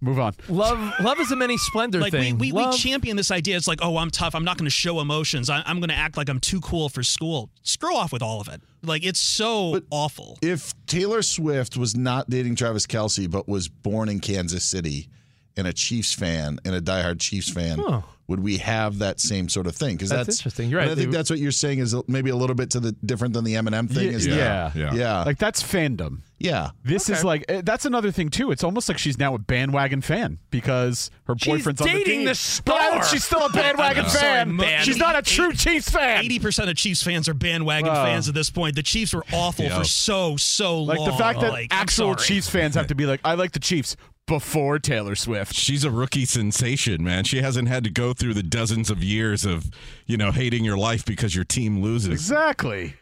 Move 0.07 0.19
on. 0.21 0.35
Love, 0.49 0.92
love 1.01 1.19
is 1.21 1.33
a 1.33 1.37
many 1.37 1.59
splendor 1.59 2.01
Like 2.01 2.12
we, 2.12 2.19
thing. 2.21 2.38
we, 2.38 2.53
we 2.53 2.62
Love- 2.62 2.77
champion 2.77 3.16
this 3.16 3.31
idea. 3.33 3.57
It's 3.57 3.66
like, 3.66 3.81
oh, 3.83 3.97
I'm 3.99 4.11
tough. 4.11 4.35
I'm 4.35 4.45
not 4.45 4.57
going 4.57 4.66
to 4.66 4.71
show 4.71 5.01
emotions. 5.01 5.51
I, 5.51 5.62
I'm 5.66 5.81
going 5.81 5.88
to 5.90 5.97
act 5.97 6.16
like 6.16 6.29
I'm 6.29 6.38
too 6.40 6.61
cool 6.61 6.88
for 6.88 7.03
school. 7.03 7.51
Screw 7.62 7.95
off 7.95 8.12
with 8.12 8.23
all 8.23 8.40
of 8.40 8.49
it. 8.49 8.62
Like 8.83 9.05
it's 9.05 9.19
so 9.21 9.81
awful. 9.90 10.38
If 10.42 10.73
Taylor 10.87 11.23
Swift 11.23 11.77
was 11.77 11.97
not 11.97 12.31
dating 12.31 12.55
Travis 12.55 12.87
Kelce, 12.87 13.29
but 13.29 13.49
was 13.49 13.69
born 13.69 14.09
in 14.09 14.21
Kansas 14.21 14.64
City 14.64 15.09
and 15.57 15.66
a 15.66 15.73
Chiefs 15.73 16.12
fan 16.14 16.59
and 16.64 16.75
a 16.75 16.81
diehard 16.81 17.21
Chiefs 17.21 17.49
fan, 17.51 17.79
Huh. 17.79 18.03
would 18.29 18.40
we 18.40 18.59
have 18.59 18.99
that 18.99 19.21
same 19.21 19.49
sort 19.49 19.66
of 19.66 19.75
thing? 19.77 19.95
Because 19.97 20.11
That's 20.11 20.27
that's, 20.27 20.38
interesting. 20.40 20.69
You're 20.71 20.81
and 20.81 20.88
right. 20.90 20.92
I 20.92 21.01
think 21.01 21.11
They- 21.12 21.16
that's 21.16 21.31
what 21.31 21.38
you're 21.38 21.53
saying 21.53 21.79
is 21.79 21.95
maybe 22.09 22.31
a 22.31 22.37
little 22.37 22.57
bit 22.57 22.71
to 22.71 22.81
the 22.81 22.92
different 23.05 23.35
than 23.35 23.45
the 23.45 23.55
Eminem 23.55 23.88
thing. 23.90 24.12
is 24.12 24.27
yeah, 24.27 24.71
that, 24.75 24.95
yeah, 24.95 25.23
Like 25.25 25.38
that's 25.38 25.62
fandom. 25.62 26.19
yeah. 26.38 26.71
This 26.85 27.09
is 27.09 27.23
like 27.25 27.45
eh, 27.49 27.62
that's 27.64 27.85
another 27.87 28.11
thing 28.11 28.29
too. 28.29 28.51
It's 28.51 28.64
almost 28.64 28.88
like 28.88 28.99
she's 28.99 29.19
now 29.19 29.35
a 29.35 29.38
bandwagon 29.38 30.01
fan 30.03 30.38
because 30.51 31.11
her 31.25 31.35
She's 31.38 31.49
boyfriend's 31.55 31.81
on 31.81 31.87
the 31.87 31.92
dating 31.95 32.05
team. 32.19 32.25
the 32.25 32.31
But 32.33 32.37
star. 32.37 33.05
she's 33.05 33.25
still 33.25 33.47
a 33.47 33.51
bandwagon 33.53 34.05
I'm 34.05 34.11
sorry, 34.11 34.23
fan. 34.25 34.57
man. 34.57 34.85
She's 34.85 34.99
not 34.99 35.16
a 35.16 35.23
true 35.23 35.53
Chiefs 35.55 35.88
fan. 35.88 36.25
Eighty 36.25 36.38
percent 36.38 36.69
of 36.69 36.77
Chiefs 36.77 37.03
fans 37.03 37.29
are 37.29 37.35
bandwagon 37.35 37.88
Wow. 37.92 38.05
fans 38.05 38.29
at 38.29 38.35
this 38.35 38.51
point. 38.51 38.75
The 38.77 38.83
Chiefs 38.83 39.14
were 39.14 39.25
awful 39.33 39.64
Yeah. 39.66 39.79
for 39.79 39.85
so 39.85 40.37
so 40.37 40.83
Like 40.83 40.99
long. 40.99 41.07
Like 41.09 41.16
the 41.16 41.23
fact 41.23 41.40
that 41.40 41.53
Like, 41.53 41.69
actual. 41.71 42.14
Chiefs 42.16 42.49
fans 42.51 42.75
have 42.75 42.88
to 42.88 42.95
be 42.95 43.07
like, 43.07 43.21
I 43.25 43.35
like 43.35 43.53
the 43.53 43.59
Chiefs 43.61 43.97
before 44.27 44.79
Taylor 44.79 45.15
Swift. 45.15 45.55
She's 45.55 45.85
a 45.85 45.91
rookie 45.91 46.25
sensation, 46.25 47.03
man. 47.03 47.25
She 47.25 47.43
hasn't 47.43 47.69
had 47.69 47.85
to 47.85 47.91
go 47.91 48.12
through 48.12 48.35
the 48.35 48.43
dozens 48.43 48.91
of 48.91 49.03
years 49.03 49.45
of, 49.45 49.71
you 50.07 50.17
know, 50.17 50.33
hating 50.33 50.65
your 50.65 50.77
life 50.77 51.05
because 51.05 51.35
your 51.35 51.45
team 51.45 51.81
loses. 51.83 52.12
Exactly. 52.12 52.95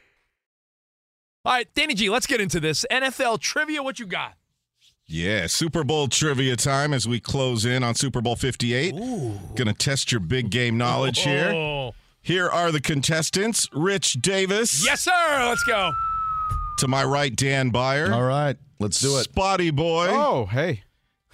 All 1.45 1.53
right, 1.53 1.69
Danny 1.75 1.95
G, 1.95 2.09
let's 2.09 2.27
get 2.27 2.41
into 2.41 2.61
this 2.61 2.87
NFL 2.91 3.41
trivia. 3.41 3.83
What 3.83 3.99
you 3.99 4.07
got? 4.07 4.35
Yeah, 5.07 5.47
Super 5.47 5.85
Bowl 5.85 6.09
trivia 6.09 6.57
time 6.57 6.95
as 6.95 7.07
we 7.07 7.21
close 7.21 7.67
in 7.67 7.83
on 7.83 7.95
Super 7.95 8.23
Bowl 8.23 8.37
58. 8.37 8.95
Going 8.95 9.67
to 9.67 9.75
test 9.75 10.11
your 10.11 10.21
big 10.21 10.49
game 10.51 10.79
knowledge 10.79 11.21
here. 11.21 11.51
Oh. 11.53 11.95
Here 12.23 12.49
are 12.49 12.73
the 12.73 12.81
contestants 12.81 13.69
Rich 13.75 14.15
Davis. 14.23 14.83
Yes, 14.83 15.03
sir. 15.03 15.47
Let's 15.47 15.63
go. 15.65 15.93
To 16.79 16.89
my 16.89 17.05
right, 17.05 17.37
Dan 17.37 17.69
Beyer. 17.69 18.11
All 18.13 18.23
right, 18.23 18.57
let's 18.79 18.99
do 18.99 19.19
it. 19.19 19.25
Spotty 19.25 19.71
Boy. 19.71 20.07
Oh, 20.09 20.47
hey. 20.47 20.85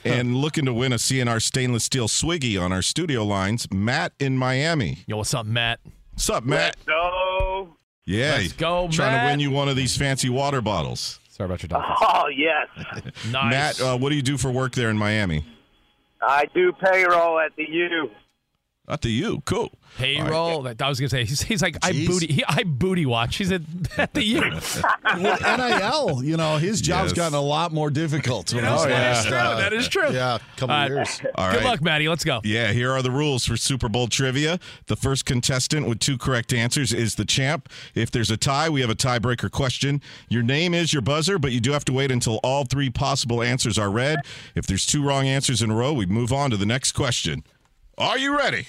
And 0.05 0.37
looking 0.37 0.65
to 0.65 0.73
win 0.73 0.93
a 0.93 0.97
CNR 0.97 1.43
stainless 1.43 1.85
steel 1.85 2.09
swiggy 2.09 2.61
on 2.61 2.73
our 2.73 2.83
studio 2.83 3.25
lines, 3.25 3.71
Matt 3.71 4.13
in 4.19 4.37
Miami. 4.39 4.99
Yo, 5.07 5.19
what's 5.19 5.35
up, 5.35 5.47
Matt? 5.47 5.81
What's 6.13 6.31
up, 6.31 6.45
Matt? 6.45 6.77
go. 6.87 7.77
Yeah. 8.07 8.39
Let's 8.41 8.53
go, 8.55 8.89
Trying 8.91 9.13
Matt. 9.13 9.25
to 9.25 9.31
win 9.33 9.41
you 9.41 9.51
one 9.51 9.69
of 9.69 9.77
these 9.77 9.97
fancy 9.97 10.29
water 10.31 10.61
bottles. 10.61 11.21
Sorry 11.29 11.47
about 11.47 11.63
your 11.63 11.69
dog. 11.69 11.85
Oh, 12.01 12.29
yes. 12.29 12.67
Nice. 13.31 13.51
Matt, 13.51 13.81
uh, 13.81 13.97
what 13.99 14.09
do 14.11 14.17
you 14.17 14.23
do 14.23 14.37
for 14.39 14.51
work 14.51 14.73
there 14.75 14.91
in 14.91 14.97
Miami? 14.97 15.45
I 16.23 16.45
do 16.55 16.73
payroll 16.73 17.39
at 17.41 17.55
the 17.57 17.65
U. 17.69 18.11
At 18.91 19.03
the 19.03 19.11
U. 19.11 19.43
Cool. 19.47 19.73
Payroll. 19.99 20.63
That 20.63 20.81
I 20.83 20.89
was 20.89 20.99
gonna 21.01 21.09
say. 21.11 21.25
He's, 21.31 21.43
he's 21.43 21.63
like 21.63 21.77
I 21.83 21.93
booty. 21.93 22.27
He, 22.33 22.45
I 22.47 22.63
booty 22.65 23.07
watch. 23.07 23.37
He's 23.37 23.51
at, 23.53 23.63
at 23.97 24.15
the 24.15 24.23
U. 24.25 24.41
Well, 25.21 25.39
NIL, 26.17 26.25
you 26.25 26.37
know, 26.37 26.57
his 26.59 26.81
job's 26.81 27.11
Yes. 27.11 27.17
gotten 27.17 27.37
a 27.37 27.41
lot 27.41 27.73
more 27.73 27.91
difficult. 27.91 28.53
in 28.53 28.63
know, 28.63 28.73
this 28.75 28.83
that 28.85 28.91
last, 28.91 29.19
is 29.21 29.27
true. 29.27 29.37
uh, 29.37 29.57
That 29.57 29.73
is 29.73 29.89
true. 29.89 30.11
Yeah, 30.13 30.39
couple 30.57 30.75
Uh, 30.77 30.87
years. 30.89 31.21
All 31.35 31.49
right. 31.49 31.55
Good 31.55 31.65
luck, 31.65 31.83
Matty. 31.83 32.09
Let's 32.09 32.25
go. 32.25 32.41
Yeah, 32.45 32.73
here 32.73 32.93
are 32.93 33.03
the 33.03 33.11
rules 33.11 33.45
for 33.45 33.57
Super 33.57 33.89
Bowl 33.89 34.07
trivia. 34.09 34.59
The 34.87 34.97
first 34.97 35.25
contestant 35.25 35.89
with 35.89 35.99
two 35.99 36.17
correct 36.19 36.53
answers 36.53 36.93
is 36.93 37.17
the 37.17 37.25
champ. 37.25 37.69
If 37.95 38.11
there's 38.11 38.31
a 38.31 38.37
tie, 38.37 38.69
we 38.71 38.81
have 38.81 38.91
a 38.91 38.95
tiebreaker 38.97 39.51
question. 39.51 40.01
Your 40.29 40.43
name 40.43 40.73
is 40.75 40.93
your 40.93 41.03
buzzer, 41.03 41.39
but 41.39 41.53
you 41.53 41.61
do 41.61 41.73
have 41.73 41.85
to 41.87 41.93
wait 41.93 42.11
until 42.11 42.37
all 42.45 42.65
three 42.65 42.91
possible 42.91 43.43
answers 43.43 43.79
are 43.79 43.91
read. 43.91 44.19
If 44.55 44.67
there's 44.67 44.87
two 44.87 45.03
wrong 45.03 45.27
answers 45.27 45.63
in 45.63 45.71
a 45.71 45.75
row, 45.75 45.93
we 45.93 46.07
move 46.07 46.33
on 46.33 46.51
to 46.51 46.57
the 46.57 46.67
next 46.67 46.93
question. 46.93 47.43
Are 48.01 48.17
you 48.17 48.35
ready? 48.35 48.67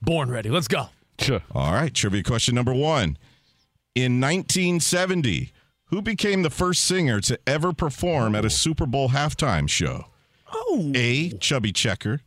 Born 0.00 0.30
ready. 0.30 0.48
Let's 0.48 0.66
go. 0.66 0.86
Sure. 1.18 1.42
All 1.54 1.74
right, 1.74 1.92
trivia 1.92 2.22
question 2.22 2.54
number 2.54 2.72
one. 2.72 3.18
In 3.94 4.22
1970, 4.22 5.52
who 5.88 6.00
became 6.00 6.40
the 6.40 6.48
first 6.48 6.86
singer 6.86 7.20
to 7.20 7.38
ever 7.46 7.74
perform 7.74 8.34
at 8.34 8.44
a 8.44 8.46
oh. 8.46 8.48
Super 8.48 8.86
Bowl 8.86 9.10
halftime 9.10 9.68
show? 9.68 10.06
Oh. 10.50 10.92
A. 10.94 11.28
Chubby 11.32 11.72
Checker, 11.72 12.22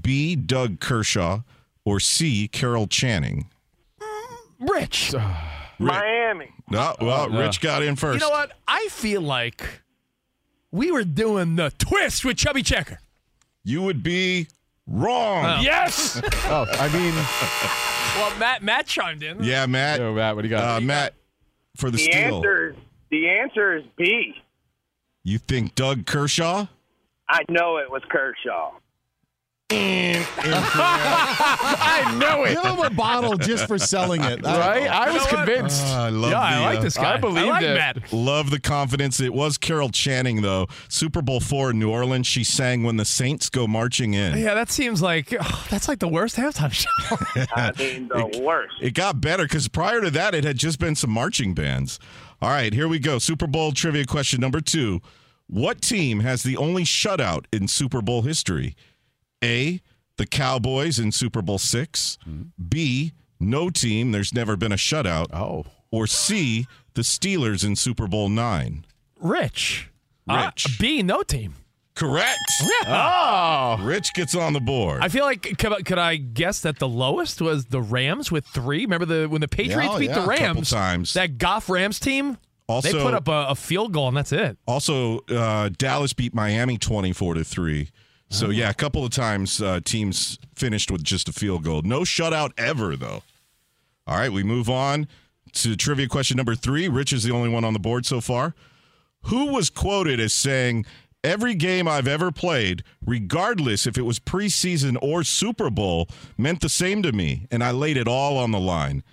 B. 0.00 0.34
Doug 0.34 0.80
Kershaw, 0.80 1.40
or 1.84 2.00
C. 2.00 2.48
Carol 2.48 2.86
Channing? 2.86 3.50
Mm, 4.00 4.70
Rich. 4.70 5.14
Miami. 5.78 6.48
No, 6.70 6.96
well, 7.02 7.28
Rich 7.28 7.60
got 7.60 7.82
in 7.82 7.96
first. 7.96 8.14
You 8.14 8.26
know 8.26 8.30
what? 8.30 8.52
I 8.66 8.88
feel 8.88 9.20
like 9.20 9.62
we 10.70 10.90
were 10.90 11.04
doing 11.04 11.56
the 11.56 11.70
twist 11.76 12.24
with 12.24 12.38
Chubby 12.38 12.62
Checker. 12.62 12.98
You 13.62 13.82
would 13.82 14.02
be 14.02 14.46
Wrong. 14.86 15.62
Yes. 15.62 16.20
Oh, 16.44 16.66
I 16.70 16.88
mean, 16.92 17.14
well, 18.20 18.38
Matt 18.38 18.62
Matt 18.62 18.86
chimed 18.86 19.22
in. 19.22 19.42
Yeah, 19.42 19.64
Matt. 19.66 20.00
Yo, 20.00 20.12
Matt, 20.12 20.34
what 20.36 20.42
do 20.42 20.48
you 20.48 20.54
got? 20.54 20.78
Uh, 20.78 20.80
Matt, 20.84 21.14
for 21.76 21.90
the, 21.90 21.96
The 21.96 22.02
steal. 22.02 22.36
answer, 22.36 22.76
the 23.10 23.28
answer 23.30 23.76
is 23.76 23.84
B. 23.96 24.34
You 25.24 25.38
think 25.38 25.74
Doug 25.74 26.04
Kershaw? 26.04 26.66
I 27.28 27.40
know 27.48 27.78
it 27.78 27.90
was 27.90 28.02
Kershaw. 28.10 28.72
I 30.44 32.16
know 32.18 32.44
it. 32.44 32.54
Give 32.54 32.64
him 32.64 32.78
a 32.80 32.90
bottle 32.90 33.36
just 33.36 33.66
for 33.66 33.78
selling 33.78 34.22
it. 34.22 34.42
Right? 34.42 34.86
I 34.86 35.10
was 35.12 35.26
convinced. 35.26 35.82
Ah, 35.86 36.06
I 36.06 36.08
love 36.10 36.30
yeah, 36.30 36.40
I 36.40 36.54
the, 36.54 36.62
like 36.62 36.78
uh, 36.78 36.82
this 36.82 36.96
guy. 36.96 37.14
I 37.14 37.16
believed 37.18 37.48
like 37.48 37.62
it. 37.64 38.12
Love 38.12 38.50
the 38.50 38.60
confidence. 38.60 39.20
It 39.20 39.32
was 39.32 39.58
Carol 39.58 39.90
Channing, 39.90 40.42
though. 40.42 40.66
Super 40.88 41.22
Bowl 41.22 41.40
four 41.40 41.70
in 41.70 41.78
New 41.78 41.90
Orleans. 41.90 42.26
She 42.26 42.44
sang 42.44 42.82
"When 42.82 42.96
the 42.96 43.04
Saints 43.04 43.48
Go 43.48 43.66
Marching 43.66 44.14
In." 44.14 44.38
Yeah, 44.38 44.54
that 44.54 44.70
seems 44.70 45.02
like 45.02 45.34
oh, 45.38 45.66
that's 45.70 45.88
like 45.88 45.98
the 45.98 46.08
worst 46.08 46.36
halftime 46.36 46.72
show. 46.72 46.88
I 47.54 47.72
mean, 47.78 48.08
the 48.08 48.40
worst. 48.42 48.74
It 48.80 48.94
got 48.94 49.20
better 49.20 49.44
because 49.44 49.68
prior 49.68 50.00
to 50.00 50.10
that, 50.10 50.34
it 50.34 50.44
had 50.44 50.56
just 50.56 50.78
been 50.78 50.94
some 50.94 51.10
marching 51.10 51.54
bands. 51.54 51.98
All 52.40 52.50
right, 52.50 52.72
here 52.72 52.88
we 52.88 52.98
go. 52.98 53.18
Super 53.18 53.46
Bowl 53.46 53.72
trivia 53.72 54.04
question 54.04 54.40
number 54.40 54.60
two: 54.60 55.00
What 55.46 55.80
team 55.80 56.20
has 56.20 56.42
the 56.42 56.56
only 56.56 56.84
shutout 56.84 57.44
in 57.52 57.68
Super 57.68 58.02
Bowl 58.02 58.22
history? 58.22 58.74
A. 59.42 59.80
The 60.18 60.26
Cowboys 60.26 60.98
in 60.98 61.10
Super 61.12 61.42
Bowl 61.42 61.58
6 61.58 62.18
B. 62.68 63.12
No 63.40 63.70
team. 63.70 64.12
There's 64.12 64.32
never 64.34 64.56
been 64.56 64.72
a 64.72 64.76
shutout. 64.76 65.32
Oh. 65.32 65.64
Or 65.90 66.06
C. 66.06 66.66
The 66.94 67.02
Steelers 67.02 67.64
in 67.64 67.74
Super 67.76 68.06
Bowl 68.06 68.28
nine. 68.28 68.84
Rich. 69.18 69.90
Rich. 70.28 70.66
Uh, 70.66 70.70
B, 70.78 71.02
no 71.02 71.22
team. 71.22 71.54
Correct. 71.94 72.38
Oh. 72.86 73.78
Rich 73.80 74.14
gets 74.14 74.34
on 74.34 74.52
the 74.52 74.60
board. 74.60 75.00
I 75.02 75.08
feel 75.08 75.24
like 75.24 75.42
could, 75.58 75.72
I- 75.72 75.82
could 75.82 75.98
I 75.98 76.16
guess 76.16 76.60
that 76.60 76.78
the 76.78 76.88
lowest 76.88 77.40
was 77.40 77.66
the 77.66 77.80
Rams 77.80 78.30
with 78.30 78.46
three? 78.46 78.80
Remember 78.82 79.04
the 79.06 79.26
when 79.28 79.40
the 79.40 79.48
Patriots 79.48 79.92
Yeah, 79.94 79.98
beat 79.98 80.08
yeah, 80.10 80.14
the 80.14 80.24
a 80.24 80.26
Rams 80.26 80.70
times. 80.70 81.12
That 81.14 81.38
Goff 81.38 81.68
Rams 81.68 81.98
team. 82.00 82.38
Also- 82.68 82.92
they 82.92 83.02
put 83.02 83.14
up 83.14 83.28
a, 83.28 83.46
a 83.50 83.54
field 83.54 83.92
goal 83.92 84.08
and 84.08 84.16
that's 84.16 84.32
it. 84.32 84.56
Also, 84.66 85.20
uh, 85.30 85.68
Dallas 85.76 86.12
beat 86.12 86.34
Miami 86.34 86.78
24 86.78 87.34
to 87.34 87.44
3. 87.44 87.88
So, 88.32 88.48
yeah, 88.48 88.70
a 88.70 88.74
couple 88.74 89.04
of 89.04 89.10
times 89.10 89.60
uh, 89.60 89.80
teams 89.84 90.38
finished 90.54 90.90
with 90.90 91.04
just 91.04 91.28
a 91.28 91.32
field 91.32 91.64
goal. 91.64 91.82
No 91.82 92.00
shutout 92.00 92.52
ever, 92.56 92.96
though. 92.96 93.22
All 94.06 94.16
right, 94.16 94.32
we 94.32 94.42
move 94.42 94.70
on 94.70 95.06
to 95.52 95.76
trivia 95.76 96.08
question 96.08 96.38
number 96.38 96.54
three. 96.54 96.88
Rich 96.88 97.12
is 97.12 97.24
the 97.24 97.32
only 97.32 97.50
one 97.50 97.62
on 97.62 97.74
the 97.74 97.78
board 97.78 98.06
so 98.06 98.22
far. 98.22 98.54
Who 99.26 99.52
was 99.52 99.68
quoted 99.68 100.18
as 100.18 100.32
saying, 100.32 100.86
Every 101.22 101.54
game 101.54 101.86
I've 101.86 102.08
ever 102.08 102.32
played, 102.32 102.82
regardless 103.06 103.86
if 103.86 103.96
it 103.96 104.02
was 104.02 104.18
preseason 104.18 104.96
or 105.00 105.22
Super 105.22 105.70
Bowl, 105.70 106.08
meant 106.36 106.60
the 106.62 106.68
same 106.68 107.00
to 107.02 107.12
me, 107.12 107.46
and 107.50 107.62
I 107.62 107.70
laid 107.70 107.96
it 107.96 108.08
all 108.08 108.38
on 108.38 108.50
the 108.50 108.58
line. 108.58 109.04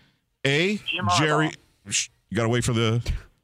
A. 0.43 0.79
Jerry. 1.19 1.51
Shh, 1.87 2.07
You 2.29 2.37
got 2.37 2.43
to 2.43 2.49
wait 2.49 2.63
for 2.63 2.73
the 2.73 3.03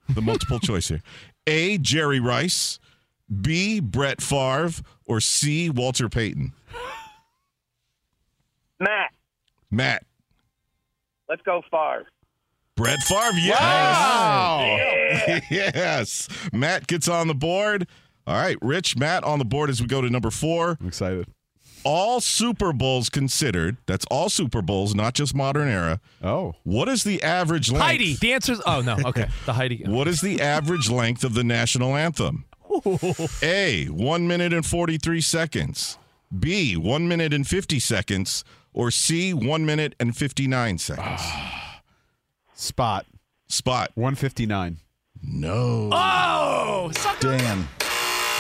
the 0.09 0.21
multiple 0.21 0.59
choice 0.63 0.87
here. 0.87 1.03
A. 1.45 1.77
Jerry 1.77 2.19
Rice. 2.19 2.79
B. 3.41 3.79
Brett 3.79 4.21
Favre. 4.21 4.81
Or 5.05 5.19
C. 5.19 5.69
Walter 5.69 6.09
Payton. 6.09 6.53
Matt, 8.79 9.11
Matt. 9.71 10.03
let's 11.29 11.41
go 11.43 11.61
Favre. 11.71 12.05
Brett 12.75 12.99
Favre. 13.03 13.37
Yes. 13.37 13.59
Wow. 13.61 14.77
yes. 15.51 16.27
Matt 16.51 16.87
gets 16.87 17.07
on 17.07 17.27
the 17.27 17.33
board. 17.33 17.87
All 18.27 18.35
right, 18.35 18.57
Rich, 18.61 18.97
Matt 18.97 19.23
on 19.23 19.39
the 19.39 19.45
board 19.45 19.69
as 19.69 19.79
we 19.79 19.87
go 19.87 20.01
to 20.01 20.09
number 20.09 20.31
four. 20.31 20.77
I'm 20.81 20.87
excited. 20.87 21.27
All 21.83 22.19
Super 22.19 22.73
Bowls 22.73 23.09
considered. 23.09 23.77
That's 23.85 24.05
all 24.09 24.27
Super 24.27 24.63
Bowls, 24.63 24.95
not 24.95 25.13
just 25.13 25.35
modern 25.35 25.67
era. 25.67 26.01
Oh. 26.23 26.55
What 26.63 26.89
is 26.89 27.03
the 27.03 27.21
average 27.21 27.71
length? 27.71 27.85
Heidi. 27.85 28.15
The 28.15 28.33
answer's 28.33 28.59
oh 28.65 28.81
no. 28.81 28.97
Okay. 29.05 29.27
The 29.45 29.53
Heidi. 29.53 29.83
What 29.85 30.07
is 30.07 30.19
the 30.21 30.41
average 30.41 30.89
length 30.89 31.23
of 31.23 31.35
the 31.35 31.43
national 31.43 31.95
anthem? 31.95 32.45
A, 33.43 33.85
1 33.85 34.27
minute 34.27 34.53
and 34.53 34.65
43 34.65 35.21
seconds. 35.21 35.97
B, 36.37 36.75
1 36.75 37.07
minute 37.07 37.33
and 37.33 37.47
50 37.47 37.79
seconds. 37.79 38.43
Or 38.73 38.91
C, 38.91 39.33
1 39.33 39.65
minute 39.65 39.95
and 39.99 40.15
59 40.15 40.77
seconds. 40.77 41.21
Spot. 42.53 43.05
Spot. 43.47 43.91
159. 43.95 44.77
No. 45.23 45.89
Oh, 45.91 46.91
sucker. 46.95 47.37
Dan. 47.37 47.67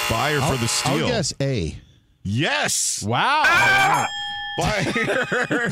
Beyer 0.09 0.39
for 0.41 0.55
the 0.57 0.81
I'll 0.85 1.07
guess 1.07 1.33
A. 1.41 1.75
Yes. 2.23 3.03
Wow. 3.07 4.05
Beyer, 4.57 5.27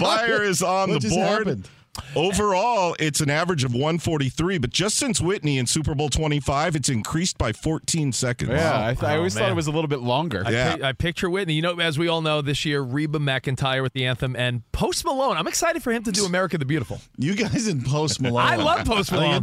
Beyer 0.00 0.42
is 0.42 0.62
on 0.62 0.90
What 0.90 0.94
the 1.02 1.08
just 1.08 1.14
board. 1.14 1.28
happened? 1.46 1.68
Overall, 2.16 2.96
it's 2.98 3.20
an 3.20 3.30
average 3.30 3.64
of 3.64 3.72
143, 3.72 4.58
but 4.58 4.70
just 4.70 4.96
since 4.96 5.20
Whitney 5.20 5.58
in 5.58 5.66
Super 5.66 5.94
Bowl 5.94 6.08
25, 6.08 6.76
it's 6.76 6.88
increased 6.88 7.38
by 7.38 7.52
14 7.52 8.12
seconds. 8.12 8.50
Yeah, 8.50 8.86
I, 8.88 8.94
th- 8.94 9.02
I 9.04 9.14
Oh, 9.14 9.16
always 9.18 9.34
thought 9.34 9.50
it 9.50 9.54
was 9.54 9.66
a 9.66 9.70
little 9.72 9.88
bit 9.88 10.00
longer. 10.00 10.42
I, 10.46 10.50
Yeah. 10.50 10.76
pi- 10.76 10.88
I 10.88 10.92
picture 10.92 11.28
Whitney. 11.30 11.54
You 11.54 11.62
know, 11.62 11.78
as 11.80 11.98
we 11.98 12.08
all 12.08 12.22
know, 12.22 12.40
this 12.42 12.64
year 12.64 12.80
Reba 12.82 13.18
McEntire 13.18 13.82
with 13.82 13.92
the 13.92 14.06
anthem 14.06 14.34
and 14.36 14.62
Post 14.72 15.04
Malone. 15.04 15.36
I'm 15.36 15.46
excited 15.46 15.82
for 15.82 15.92
him 15.92 16.02
to 16.04 16.12
do 16.12 16.24
America 16.24 16.58
the 16.58 16.64
Beautiful. 16.64 17.00
You 17.18 17.34
guys 17.34 17.68
in 17.68 17.82
Post 17.82 18.20
Malone. 18.20 18.42
I 18.46 18.56
love 18.56 18.86
Post 18.86 19.12
Malone. 19.12 19.42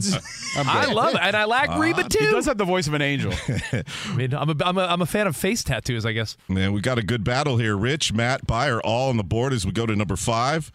I 0.58 0.92
love 0.92 1.16
it, 1.16 1.20
and 1.22 1.36
I 1.36 1.46
like 1.46 1.70
uh, 1.70 1.78
Reba 1.80 2.04
too. 2.10 2.20
He 2.20 2.26
too. 2.26 2.32
does 2.32 2.46
have 2.46 2.58
the 2.58 2.66
voice 2.66 2.88
of 2.88 2.94
an 2.94 3.02
angel. 3.02 3.34
I 3.72 3.84
mean, 4.16 4.34
I'm 4.34 4.50
a, 4.50 4.56
I'm 4.64 4.78
a 4.78 4.82
I'm 4.82 5.02
a 5.02 5.06
fan 5.06 5.28
of 5.28 5.36
face 5.36 5.64
tattoos. 5.64 6.06
I 6.06 6.12
guess. 6.14 6.38
Man, 6.48 6.74
we 6.74 6.82
got 6.82 6.98
a 6.98 7.04
good 7.04 7.24
battle 7.24 7.58
here. 7.58 7.76
Rich, 7.78 8.14
Matt, 8.14 8.46
Beyer, 8.48 8.82
all 8.82 9.10
on 9.10 9.18
the 9.18 9.24
board 9.24 9.54
as 9.54 9.66
we 9.66 9.72
go 9.72 9.86
to 9.86 9.96
number 9.96 10.16
five. 10.16 10.72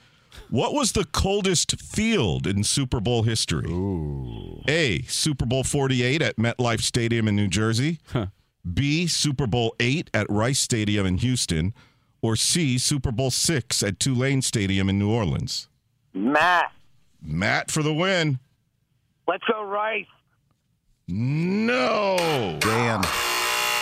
What 0.48 0.72
was 0.72 0.92
the 0.92 1.04
coldest 1.04 1.80
field 1.80 2.46
in 2.46 2.62
Super 2.64 3.00
Bowl 3.00 3.24
history? 3.24 3.66
A. 4.68 5.02
Super 5.02 5.44
Bowl 5.44 5.64
48 5.64 6.22
at 6.22 6.36
MetLife 6.36 6.80
Stadium 6.80 7.26
in 7.28 7.34
New 7.36 7.48
Jersey. 7.48 7.98
B. 8.72 9.06
Super 9.06 9.46
Bowl 9.46 9.74
8 9.80 10.10
at 10.14 10.26
Rice 10.30 10.58
Stadium 10.60 11.06
in 11.06 11.18
Houston. 11.18 11.74
Or 12.22 12.36
C. 12.36 12.78
Super 12.78 13.12
Bowl 13.12 13.30
6 13.30 13.82
at 13.82 14.00
Tulane 14.00 14.42
Stadium 14.42 14.88
in 14.88 14.98
New 14.98 15.10
Orleans. 15.10 15.68
Matt, 16.14 16.72
Matt 17.22 17.70
for 17.70 17.82
the 17.82 17.92
win. 17.92 18.38
let's 19.28 19.44
go 19.44 19.62
Rice. 19.64 20.06
No. 21.08 22.56
Dan. 22.60 23.02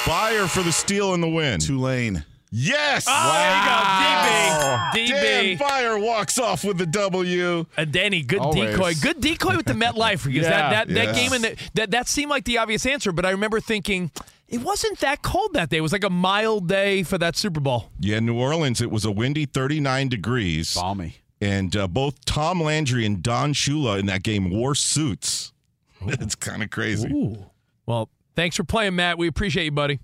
Beyer 0.07 0.47
for 0.47 0.63
the 0.63 0.73
steal 0.73 1.15
and 1.15 1.23
the 1.23 1.29
win. 1.29 1.61
Tulane. 1.61 2.25
Yes. 2.57 3.05
Oh, 3.09 4.93
there 4.95 5.07
you 5.09 5.11
go, 5.11 5.17
DB. 5.19 5.59
Dan 5.59 5.59
Beyer 5.59 5.99
walks 5.99 6.39
off 6.39 6.63
with 6.63 6.79
the 6.79 6.87
W. 6.87 7.67
And 7.77 7.91
Danny, 7.91 8.23
good 8.23 8.39
Always. 8.39 8.71
decoy, 8.71 8.95
good 9.03 9.21
decoy 9.21 9.57
with 9.57 9.67
the 9.67 9.73
Metlife 9.73 10.25
because 10.25 10.47
Yeah. 10.47 10.71
that 10.71 10.87
that, 10.87 10.95
that 10.95 11.15
game 11.17 11.33
and 11.33 11.43
the, 11.43 11.57
that 11.75 11.91
that 11.91 12.07
seemed 12.09 12.31
like 12.31 12.45
the 12.45 12.59
obvious 12.59 12.87
answer, 12.87 13.11
but 13.11 13.27
I 13.27 13.31
remember 13.31 13.59
thinking 13.59 14.13
it 14.47 14.59
wasn't 14.61 15.01
that 15.01 15.23
cold 15.23 15.55
that 15.55 15.71
day. 15.71 15.79
It 15.79 15.81
was 15.81 15.93
like 15.93 16.05
a 16.05 16.11
mild 16.11 16.69
day 16.69 17.03
for 17.03 17.19
that 17.19 17.35
Super 17.37 17.59
Bowl. 17.59 17.91
Yeah, 17.99 18.21
New 18.21 18.39
Orleans, 18.39 18.81
it 18.81 18.91
was 18.93 19.05
a 19.05 19.11
windy 19.11 19.47
39 19.47 20.09
degrees. 20.09 20.75
Balmy. 20.77 21.17
And 21.41 21.75
uh, 21.75 21.89
both 21.89 22.25
Tom 22.25 22.63
Landry 22.63 23.05
and 23.05 23.21
Don 23.21 23.53
Shula 23.53 23.99
in 23.99 24.07
that 24.07 24.23
game 24.23 24.51
wore 24.51 24.77
suits. 24.77 25.53
It's 26.07 26.35
kind 26.37 26.63
of 26.63 26.71
crazy. 26.71 27.09
Ooh. 27.11 27.47
Well, 27.87 28.11
thanks 28.37 28.57
for 28.57 28.65
playing, 28.65 28.95
Matt. 28.95 29.17
We 29.19 29.27
appreciate 29.27 29.65
you, 29.65 29.71
buddy. 29.73 29.99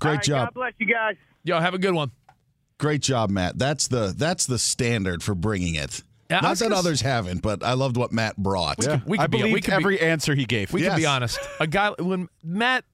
Great 0.00 0.10
All 0.10 0.16
right, 0.16 0.24
job. 0.24 0.46
God 0.48 0.54
bless 0.54 0.72
you 0.78 0.86
guys. 0.86 1.14
Yo, 1.46 1.58
have 1.60 1.72
a 1.74 1.78
good 1.78 1.94
one. 1.94 2.10
Great 2.78 3.00
job, 3.00 3.30
Matt. 3.30 3.58
That's 3.58 3.88
the 3.88 4.12
that's 4.16 4.44
the 4.46 4.58
standard 4.58 5.22
for 5.22 5.34
bringing 5.34 5.76
it. 5.76 6.02
Yeah, 6.28 6.40
Not 6.40 6.58
that 6.58 6.64
gonna 6.64 6.74
s- 6.74 6.78
others 6.84 7.00
haven't, 7.00 7.40
but 7.40 7.62
I 7.62 7.74
loved 7.74 7.96
what 7.96 8.12
Matt 8.12 8.36
brought. 8.36 8.84
Yeah. 8.84 9.00
we 9.06 9.16
I 9.18 9.22
could 9.22 9.30
be- 9.30 9.36
we 9.38 9.42
believed 9.44 9.64
could 9.66 9.70
be- 9.70 9.76
every 9.76 10.00
answer 10.00 10.34
he 10.34 10.44
gave. 10.44 10.72
We 10.72 10.82
Yes. 10.82 10.90
can 10.90 10.98
be 10.98 11.06
honest. 11.06 11.38
A 11.60 11.66
guy 11.68 11.92
when 12.00 12.28
Matt, 12.42 12.84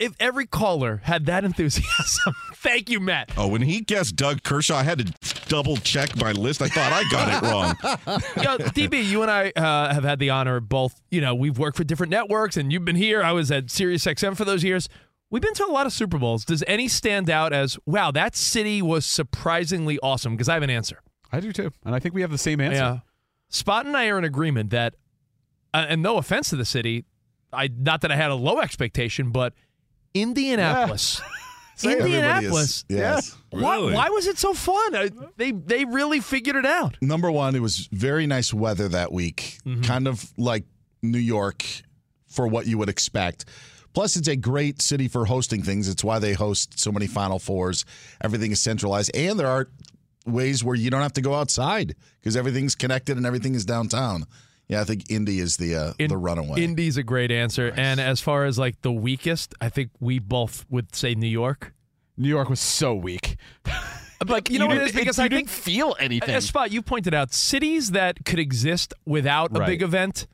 if 0.00 0.12
every 0.18 0.46
caller 0.46 1.00
had 1.04 1.26
that 1.26 1.44
enthusiasm, 1.44 2.34
thank 2.56 2.90
you, 2.90 2.98
Matt. 2.98 3.30
Oh, 3.36 3.46
when 3.46 3.62
he 3.62 3.80
guessed 3.82 4.16
Doug 4.16 4.42
Kershaw, 4.42 4.76
I 4.78 4.82
had 4.82 4.98
to 4.98 5.38
double 5.48 5.76
check 5.76 6.16
my 6.16 6.32
list. 6.32 6.60
I 6.60 6.66
thought 6.68 6.92
I 6.92 7.04
got 7.10 7.42
it 7.42 7.48
wrong. 7.48 8.20
Yo, 8.44 8.58
DB, 8.70 9.04
you 9.08 9.22
and 9.22 9.30
I 9.30 9.50
uh, 9.54 9.94
have 9.94 10.02
had 10.04 10.18
the 10.18 10.30
honor 10.30 10.56
of 10.56 10.68
both. 10.68 11.00
You 11.10 11.20
know, 11.20 11.34
we've 11.36 11.56
worked 11.56 11.76
for 11.76 11.84
different 11.84 12.10
networks, 12.10 12.56
and 12.56 12.72
you've 12.72 12.84
been 12.84 12.96
here. 12.96 13.22
I 13.22 13.30
was 13.32 13.50
at 13.52 13.70
Sirius 13.70 14.04
XM 14.04 14.36
for 14.36 14.44
those 14.44 14.64
years. 14.64 14.88
We've 15.32 15.42
been 15.42 15.54
to 15.54 15.64
a 15.66 15.72
lot 15.72 15.86
of 15.86 15.92
Super 15.92 16.18
Bowls. 16.18 16.44
Does 16.44 16.62
any 16.68 16.86
stand 16.88 17.28
out 17.30 17.52
as 17.52 17.78
wow? 17.86 18.10
That 18.12 18.36
city 18.36 18.82
was 18.82 19.04
surprisingly 19.04 19.98
awesome. 20.02 20.34
Because 20.34 20.48
I 20.48 20.54
have 20.54 20.62
an 20.62 20.70
answer. 20.70 21.00
I 21.32 21.40
do 21.40 21.50
too. 21.52 21.72
And 21.84 21.94
I 21.94 21.98
think 21.98 22.14
we 22.14 22.20
have 22.20 22.30
the 22.30 22.38
same 22.38 22.60
answer. 22.60 22.76
Yeah, 22.76 22.98
Spot 23.48 23.86
and 23.86 23.96
I 23.96 24.08
are 24.08 24.18
in 24.18 24.24
agreement 24.24 24.70
that, 24.70 24.94
uh, 25.74 25.86
and 25.88 26.02
no 26.02 26.18
offense 26.18 26.50
to 26.50 26.56
the 26.56 26.64
city, 26.66 27.06
I 27.52 27.68
not 27.74 28.02
that 28.02 28.12
I 28.12 28.16
had 28.16 28.30
a 28.30 28.34
low 28.34 28.60
expectation, 28.60 29.30
but 29.32 29.54
Indianapolis. 30.14 31.20
Say 31.76 31.92
everybody 31.92 32.12
is- 32.12 32.18
Indianapolis. 32.18 32.84
Yes. 32.88 33.36
Why, 33.50 33.76
Really? 33.76 33.94
why 33.94 34.08
was 34.10 34.26
it 34.26 34.38
so 34.38 34.52
fun? 34.54 35.10
They 35.38 35.52
they 35.52 35.84
really 35.86 36.20
figured 36.20 36.56
it 36.56 36.66
out. 36.66 36.96
Number 37.00 37.30
one, 37.30 37.56
it 37.56 37.62
was 37.62 37.88
very 37.90 38.26
nice 38.26 38.52
weather 38.52 38.88
that 38.88 39.10
week, 39.12 39.58
Mm-hmm. 39.66 39.80
kind 39.82 40.06
of 40.06 40.30
like 40.36 40.64
New 41.02 41.18
York 41.18 41.64
for 42.28 42.46
what 42.46 42.66
you 42.66 42.76
would 42.78 42.88
expect. 42.90 43.46
Plus, 43.92 44.16
it's 44.16 44.28
a 44.28 44.36
great 44.36 44.80
city 44.80 45.08
for 45.08 45.26
hosting 45.26 45.62
things. 45.62 45.88
It's 45.88 46.02
why 46.02 46.18
they 46.18 46.32
host 46.32 46.78
so 46.78 46.90
many 46.92 47.06
Final 47.06 47.38
Fours. 47.38 47.84
Everything 48.20 48.52
is 48.52 48.60
centralized, 48.60 49.10
and 49.14 49.38
there 49.38 49.48
are 49.48 49.68
ways 50.26 50.62
where 50.62 50.76
you 50.76 50.90
don't 50.90 51.02
have 51.02 51.12
to 51.14 51.20
go 51.20 51.34
outside 51.34 51.94
because 52.20 52.36
everything's 52.36 52.74
connected 52.74 53.16
and 53.16 53.26
everything 53.26 53.54
is 53.54 53.64
downtown. 53.64 54.24
Yeah, 54.68 54.80
I 54.80 54.84
think 54.84 55.10
Indy 55.10 55.38
is 55.38 55.56
the 55.56 55.74
uh, 55.74 55.92
the 55.98 56.16
runaway. 56.16 56.62
Indy's 56.62 56.96
a 56.96 57.02
great 57.02 57.30
answer. 57.30 57.72
And 57.76 58.00
as 58.00 58.20
far 58.20 58.44
as 58.44 58.58
like 58.58 58.80
the 58.82 58.92
weakest, 58.92 59.54
I 59.60 59.68
think 59.68 59.90
we 60.00 60.18
both 60.18 60.64
would 60.70 60.94
say 60.94 61.14
New 61.14 61.26
York. 61.26 61.74
New 62.16 62.28
York 62.28 62.48
was 62.48 62.60
so 62.60 62.94
weak. 62.94 63.36
Like 64.26 64.50
you 64.50 64.58
know 64.58 64.68
what 64.68 64.76
it 64.76 64.94
because 64.94 65.18
you 65.18 65.24
I 65.24 65.28
didn't 65.28 65.48
think 65.48 65.64
feel 65.64 65.96
anything. 65.98 66.34
A 66.34 66.40
spot 66.40 66.70
you 66.70 66.80
pointed 66.80 67.12
out 67.12 67.32
cities 67.32 67.90
that 67.90 68.24
could 68.24 68.38
exist 68.38 68.94
without 69.04 69.56
a 69.56 69.64
big 69.64 69.82
event. 69.82 70.26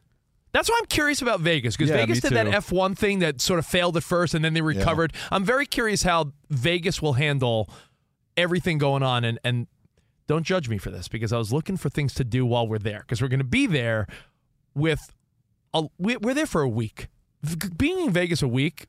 That's 0.53 0.69
why 0.71 0.77
I'm 0.81 0.87
curious 0.87 1.21
about 1.23 1.41
Vegas 1.41 1.77
because 1.77 1.91
Yeah, 1.91 1.97
Vegas 1.97 2.21
did 2.21 2.33
that. 2.33 2.47
F1 2.65 2.97
thing 2.97 3.19
that 3.19 3.41
sort 3.41 3.59
of 3.59 3.67
failed 3.67 3.97
at 3.97 4.03
first 4.03 4.35
and 4.35 4.45
then 4.45 4.55
they 4.55 4.61
recovered. 4.63 5.13
I'm 5.31 5.45
very 5.45 5.67
curious 5.67 6.03
how 6.03 6.33
Vegas 6.51 7.03
will 7.03 7.13
handle 7.15 7.69
everything 8.37 8.79
going 8.79 9.03
on 9.03 9.25
and 9.25 9.39
and 9.45 9.67
don't 10.27 10.45
judge 10.45 10.69
me 10.69 10.79
for 10.79 10.91
this 10.91 11.09
because 11.09 11.33
I 11.33 11.39
was 11.39 11.53
looking 11.53 11.77
for 11.77 11.89
things 11.89 12.15
to 12.15 12.25
do 12.25 12.45
while 12.47 12.67
we're 12.69 12.79
there 12.79 13.01
because 13.01 13.21
we're 13.23 13.29
going 13.29 13.39
to 13.41 13.45
be 13.45 13.67
there 13.67 14.07
with 14.75 15.13
a, 15.75 15.85
we- 15.99 16.17
we're 16.19 16.35
there 16.35 16.47
for 16.47 16.63
a 16.63 16.69
week. 16.69 17.09
Being 17.77 18.01
in 18.01 18.11
Vegas 18.13 18.43
a 18.43 18.49
week 18.49 18.87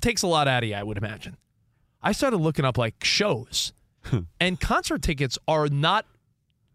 takes 0.00 0.22
a 0.22 0.26
lot 0.26 0.46
out 0.48 0.62
of 0.62 0.68
you, 0.68 0.74
I 0.74 0.82
would 0.82 0.96
imagine. 0.98 1.36
I 2.02 2.12
started 2.12 2.38
looking 2.38 2.64
up 2.64 2.78
like 2.78 3.02
shows, 3.04 3.72
and 4.40 4.58
concert 4.60 5.02
tickets 5.02 5.38
are 5.46 5.68
not 5.68 6.06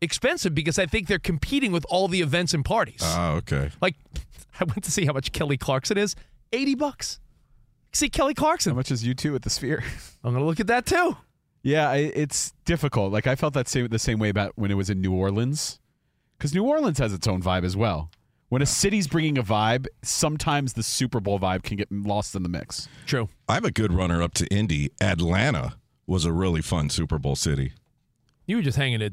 expensive 0.01 0.53
because 0.53 0.77
I 0.79 0.85
think 0.85 1.07
they're 1.07 1.19
competing 1.19 1.71
with 1.71 1.85
all 1.89 2.07
the 2.07 2.21
events 2.21 2.53
and 2.53 2.63
parties. 2.63 3.01
Oh, 3.03 3.33
okay. 3.37 3.71
like, 3.81 3.95
I 4.59 4.63
went 4.63 4.83
to 4.83 4.91
see 4.91 5.05
how 5.05 5.13
much 5.13 5.31
Kelly 5.31 5.57
Clarkson 5.57 5.97
is. 5.97 6.15
Eighty 6.51 6.75
bucks. 6.75 7.19
See 7.93 8.09
Kelly 8.09 8.33
Clarkson. 8.33 8.71
How 8.73 8.77
much 8.77 8.91
is 8.91 9.03
U2 9.03 9.35
at 9.35 9.41
the 9.41 9.49
Sphere? 9.49 9.83
I'm 10.23 10.33
gonna 10.33 10.45
look 10.45 10.59
at 10.59 10.67
that 10.67 10.85
too. 10.85 11.17
Yeah, 11.63 11.93
it's 11.93 12.53
difficult. 12.63 13.11
Like 13.11 13.27
I 13.27 13.35
felt 13.35 13.53
that 13.55 13.67
same 13.67 13.87
the 13.87 13.99
same 13.99 14.19
way 14.19 14.29
about 14.29 14.53
when 14.55 14.71
it 14.71 14.75
was 14.75 14.89
in 14.89 15.01
New 15.01 15.13
Orleans, 15.13 15.79
because 16.37 16.53
New 16.53 16.63
Orleans 16.63 16.99
has 16.99 17.13
its 17.13 17.27
own 17.27 17.41
vibe 17.41 17.63
as 17.65 17.75
well. 17.75 18.09
When 18.49 18.61
a 18.61 18.65
city's 18.65 19.07
bringing 19.07 19.37
a 19.37 19.43
vibe, 19.43 19.87
sometimes 20.03 20.73
the 20.73 20.83
Super 20.83 21.19
Bowl 21.19 21.37
vibe 21.37 21.63
can 21.63 21.75
get 21.75 21.91
lost 21.91 22.33
in 22.33 22.43
the 22.43 22.49
mix. 22.49 22.87
True. 23.05 23.27
I'm 23.49 23.65
a 23.65 23.71
good 23.71 23.91
runner 23.91 24.23
up 24.23 24.33
to 24.35 24.47
Indy. 24.47 24.91
Atlanta 25.01 25.75
was 26.05 26.23
a 26.23 26.31
really 26.31 26.61
fun 26.61 26.89
Super 26.89 27.19
Bowl 27.19 27.35
city. 27.35 27.73
You 28.45 28.55
were 28.55 28.61
just 28.61 28.77
hanging 28.77 29.01
at 29.01 29.11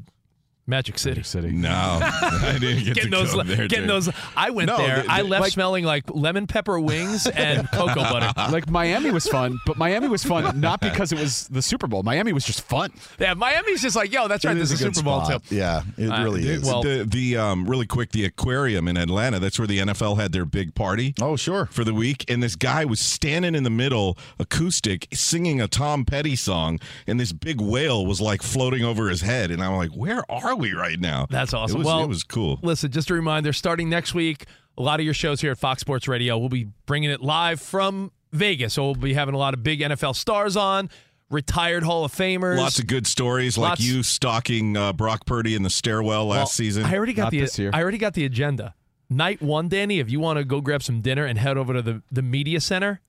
Magic 0.67 0.97
City. 0.97 1.21
City. 1.23 1.51
No, 1.51 1.69
I 2.01 2.57
didn't 2.59 2.83
get 2.85 2.95
getting 2.95 3.11
to 3.11 3.17
those, 3.17 3.33
come 3.33 3.47
there, 3.47 3.67
getting 3.67 3.81
dude. 3.81 3.89
those. 3.89 4.09
I 4.35 4.49
went 4.49 4.67
No, 4.67 4.77
there. 4.77 5.03
the- 5.03 5.11
I 5.11 5.21
left 5.21 5.41
like- 5.41 5.51
smelling 5.51 5.85
like 5.85 6.03
lemon 6.09 6.47
pepper 6.47 6.79
wings 6.79 7.27
and 7.27 7.67
cocoa 7.73 7.95
butter. 8.01 8.31
Like 8.51 8.69
Miami 8.69 9.11
was 9.11 9.27
fun, 9.27 9.59
but 9.67 9.77
Miami 9.77 10.07
was 10.07 10.23
fun 10.23 10.59
not 10.59 10.81
because 10.81 11.11
it 11.11 11.19
was 11.19 11.47
the 11.49 11.61
Super 11.61 11.85
Bowl. 11.87 12.01
Miami 12.03 12.33
was 12.33 12.43
just 12.45 12.61
fun. 12.61 12.91
Yeah, 13.19 13.35
Miami's 13.35 13.81
just 13.81 13.95
like, 13.95 14.11
yo, 14.11 14.27
that's 14.27 14.43
right. 14.43 14.55
This 14.55 14.71
is 14.71 14.81
a 14.81 14.85
a 14.85 14.87
good 14.87 14.95
Super 14.95 15.05
Bowl 15.05 15.23
spot. 15.25 15.43
too. 15.45 15.55
Yeah, 15.55 15.83
it 15.97 16.09
Uh, 16.09 16.23
really 16.23 16.47
is. 16.47 16.63
well- 16.63 16.81
the 16.81 17.05
the 17.07 17.37
um 17.37 17.65
really 17.69 17.85
quick 17.85 18.11
the 18.11 18.25
aquarium 18.25 18.87
in 18.87 18.97
Atlanta. 18.97 19.39
That's 19.39 19.59
where 19.59 19.67
the 19.67 19.79
NFL 19.79 20.17
had 20.19 20.31
their 20.31 20.45
big 20.45 20.73
party. 20.73 21.13
Oh, 21.21 21.35
sure. 21.35 21.67
For 21.67 21.83
the 21.83 21.93
week, 21.93 22.25
and 22.29 22.41
this 22.41 22.55
guy 22.55 22.85
was 22.85 22.99
standing 22.99 23.53
in 23.55 23.63
the 23.63 23.69
middle, 23.69 24.17
acoustic, 24.39 25.07
singing 25.13 25.61
a 25.61 25.67
Tom 25.67 26.05
Petty 26.05 26.35
song, 26.35 26.79
and 27.07 27.19
this 27.19 27.31
big 27.33 27.61
whale 27.61 28.05
was 28.05 28.19
like 28.21 28.41
floating 28.41 28.83
over 28.83 29.09
his 29.09 29.21
head, 29.21 29.51
and 29.51 29.61
I'm 29.63 29.75
like, 29.75 29.91
where 29.91 30.23
are 30.31 30.54
we 30.57 30.73
right 30.73 30.99
now? 30.99 31.27
That's 31.29 31.53
awesome. 31.53 31.75
It 31.75 31.79
was, 31.79 31.85
well, 31.87 32.03
it 32.03 32.07
was 32.07 32.23
cool. 32.23 32.59
Listen, 32.63 32.91
just 32.91 33.09
a 33.09 33.13
reminder 33.13 33.53
starting 33.53 33.89
next 33.89 34.13
week, 34.13 34.45
a 34.77 34.81
lot 34.81 34.99
of 34.99 35.05
your 35.05 35.13
shows 35.13 35.41
here 35.41 35.51
at 35.51 35.57
Fox 35.57 35.81
Sports 35.81 36.07
Radio, 36.07 36.37
we'll 36.37 36.49
be 36.49 36.67
bringing 36.85 37.09
it 37.09 37.21
live 37.21 37.61
from 37.61 38.11
Vegas. 38.31 38.73
So 38.73 38.85
we'll 38.85 38.95
be 38.95 39.13
having 39.13 39.33
a 39.35 39.37
lot 39.37 39.53
of 39.53 39.63
big 39.63 39.79
NFL 39.79 40.15
stars 40.15 40.57
on, 40.57 40.89
retired 41.29 41.83
Hall 41.83 42.05
of 42.05 42.11
Famers. 42.11 42.57
Lots 42.57 42.79
of 42.79 42.87
good 42.87 43.07
stories, 43.07 43.57
like 43.57 43.79
you 43.79 44.03
stalking 44.03 44.75
uh, 44.77 44.93
Brock 44.93 45.25
Purdy 45.25 45.55
in 45.55 45.63
the 45.63 45.69
stairwell 45.69 46.27
last 46.27 46.37
Well, 46.37 46.47
season. 46.47 46.85
I 46.85 46.95
already 46.95 47.13
got 47.13 47.23
Not 47.23 47.31
the 47.31 47.39
this 47.41 47.57
year. 47.57 47.71
I 47.73 47.81
already 47.81 47.97
got 47.97 48.13
the 48.13 48.25
agenda. 48.25 48.75
Night 49.09 49.41
one, 49.41 49.69
Danny, 49.69 49.99
if 49.99 50.09
you 50.09 50.19
want 50.19 50.37
to 50.39 50.43
go 50.43 50.61
grab 50.61 50.81
some 50.81 51.01
dinner 51.01 51.25
and 51.25 51.37
head 51.37 51.57
over 51.57 51.73
to 51.73 51.81
the, 51.81 52.01
the 52.11 52.21
media 52.23 52.59
center, 52.59 53.01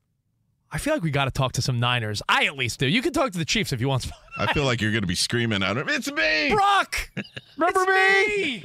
I 0.73 0.79
feel 0.79 0.95
like 0.95 1.03
we 1.03 1.11
got 1.11 1.27
to 1.27 1.31
talk 1.31 1.53
to 1.53 1.63
some 1.63 1.79
Niners. 1.79 2.23
I 2.29 2.45
at 2.47 2.57
least 2.57 2.81
do. 2.81 2.87
You 2.87 3.01
can 3.03 3.13
talk 3.13 3.33
to 3.33 3.39
the 3.39 3.45
Chiefs 3.45 3.73
if 3.73 3.81
you 3.81 3.89
want. 3.89 4.11
I 4.39 4.53
feel 4.53 4.65
like 4.65 4.81
you're 4.81 4.91
going 4.91 5.03
to 5.03 5.07
be 5.07 5.15
screaming 5.15 5.63
at 5.63 5.79
out, 5.79 5.91
"It's 5.91 6.11
me, 6.11 6.51
Brock! 6.51 7.11
Remember 7.57 7.91
me? 7.91 8.65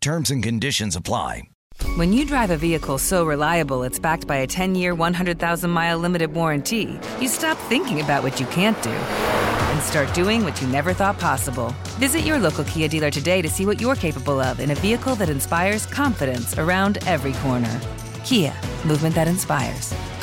Terms 0.00 0.30
and 0.30 0.42
conditions 0.42 0.94
apply. 0.94 1.42
When 1.96 2.12
you 2.12 2.24
drive 2.24 2.50
a 2.50 2.56
vehicle 2.56 2.98
so 2.98 3.24
reliable 3.24 3.82
it's 3.82 3.98
backed 3.98 4.26
by 4.26 4.36
a 4.36 4.46
10 4.46 4.74
year, 4.74 4.94
100,000 4.94 5.70
mile 5.70 5.98
limited 5.98 6.32
warranty, 6.32 6.98
you 7.20 7.28
stop 7.28 7.58
thinking 7.68 8.00
about 8.00 8.22
what 8.22 8.38
you 8.38 8.46
can't 8.46 8.80
do 8.82 8.90
and 8.90 9.82
start 9.82 10.12
doing 10.14 10.44
what 10.44 10.60
you 10.62 10.68
never 10.68 10.92
thought 10.92 11.18
possible. 11.18 11.74
Visit 11.98 12.20
your 12.20 12.38
local 12.38 12.64
Kia 12.64 12.88
dealer 12.88 13.10
today 13.10 13.42
to 13.42 13.48
see 13.48 13.66
what 13.66 13.80
you're 13.80 13.96
capable 13.96 14.40
of 14.40 14.60
in 14.60 14.70
a 14.70 14.76
vehicle 14.76 15.16
that 15.16 15.28
inspires 15.28 15.86
confidence 15.86 16.56
around 16.58 16.98
every 17.06 17.32
corner. 17.34 17.80
Kia, 18.24 18.54
movement 18.84 19.14
that 19.14 19.28
inspires. 19.28 19.92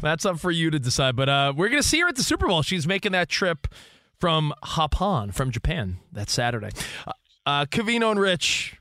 that's 0.00 0.24
up 0.24 0.38
for 0.38 0.50
you 0.50 0.70
to 0.70 0.78
decide. 0.78 1.16
But 1.16 1.28
uh, 1.28 1.52
we're 1.56 1.68
going 1.68 1.82
to 1.82 1.88
see 1.88 2.00
her 2.00 2.08
at 2.08 2.16
the 2.16 2.22
Super 2.22 2.46
Bowl. 2.46 2.62
She's 2.62 2.86
making 2.86 3.12
that 3.12 3.28
trip 3.28 3.66
from 4.18 4.52
Hapon, 4.62 5.32
from 5.32 5.50
Japan, 5.50 5.98
that 6.12 6.28
Saturday. 6.28 6.70
Uh, 7.06 7.12
uh, 7.46 7.64
Covino 7.66 8.10
and 8.10 8.20
Rich, 8.20 8.78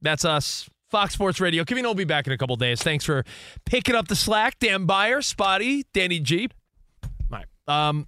that's 0.00 0.24
us. 0.24 0.68
Fox 0.90 1.14
Sports 1.14 1.40
Radio. 1.40 1.64
Covino 1.64 1.84
will 1.84 1.94
be 1.94 2.04
back 2.04 2.26
in 2.26 2.34
a 2.34 2.38
couple 2.38 2.54
days. 2.56 2.82
Thanks 2.82 3.04
for 3.04 3.24
picking 3.64 3.94
up 3.94 4.08
the 4.08 4.16
slack. 4.16 4.58
Dan 4.58 4.84
Beyer, 4.84 5.22
Spotty, 5.22 5.86
Danny 5.94 6.20
G. 6.20 6.50
All 7.02 7.10
right. 7.30 7.46
Um, 7.66 8.06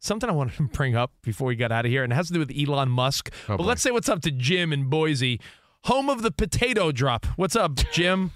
something 0.00 0.28
I 0.28 0.32
wanted 0.34 0.56
to 0.56 0.64
bring 0.64 0.94
up 0.94 1.12
before 1.22 1.48
we 1.48 1.56
got 1.56 1.72
out 1.72 1.86
of 1.86 1.90
here, 1.90 2.04
and 2.04 2.12
it 2.12 2.16
has 2.16 2.26
to 2.26 2.34
do 2.34 2.38
with 2.38 2.52
Elon 2.54 2.90
Musk. 2.90 3.32
Oh, 3.44 3.56
but 3.56 3.58
boy. 3.58 3.64
let's 3.64 3.80
say 3.80 3.90
what's 3.90 4.10
up 4.10 4.20
to 4.22 4.30
Jim 4.30 4.70
in 4.70 4.90
Boise, 4.90 5.40
home 5.84 6.10
of 6.10 6.20
the 6.20 6.30
potato 6.30 6.92
drop. 6.92 7.24
What's 7.36 7.56
up, 7.56 7.76
Jim? 7.90 8.32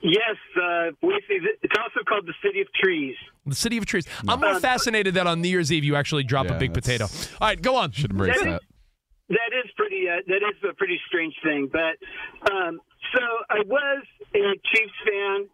Yes, 0.00 0.36
uh, 0.56 0.90
Boise. 1.00 1.24
It's 1.62 1.74
also 1.78 2.00
called 2.08 2.26
the 2.26 2.34
City 2.44 2.60
of 2.60 2.68
Trees. 2.72 3.16
The 3.46 3.54
city 3.54 3.76
of 3.78 3.86
trees. 3.86 4.06
I'm 4.28 4.40
more 4.40 4.60
fascinated 4.60 5.14
that 5.14 5.26
on 5.26 5.40
New 5.40 5.48
Year's 5.48 5.72
Eve 5.72 5.84
you 5.84 5.96
actually 5.96 6.22
drop 6.24 6.48
a 6.48 6.54
big 6.54 6.72
potato. 6.74 7.04
All 7.40 7.48
right, 7.48 7.60
go 7.60 7.76
on. 7.76 7.90
Should 7.92 8.10
embrace 8.10 8.38
That 8.38 8.46
is- 8.46 8.52
that. 8.54 8.62
That 9.30 9.52
is 9.62 9.70
pretty. 9.76 10.08
Uh, 10.08 10.22
that 10.26 10.36
is 10.36 10.56
a 10.70 10.72
pretty 10.72 10.98
strange 11.06 11.34
thing. 11.44 11.68
But 11.70 12.00
um, 12.50 12.80
so 13.14 13.22
I 13.50 13.60
was 13.66 14.02
a 14.34 14.38
Chiefs 14.72 14.92
fan, 15.04 15.48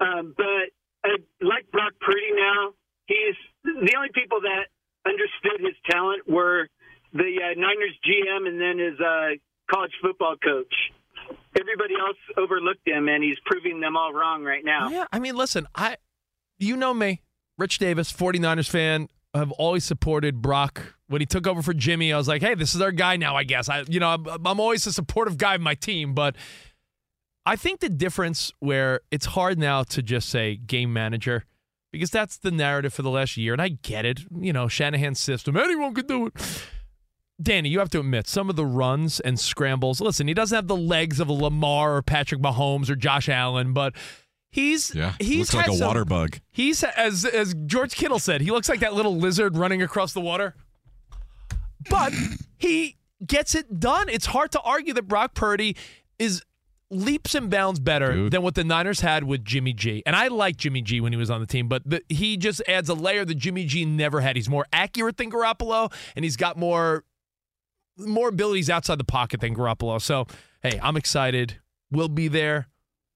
um, 0.00 0.34
but 0.34 0.72
I 1.04 1.16
like 1.42 1.70
Brock 1.70 1.92
Purdy 2.00 2.32
now. 2.34 2.72
He's 3.04 3.36
the 3.64 3.92
only 3.96 4.08
people 4.14 4.40
that 4.40 4.68
understood 5.04 5.60
his 5.60 5.76
talent 5.90 6.26
were 6.26 6.68
the 7.12 7.20
uh, 7.44 7.52
Niners 7.60 7.96
GM 8.06 8.46
and 8.48 8.58
and 8.58 8.60
then 8.60 8.78
his 8.78 8.98
uh, 8.98 9.28
college 9.70 9.92
football 10.00 10.36
coach. 10.42 10.72
Overlooked 12.36 12.86
him, 12.86 13.08
and 13.08 13.22
he's 13.22 13.38
proving 13.44 13.80
them 13.80 13.96
all 13.96 14.12
wrong 14.12 14.44
right 14.44 14.64
now. 14.64 14.88
Yeah, 14.88 15.06
I 15.12 15.18
mean, 15.18 15.36
listen, 15.36 15.66
I 15.74 15.96
you 16.58 16.76
know 16.76 16.94
me, 16.94 17.22
Rich 17.56 17.78
Davis, 17.78 18.12
49ers 18.12 18.68
fan. 18.68 19.08
I've 19.34 19.52
always 19.52 19.84
supported 19.84 20.40
Brock. 20.40 20.94
When 21.08 21.20
he 21.20 21.26
took 21.26 21.46
over 21.46 21.62
for 21.62 21.72
Jimmy, 21.74 22.12
I 22.12 22.16
was 22.16 22.28
like, 22.28 22.42
"Hey, 22.42 22.54
this 22.54 22.74
is 22.74 22.80
our 22.80 22.92
guy 22.92 23.16
now." 23.16 23.36
I 23.36 23.44
guess 23.44 23.68
I, 23.68 23.84
you 23.88 24.00
know, 24.00 24.08
I'm, 24.08 24.26
I'm 24.26 24.60
always 24.60 24.86
a 24.86 24.92
supportive 24.92 25.38
guy 25.38 25.54
of 25.54 25.60
my 25.60 25.74
team, 25.74 26.14
but 26.14 26.36
I 27.46 27.56
think 27.56 27.80
the 27.80 27.88
difference 27.88 28.52
where 28.58 29.00
it's 29.10 29.26
hard 29.26 29.58
now 29.58 29.82
to 29.84 30.02
just 30.02 30.28
say 30.28 30.56
game 30.56 30.92
manager 30.92 31.44
because 31.92 32.10
that's 32.10 32.36
the 32.36 32.50
narrative 32.50 32.92
for 32.92 33.02
the 33.02 33.10
last 33.10 33.36
year, 33.36 33.52
and 33.52 33.62
I 33.62 33.68
get 33.68 34.04
it. 34.04 34.20
You 34.38 34.52
know, 34.52 34.68
Shanahan's 34.68 35.20
system, 35.20 35.56
anyone 35.56 35.94
could 35.94 36.06
do 36.06 36.26
it. 36.26 36.32
Danny, 37.40 37.68
you 37.68 37.78
have 37.78 37.90
to 37.90 38.00
admit 38.00 38.26
some 38.26 38.50
of 38.50 38.56
the 38.56 38.66
runs 38.66 39.20
and 39.20 39.38
scrambles. 39.38 40.00
Listen, 40.00 40.26
he 40.26 40.34
doesn't 40.34 40.54
have 40.56 40.66
the 40.66 40.76
legs 40.76 41.20
of 41.20 41.28
a 41.28 41.32
Lamar 41.32 41.96
or 41.96 42.02
Patrick 42.02 42.40
Mahomes 42.40 42.90
or 42.90 42.96
Josh 42.96 43.28
Allen, 43.28 43.72
but 43.72 43.94
he's 44.50 44.92
Yeah, 44.94 45.14
he's 45.20 45.52
looks 45.52 45.54
like 45.54 45.68
a 45.68 45.76
some- 45.76 45.86
water 45.86 46.04
bug. 46.04 46.40
He's 46.50 46.82
as 46.82 47.24
as 47.24 47.54
George 47.66 47.94
Kittle 47.94 48.18
said, 48.18 48.40
he 48.40 48.50
looks 48.50 48.68
like 48.68 48.80
that 48.80 48.94
little 48.94 49.16
lizard 49.16 49.56
running 49.56 49.82
across 49.82 50.12
the 50.12 50.20
water. 50.20 50.54
But 51.88 52.12
he 52.58 52.96
gets 53.24 53.54
it 53.54 53.78
done. 53.80 54.08
It's 54.08 54.26
hard 54.26 54.50
to 54.52 54.60
argue 54.60 54.92
that 54.94 55.02
Brock 55.08 55.34
Purdy 55.34 55.76
is 56.18 56.42
leaps 56.90 57.34
and 57.34 57.50
bounds 57.50 57.78
better 57.78 58.28
than 58.30 58.42
what 58.42 58.54
the 58.54 58.64
Niners 58.64 59.00
had 59.00 59.22
with 59.24 59.44
Jimmy 59.44 59.72
G. 59.74 60.02
And 60.06 60.16
I 60.16 60.28
like 60.28 60.56
Jimmy 60.56 60.82
G 60.82 61.00
when 61.00 61.12
he 61.12 61.18
was 61.18 61.30
on 61.30 61.40
the 61.40 61.46
team, 61.46 61.68
but 61.68 61.82
the, 61.84 62.02
he 62.08 62.36
just 62.36 62.62
adds 62.66 62.88
a 62.88 62.94
layer 62.94 63.24
that 63.24 63.34
Jimmy 63.36 63.64
G 63.66 63.84
never 63.84 64.20
had. 64.22 64.36
He's 64.36 64.48
more 64.48 64.66
accurate 64.72 65.18
than 65.18 65.30
Garoppolo, 65.30 65.92
and 66.16 66.24
he's 66.24 66.36
got 66.36 66.56
more 66.56 67.04
more 67.98 68.28
abilities 68.28 68.70
outside 68.70 68.98
the 68.98 69.04
pocket 69.04 69.40
than 69.40 69.54
Garoppolo. 69.54 70.00
So, 70.00 70.26
hey, 70.62 70.78
I'm 70.82 70.96
excited. 70.96 71.58
We'll 71.90 72.08
be 72.08 72.28
there, 72.28 72.68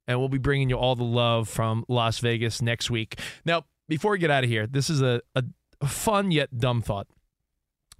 and 0.07 0.19
we'll 0.19 0.29
be 0.29 0.39
bringing 0.39 0.71
you 0.71 0.77
all 0.77 0.97
the 0.97 1.05
love 1.05 1.49
from 1.49 1.85
Las 1.89 2.19
Vegas 2.19 2.63
next 2.63 2.91
week. 2.91 3.19
Now, 3.45 3.65
before 3.89 4.13
we 4.13 4.19
get 4.19 4.31
out 4.31 4.45
of 4.45 4.51
here, 4.51 4.67
this 4.67 4.89
is 4.89 5.03
a, 5.03 5.21
a, 5.35 5.45
fun 5.87 6.31
yet 6.31 6.59
dumb 6.59 6.81
thought. 6.81 7.07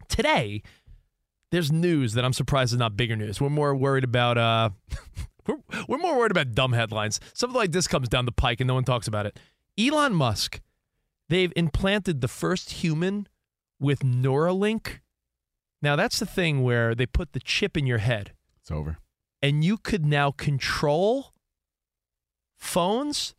Today, 0.09 0.63
there's 1.51 1.71
news 1.71 2.15
that 2.15 2.25
I'm 2.25 2.33
surprised 2.33 2.73
is 2.73 2.79
not 2.79 2.97
bigger 2.97 3.17
news. 3.17 3.41
We're 3.41 3.51
more 3.51 3.75
worried 3.75 4.05
about 4.05 4.39
uh, 4.39 4.71
we're, 5.47 5.57
we're 5.89 5.99
more 5.99 6.17
worried 6.17 6.31
about 6.31 6.53
dumb 6.53 6.73
headlines. 6.73 7.21
Something 7.35 7.57
like 7.57 7.73
this 7.73 7.87
comes 7.87 8.09
down 8.09 8.25
the 8.25 8.33
pike 8.33 8.61
and 8.61 8.69
no 8.69 8.75
one 8.75 8.85
talks 8.85 9.07
about 9.07 9.27
it. 9.27 9.39
Elon 9.79 10.15
Musk, 10.15 10.61
they've 11.29 11.53
implanted 11.57 12.21
the 12.21 12.29
first 12.29 12.71
human 12.71 13.29
with 13.79 14.01
Neuralink. 14.01 15.01
Now 15.83 15.97
that's 15.97 16.21
the 16.21 16.27
thing 16.27 16.63
where 16.63 16.95
they 16.95 17.07
put 17.07 17.33
the 17.33 17.41
chip 17.41 17.77
in 17.77 17.87
your 17.87 17.99
head. 17.99 18.33
It's 18.61 18.71
over. 18.71 18.99
And 19.43 19.65
you 19.65 19.77
could 19.77 20.07
now 20.07 20.31
control 20.31 21.33
phones, 22.57 23.35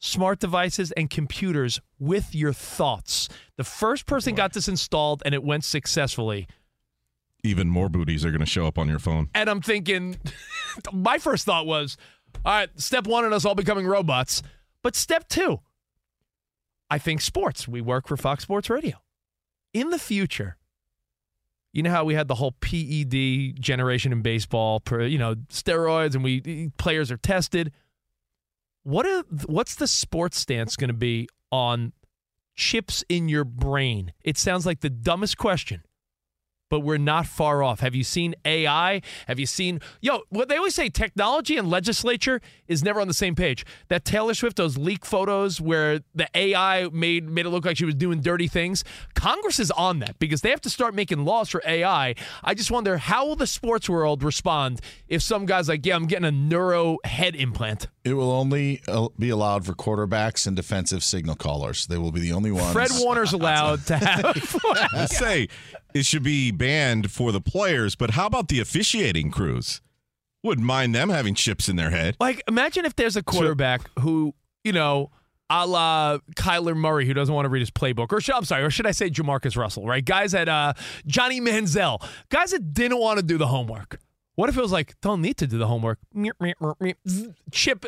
smart 0.00 0.40
devices, 0.40 0.90
and 0.92 1.08
computers 1.08 1.80
with 2.00 2.34
your 2.34 2.52
thoughts. 2.52 3.28
The 3.56 3.64
first 3.64 4.06
person 4.06 4.34
got 4.34 4.52
this 4.52 4.66
installed 4.66 5.22
and 5.24 5.32
it 5.32 5.44
went 5.44 5.64
successfully. 5.64 6.48
Even 7.44 7.68
more 7.68 7.88
booties 7.88 8.24
are 8.24 8.30
going 8.30 8.40
to 8.40 8.46
show 8.46 8.66
up 8.66 8.78
on 8.78 8.88
your 8.88 8.98
phone. 8.98 9.28
And 9.34 9.48
I'm 9.48 9.60
thinking, 9.60 10.16
my 10.92 11.18
first 11.18 11.44
thought 11.44 11.66
was, 11.66 11.96
all 12.44 12.52
right, 12.52 12.68
step 12.80 13.06
one 13.06 13.24
in 13.24 13.32
us 13.32 13.44
all 13.44 13.54
becoming 13.54 13.86
robots. 13.86 14.42
But 14.82 14.96
step 14.96 15.28
two, 15.28 15.60
I 16.90 16.98
think 16.98 17.20
sports. 17.20 17.68
We 17.68 17.80
work 17.80 18.08
for 18.08 18.16
Fox 18.16 18.42
Sports 18.42 18.68
Radio. 18.68 18.96
In 19.72 19.90
the 19.90 19.98
future, 19.98 20.56
you 21.74 21.82
know 21.82 21.90
how 21.90 22.04
we 22.04 22.14
had 22.14 22.28
the 22.28 22.36
whole 22.36 22.52
PED 22.52 23.60
generation 23.60 24.12
in 24.12 24.22
baseball, 24.22 24.80
you 24.92 25.18
know, 25.18 25.34
steroids, 25.50 26.14
and 26.14 26.22
we 26.22 26.70
players 26.78 27.10
are 27.10 27.16
tested. 27.16 27.72
What 28.84 29.04
are, 29.04 29.24
what's 29.46 29.74
the 29.74 29.88
sports 29.88 30.38
stance 30.38 30.76
going 30.76 30.88
to 30.88 30.94
be 30.94 31.28
on 31.50 31.92
chips 32.54 33.02
in 33.08 33.28
your 33.28 33.44
brain? 33.44 34.12
It 34.22 34.38
sounds 34.38 34.64
like 34.64 34.80
the 34.80 34.90
dumbest 34.90 35.36
question 35.36 35.82
but 36.68 36.80
we're 36.80 36.98
not 36.98 37.26
far 37.26 37.62
off. 37.62 37.80
Have 37.80 37.94
you 37.94 38.04
seen 38.04 38.34
AI? 38.44 39.02
Have 39.26 39.38
you 39.38 39.46
seen, 39.46 39.80
yo, 40.00 40.22
what 40.30 40.48
they 40.48 40.56
always 40.56 40.74
say 40.74 40.88
technology 40.88 41.56
and 41.56 41.68
legislature 41.68 42.40
is 42.68 42.82
never 42.82 43.00
on 43.00 43.08
the 43.08 43.14
same 43.14 43.34
page. 43.34 43.64
That 43.88 44.04
Taylor 44.04 44.34
Swift, 44.34 44.56
those 44.56 44.76
leak 44.76 45.04
photos 45.04 45.60
where 45.60 46.00
the 46.14 46.28
AI 46.34 46.88
made, 46.92 47.28
made 47.28 47.46
it 47.46 47.50
look 47.50 47.64
like 47.64 47.76
she 47.76 47.84
was 47.84 47.94
doing 47.94 48.20
dirty 48.20 48.48
things. 48.48 48.84
Congress 49.14 49.60
is 49.60 49.70
on 49.72 49.98
that 50.00 50.18
because 50.18 50.40
they 50.40 50.50
have 50.50 50.60
to 50.62 50.70
start 50.70 50.94
making 50.94 51.24
laws 51.24 51.48
for 51.50 51.62
AI. 51.66 52.14
I 52.42 52.54
just 52.54 52.70
wonder 52.70 52.98
how 52.98 53.26
will 53.26 53.36
the 53.36 53.46
sports 53.46 53.88
world 53.88 54.22
respond 54.22 54.80
if 55.08 55.22
some 55.22 55.46
guy's 55.46 55.68
like, 55.68 55.84
yeah, 55.84 55.94
I'm 55.94 56.06
getting 56.06 56.24
a 56.24 56.32
neuro 56.32 56.98
head 57.04 57.36
implant. 57.36 57.88
It 58.04 58.14
will 58.14 58.32
only 58.32 58.82
uh, 58.86 59.08
be 59.18 59.30
allowed 59.30 59.64
for 59.64 59.72
quarterbacks 59.72 60.46
and 60.46 60.54
defensive 60.54 61.02
signal 61.02 61.36
callers. 61.36 61.86
They 61.86 61.96
will 61.96 62.12
be 62.12 62.20
the 62.20 62.32
only 62.32 62.50
ones. 62.50 62.72
Fred 62.72 62.90
Warner's 62.94 63.32
allowed 63.34 63.86
to 63.86 63.96
have. 63.96 65.08
Say 65.10 65.48
it 65.94 66.04
should 66.04 66.24
be 66.24 66.50
banned 66.50 67.10
for 67.10 67.32
the 67.32 67.40
players, 67.40 67.94
but 67.94 68.10
how 68.10 68.26
about 68.26 68.48
the 68.48 68.60
officiating 68.60 69.30
crews? 69.30 69.80
Wouldn't 70.42 70.66
mind 70.66 70.94
them 70.94 71.08
having 71.08 71.34
chips 71.34 71.68
in 71.68 71.76
their 71.76 71.90
head. 71.90 72.16
Like, 72.20 72.42
imagine 72.48 72.84
if 72.84 72.96
there's 72.96 73.16
a 73.16 73.22
quarterback 73.22 73.88
who, 74.00 74.34
you 74.64 74.72
know, 74.72 75.10
a 75.48 75.66
la 75.66 76.18
Kyler 76.36 76.76
Murray, 76.76 77.06
who 77.06 77.14
doesn't 77.14 77.34
want 77.34 77.46
to 77.46 77.48
read 77.48 77.60
his 77.60 77.70
playbook, 77.70 78.12
or 78.12 78.20
should, 78.20 78.34
I'm 78.34 78.44
sorry, 78.44 78.64
or 78.64 78.70
should 78.70 78.86
I 78.86 78.90
say 78.90 79.08
Jamarcus 79.08 79.56
Russell, 79.56 79.86
right? 79.86 80.04
Guys 80.04 80.32
that 80.32 80.48
uh, 80.48 80.74
Johnny 81.06 81.40
Manziel, 81.40 82.04
guys 82.28 82.50
that 82.50 82.74
didn't 82.74 82.98
want 82.98 83.18
to 83.20 83.24
do 83.24 83.38
the 83.38 83.46
homework. 83.46 83.98
What 84.34 84.48
if 84.48 84.56
it 84.56 84.60
was 84.60 84.72
like, 84.72 85.00
don't 85.00 85.22
need 85.22 85.36
to 85.36 85.46
do 85.46 85.58
the 85.58 85.66
homework? 85.68 86.00
Chip, 87.52 87.86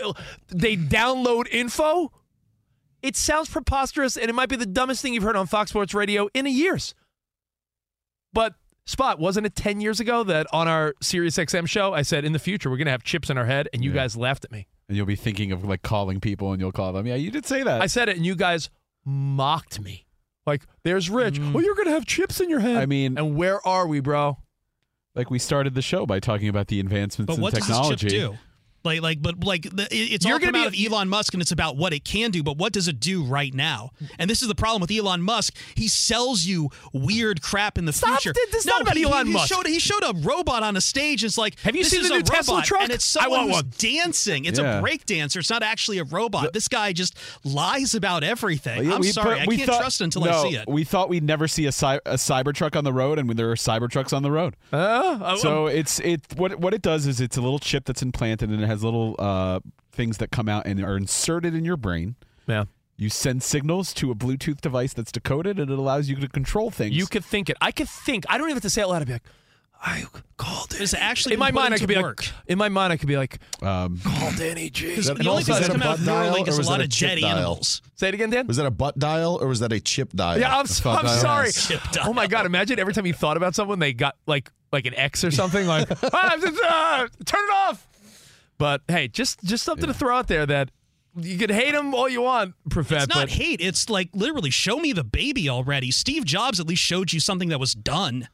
they 0.48 0.76
download 0.76 1.48
info. 1.50 2.12
It 3.02 3.16
sounds 3.16 3.48
preposterous, 3.50 4.16
and 4.16 4.30
it 4.30 4.32
might 4.32 4.48
be 4.48 4.56
the 4.56 4.64
dumbest 4.64 5.02
thing 5.02 5.12
you've 5.12 5.24
heard 5.24 5.36
on 5.36 5.46
Fox 5.46 5.70
Sports 5.70 5.92
Radio 5.92 6.28
in 6.34 6.46
a 6.46 6.50
years. 6.50 6.94
But 8.36 8.54
Spot, 8.88 9.18
wasn't 9.18 9.46
it 9.46 9.56
10 9.56 9.80
years 9.80 9.98
ago 9.98 10.22
that 10.22 10.46
on 10.52 10.68
our 10.68 10.94
Sirius 11.02 11.36
XM 11.38 11.66
show, 11.68 11.92
I 11.92 12.02
said, 12.02 12.24
in 12.24 12.32
the 12.32 12.38
future, 12.38 12.70
we're 12.70 12.76
going 12.76 12.86
to 12.86 12.92
have 12.92 13.02
chips 13.02 13.30
in 13.30 13.36
our 13.36 13.46
head, 13.46 13.68
and 13.72 13.82
you 13.82 13.90
Yeah. 13.90 13.96
guys 14.02 14.16
laughed 14.16 14.44
at 14.44 14.52
me. 14.52 14.68
And 14.88 14.96
you'll 14.96 15.06
be 15.06 15.16
thinking 15.16 15.50
of 15.50 15.64
like 15.64 15.82
calling 15.82 16.20
people 16.20 16.52
and 16.52 16.60
you'll 16.60 16.70
call 16.70 16.92
them. 16.92 17.04
Yeah, 17.04 17.16
you 17.16 17.32
did 17.32 17.44
say 17.46 17.64
that. 17.64 17.82
I 17.82 17.86
said 17.88 18.08
it, 18.08 18.16
and 18.16 18.24
you 18.24 18.36
guys 18.36 18.70
mocked 19.04 19.80
me. 19.80 20.06
Like, 20.46 20.62
there's 20.84 21.10
Rich. 21.10 21.40
Oh, 21.40 21.58
you're 21.58 21.74
going 21.74 21.86
to 21.88 21.92
have 21.92 22.06
chips 22.06 22.40
in 22.40 22.48
your 22.48 22.60
head. 22.60 22.76
Mm. 22.76 22.80
I 22.82 22.86
mean, 22.86 23.18
and 23.18 23.34
where 23.34 23.66
are 23.66 23.88
we, 23.88 23.98
bro? 23.98 24.38
Like 25.16 25.30
we 25.30 25.38
started 25.40 25.74
the 25.74 25.82
show 25.82 26.06
by 26.06 26.20
talking 26.20 26.48
about 26.48 26.68
the 26.68 26.78
advancements 26.78 27.26
But 27.28 27.36
in 27.36 27.42
what 27.42 27.54
technology. 27.54 28.28
Does 28.86 28.98
this 28.98 29.02
chip 29.02 29.02
do? 29.02 29.02
Like, 29.02 29.02
like, 29.02 29.22
but 29.22 29.44
like, 29.44 29.62
the, 29.74 29.86
it's 29.90 30.24
You're 30.24 30.34
all 30.34 30.38
gonna 30.38 30.52
come 30.52 30.60
out 30.66 30.72
be- 30.72 30.86
of 30.86 30.92
Elon 30.92 31.08
Musk, 31.08 31.34
and 31.34 31.40
it's 31.42 31.50
about 31.52 31.76
what 31.76 31.92
it 31.92 32.04
can 32.04 32.30
do. 32.30 32.42
But 32.42 32.56
what 32.58 32.72
does 32.72 32.88
it 32.88 33.00
do 33.00 33.22
right 33.24 33.52
now? 33.54 33.90
And 34.18 34.28
this 34.30 34.42
is 34.42 34.48
the 34.48 34.54
problem 34.54 34.80
with 34.80 34.90
Elon 34.90 35.22
Musk. 35.22 35.56
He 35.74 35.88
sells 35.88 36.44
you 36.44 36.70
weird 36.92 37.42
crap 37.42 37.78
in 37.78 37.84
the 37.84 37.92
Stop 37.92 38.20
future. 38.20 38.30
it. 38.38 38.52
This 38.52 38.64
is 38.64 38.66
not 38.66 38.82
about 38.82 38.96
he, 38.96 39.04
Elon 39.04 39.26
he, 39.26 39.32
Musk. 39.32 39.48
He 39.48 39.54
showed, 39.54 39.66
he 39.66 39.78
showed 39.78 40.02
a 40.04 40.12
robot 40.20 40.62
on 40.62 40.76
a 40.76 40.80
stage. 40.80 41.24
It's 41.24 41.38
like, 41.38 41.58
Have 41.60 41.74
you 41.76 41.82
this 41.82 41.92
seen 41.92 42.00
is 42.02 42.08
the 42.08 42.14
a 42.14 42.18
new 42.18 42.22
Tesla 42.22 42.54
robot, 42.56 42.66
truck? 42.66 42.82
And 42.82 42.92
it's 42.92 43.16
I 43.16 43.22
someone 43.22 43.40
want 43.40 43.50
who's 43.50 43.62
one. 43.62 43.72
dancing. 43.78 44.44
It's 44.44 44.58
Yeah. 44.58 44.78
a 44.78 44.80
break 44.80 45.06
dancer. 45.06 45.38
It's 45.40 45.50
not 45.50 45.62
actually 45.62 45.98
a 45.98 46.04
robot. 46.04 46.52
this 46.52 46.68
guy 46.68 46.92
just 46.92 47.16
lies 47.44 47.94
about 47.94 48.22
everything. 48.24 48.84
Yeah, 48.84 48.94
I'm 48.94 49.00
we- 49.00 49.08
sorry. 49.08 49.40
but 49.44 49.52
I 49.52 49.56
can't 49.56 49.68
thought- 49.70 49.80
trust 49.80 50.00
until 50.00 50.22
no, 50.24 50.30
I 50.30 50.48
see 50.50 50.56
it. 50.56 50.68
We 50.68 50.84
thought 50.84 51.08
we'd 51.08 51.24
never 51.24 51.48
see 51.48 51.66
a, 51.66 51.72
cy- 51.72 52.00
a 52.06 52.14
cyber 52.14 52.54
truck 52.54 52.76
on 52.76 52.84
the 52.84 52.92
road, 52.92 53.18
and 53.18 53.28
when 53.28 53.36
there 53.36 53.50
are 53.50 53.54
cyber 53.56 53.90
trucks 53.90 54.12
on 54.12 54.22
the 54.22 54.30
road. 54.30 54.56
Uh, 54.72 55.36
so 55.36 55.66
it's 55.66 56.00
it 56.00 56.20
what 56.36 56.58
what 56.60 56.74
it 56.74 56.82
does 56.82 57.06
is 57.06 57.20
it's 57.20 57.36
a 57.36 57.40
little 57.40 57.58
chip 57.58 57.84
that's 57.84 58.02
implanted, 58.02 58.50
and 58.50 58.62
it 58.62 58.66
has 58.66 58.75
little 58.82 59.14
uh, 59.18 59.60
things 59.92 60.18
that 60.18 60.30
come 60.30 60.48
out 60.48 60.66
and 60.66 60.82
are 60.84 60.96
inserted 60.96 61.54
in 61.54 61.64
your 61.64 61.76
brain. 61.76 62.16
Yeah. 62.46 62.64
You 62.98 63.10
send 63.10 63.42
signals 63.42 63.92
to 63.94 64.10
a 64.10 64.14
Bluetooth 64.14 64.60
device 64.60 64.94
that's 64.94 65.12
decoded, 65.12 65.58
and 65.58 65.70
it 65.70 65.78
allows 65.78 66.08
you 66.08 66.16
to 66.16 66.28
control 66.28 66.70
things. 66.70 66.96
You 66.96 67.06
could 67.06 67.24
think 67.24 67.50
it. 67.50 67.56
I 67.60 67.70
could 67.70 67.88
think. 67.88 68.24
I 68.28 68.38
don't 68.38 68.46
even 68.46 68.56
have 68.56 68.62
to 68.62 68.70
say 68.70 68.82
it 68.82 68.86
loud. 68.86 69.02
I'd 69.02 69.06
be 69.06 69.12
like, 69.14 69.22
I 69.82 70.04
called 70.38 70.72
it. 70.72 70.80
It's 70.80 70.94
actually 70.94 71.34
in 71.34 71.38
my 71.38 71.50
mind, 71.50 71.74
I 71.74 71.78
could 71.78 71.88
be 71.88 71.96
work. 72.00 72.22
like, 72.22 72.32
in 72.46 72.56
my 72.56 72.70
mind, 72.70 72.94
I 72.94 72.96
could 72.96 73.08
be 73.08 73.18
like, 73.18 73.38
um, 73.62 74.00
call 74.02 74.32
Danny 74.32 74.70
G. 74.70 74.88
Because 74.88 75.08
And 75.08 75.18
the 75.18 75.28
only 75.28 75.42
thing 75.42 75.54
that's 75.56 75.66
that 75.68 75.76
a 75.76 75.78
come 75.78 75.86
out 75.86 75.98
of 75.98 76.04
Neuralink 76.06 76.48
is 76.48 76.58
a 76.58 76.62
lot 76.62 76.80
a 76.80 76.84
of 76.84 76.90
chip 76.90 77.10
dead 77.10 77.20
dial? 77.20 77.36
animals. 77.36 77.82
Say 77.96 78.08
it 78.08 78.14
again, 78.14 78.30
Dan. 78.30 78.46
Was 78.46 78.56
that 78.56 78.64
a 78.64 78.70
butt 78.70 78.98
dial 78.98 79.38
or 79.40 79.48
was 79.48 79.60
that 79.60 79.72
a 79.74 79.80
chip 79.80 80.12
dial? 80.14 80.40
Yeah, 80.40 80.56
I'm, 80.58 80.66
so, 80.66 80.90
I'm 80.90 81.04
dial? 81.04 81.18
sorry. 81.20 81.52
Chip 81.52 81.82
dial. 81.92 82.06
Oh 82.08 82.12
my 82.14 82.26
god! 82.26 82.46
Imagine 82.46 82.78
every 82.78 82.94
time 82.94 83.04
you 83.04 83.12
thought 83.12 83.36
about 83.36 83.54
someone, 83.54 83.78
they 83.78 83.92
got 83.92 84.16
like 84.26 84.50
like 84.72 84.86
an 84.86 84.94
X 84.94 85.22
or 85.24 85.30
something. 85.30 85.66
Like, 85.66 85.88
ah, 86.14 86.36
just, 86.40 86.62
uh, 86.64 87.08
turn 87.26 87.44
it 87.44 87.52
off. 87.52 87.86
But 88.58 88.82
hey, 88.88 89.08
just 89.08 89.42
just 89.44 89.64
something 89.64 89.86
to 89.86 89.94
throw 89.94 90.16
out 90.16 90.28
there 90.28 90.46
that 90.46 90.70
you 91.18 91.38
could 91.38 91.50
hate 91.50 91.72
them 91.72 91.94
all 91.94 92.08
you 92.08 92.22
want, 92.22 92.54
Profet. 92.70 93.04
It's 93.04 93.08
not 93.08 93.22
but 93.22 93.30
hate. 93.30 93.60
It's 93.60 93.88
like 93.90 94.10
literally 94.12 94.50
show 94.50 94.78
me 94.78 94.92
the 94.92 95.04
baby 95.04 95.48
already. 95.48 95.90
Steve 95.90 96.24
Jobs 96.24 96.60
at 96.60 96.66
least 96.66 96.82
showed 96.82 97.12
you 97.12 97.20
something 97.20 97.48
that 97.50 97.58
was 97.60 97.74
done. 97.74 98.28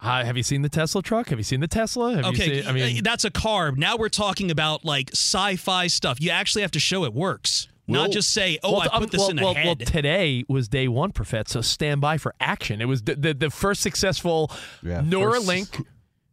uh, 0.00 0.24
have 0.24 0.36
you 0.36 0.42
seen 0.44 0.62
the 0.62 0.68
Tesla 0.68 1.02
truck? 1.02 1.28
Have 1.30 1.38
you 1.38 1.44
seen 1.44 1.60
the 1.60 1.66
Tesla? 1.68 2.14
Have 2.16 2.24
okay, 2.26 2.56
You 2.56 2.62
seen, 2.62 2.70
I 2.70 2.72
mean, 2.72 2.98
uh, 2.98 3.00
that's 3.02 3.24
a 3.24 3.30
car. 3.30 3.72
Now 3.72 3.96
we're 3.96 4.08
talking 4.08 4.50
about 4.50 4.84
like 4.84 5.10
sci-fi 5.12 5.88
stuff. 5.88 6.20
You 6.20 6.30
actually 6.30 6.62
have 6.62 6.70
to 6.72 6.80
show 6.80 7.04
it 7.04 7.12
works, 7.12 7.66
Will- 7.88 8.02
not 8.02 8.10
just 8.12 8.32
say, 8.32 8.58
"Oh, 8.62 8.72
well, 8.72 8.82
I 8.82 8.96
um, 8.96 9.02
put 9.02 9.10
this 9.10 9.20
well, 9.20 9.30
in 9.30 9.38
a 9.40 9.42
well, 9.42 9.54
head." 9.54 9.66
well, 9.66 9.74
today 9.76 10.44
was 10.48 10.68
day 10.68 10.86
one, 10.86 11.10
Profet. 11.10 11.48
So 11.48 11.60
stand 11.60 12.00
by 12.00 12.18
for 12.18 12.34
action. 12.38 12.80
It 12.80 12.84
was 12.86 13.02
the 13.02 13.16
the, 13.16 13.34
the 13.34 13.50
first 13.50 13.80
successful 13.80 14.50
Yeah, 14.82 15.00
Neuralink. 15.00 15.74
first- 15.74 15.88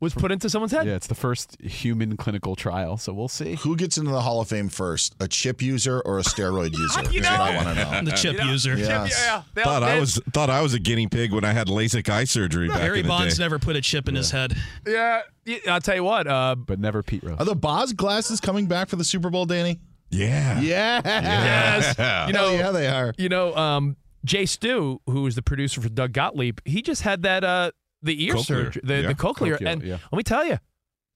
was 0.05 0.13
put 0.13 0.31
into 0.31 0.49
someone's 0.49 0.71
head. 0.71 0.87
Yeah, 0.87 0.95
it's 0.95 1.07
the 1.07 1.15
first 1.15 1.59
human 1.61 2.15
clinical 2.15 2.55
trial, 2.55 2.95
so 2.97 3.11
we'll 3.11 3.27
see. 3.27 3.55
Who 3.55 3.75
gets 3.75 3.97
into 3.97 4.11
the 4.11 4.21
Hall 4.21 4.39
of 4.39 4.47
Fame 4.47 4.69
first, 4.69 5.15
a 5.19 5.27
chip 5.27 5.61
user 5.61 5.99
or 6.01 6.19
a 6.19 6.21
steroid 6.23 6.71
user? 6.77 7.01
You 7.11 7.21
know- 7.21 7.31
what 7.31 7.41
I 7.41 7.55
want 7.57 7.77
to 7.77 7.83
know. 8.03 8.11
The 8.11 8.15
chip 8.17 8.33
You 8.33 8.45
know, 8.45 8.51
user. 8.51 8.75
chip- 8.77 8.85
Yes. 8.87 9.21
yeah, 9.55 9.63
Thought 9.63 9.83
I 9.83 9.99
was 9.99 10.21
thought 10.33 10.49
I 10.49 10.61
was 10.61 10.73
a 10.73 10.79
guinea 10.79 11.07
pig 11.07 11.33
when 11.33 11.43
I 11.43 11.51
had 11.51 11.67
LASIK 11.67 12.07
eye 12.07 12.23
surgery 12.23 12.67
back 12.69 12.77
Barry 12.79 12.99
in 12.99 13.05
the 13.05 13.09
Bonds 13.09 13.37
day. 13.37 13.43
never 13.43 13.59
put 13.59 13.75
a 13.75 13.81
chip 13.81 14.07
in 14.07 14.15
his 14.15 14.31
head. 14.31 14.55
Yeah, 14.87 15.21
yeah, 15.43 15.57
I'll 15.67 15.81
tell 15.81 15.95
you 15.95 16.03
what. 16.03 16.27
Uh, 16.27 16.55
But 16.55 16.79
never 16.79 17.03
Pete 17.03 17.23
Rose. 17.23 17.37
Are 17.39 17.45
the 17.45 17.55
Boz 17.55 17.91
glasses 17.93 18.39
coming 18.39 18.67
back 18.67 18.87
for 18.89 18.95
the 18.95 19.03
Super 19.03 19.29
Bowl, 19.29 19.45
Danny? 19.45 19.79
Yeah. 20.11 20.61
Yeah. 20.61 21.01
yes, 21.03 22.27
you 22.27 22.33
know, 22.33 22.49
Hell 22.49 22.53
yeah, 22.57 22.71
they 22.71 22.87
are. 22.87 23.13
You 23.17 23.29
know, 23.29 23.55
um, 23.55 23.97
Jay 24.23 24.45
Stu, 24.45 25.01
who 25.07 25.25
is 25.27 25.35
the 25.35 25.41
producer 25.41 25.81
for 25.81 25.89
Doug 25.89 26.13
Gottlieb, 26.13 26.59
he 26.65 26.81
just 26.81 27.01
had 27.01 27.23
that 27.23 27.43
uh, 27.43 27.71
the 28.05 28.23
ear 28.25 28.37
surgery, 28.37 28.81
the, 28.83 29.01
Yeah. 29.01 29.07
the 29.09 29.15
cochlear, 29.15 29.57
Cochlear, 29.57 29.67
and 29.67 29.83
yeah. 29.83 29.97
let 30.11 30.17
me 30.17 30.23
tell 30.23 30.45
you, 30.45 30.59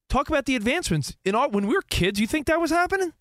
talk 0.09 0.27
about 0.29 0.45
the 0.45 0.55
advancements 0.55 1.15
in 1.23 1.35
our 1.35 1.47
when 1.49 1.67
we 1.67 1.73
were 1.75 1.81
kids. 1.83 2.19
You 2.19 2.27
think 2.27 2.47
that 2.47 2.59
was 2.59 2.71
happening? 2.71 3.13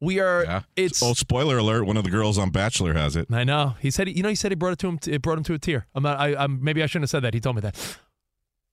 We 0.00 0.18
are. 0.18 0.44
Yeah. 0.44 0.62
It's. 0.76 1.02
Oh, 1.02 1.12
spoiler 1.12 1.58
alert! 1.58 1.84
One 1.84 1.96
of 1.98 2.04
the 2.04 2.10
girls 2.10 2.38
on 2.38 2.50
Bachelor 2.50 2.94
has 2.94 3.16
it. 3.16 3.28
I 3.30 3.44
know. 3.44 3.74
He 3.80 3.90
said. 3.90 4.08
You 4.08 4.22
know. 4.22 4.30
He 4.30 4.34
said 4.34 4.50
he 4.50 4.54
brought 4.54 4.72
it 4.72 4.78
to 4.78 4.88
him. 4.88 4.98
It 5.06 5.20
brought 5.20 5.36
him 5.36 5.44
to 5.44 5.54
a 5.54 5.58
tear. 5.58 5.86
I'm 5.94 6.02
not. 6.02 6.18
I, 6.18 6.34
I'm. 6.34 6.64
Maybe 6.64 6.82
I 6.82 6.86
shouldn't 6.86 7.02
have 7.04 7.10
said 7.10 7.22
that. 7.24 7.34
He 7.34 7.40
told 7.40 7.56
me 7.56 7.60
that. 7.62 7.98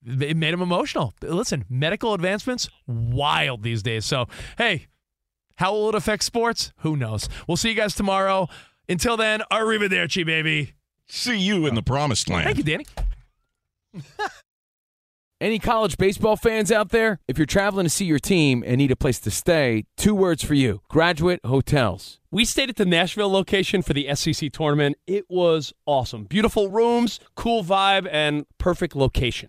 It 0.06 0.36
made 0.36 0.54
him 0.54 0.62
emotional. 0.62 1.12
Listen, 1.20 1.64
medical 1.68 2.14
advancements 2.14 2.70
wild 2.86 3.62
these 3.62 3.82
days. 3.82 4.06
So 4.06 4.26
hey, 4.56 4.86
how 5.56 5.72
will 5.74 5.90
it 5.90 5.94
affect 5.94 6.22
sports? 6.24 6.72
Who 6.78 6.96
knows? 6.96 7.28
We'll 7.46 7.56
see 7.58 7.68
you 7.70 7.74
guys 7.74 7.94
tomorrow. 7.94 8.48
Until 8.88 9.18
then, 9.18 9.42
arrivederci, 9.52 10.24
baby. 10.24 10.72
See 11.08 11.36
you 11.38 11.66
in 11.66 11.74
the 11.74 11.82
promised 11.82 12.30
land. 12.30 12.44
Thank 12.44 12.58
you, 12.58 12.64
Danny. 12.64 12.86
Any 15.40 15.60
college 15.60 15.98
baseball 15.98 16.34
fans 16.34 16.72
out 16.72 16.88
there? 16.88 17.20
If 17.28 17.38
you're 17.38 17.46
traveling 17.46 17.86
to 17.86 17.90
see 17.90 18.04
your 18.04 18.18
team 18.18 18.64
and 18.66 18.78
need 18.78 18.90
a 18.90 18.96
place 18.96 19.20
to 19.20 19.30
stay, 19.30 19.84
two 19.96 20.12
words 20.12 20.42
for 20.42 20.54
you 20.54 20.82
Graduate 20.88 21.38
Hotels. 21.44 22.18
We 22.32 22.44
stayed 22.44 22.70
at 22.70 22.76
the 22.76 22.84
Nashville 22.84 23.30
location 23.30 23.82
for 23.82 23.92
the 23.92 24.12
SEC 24.16 24.50
tournament. 24.52 24.96
It 25.06 25.26
was 25.28 25.72
awesome. 25.86 26.24
Beautiful 26.24 26.70
rooms, 26.70 27.20
cool 27.36 27.62
vibe, 27.62 28.08
and 28.10 28.46
perfect 28.58 28.96
location. 28.96 29.48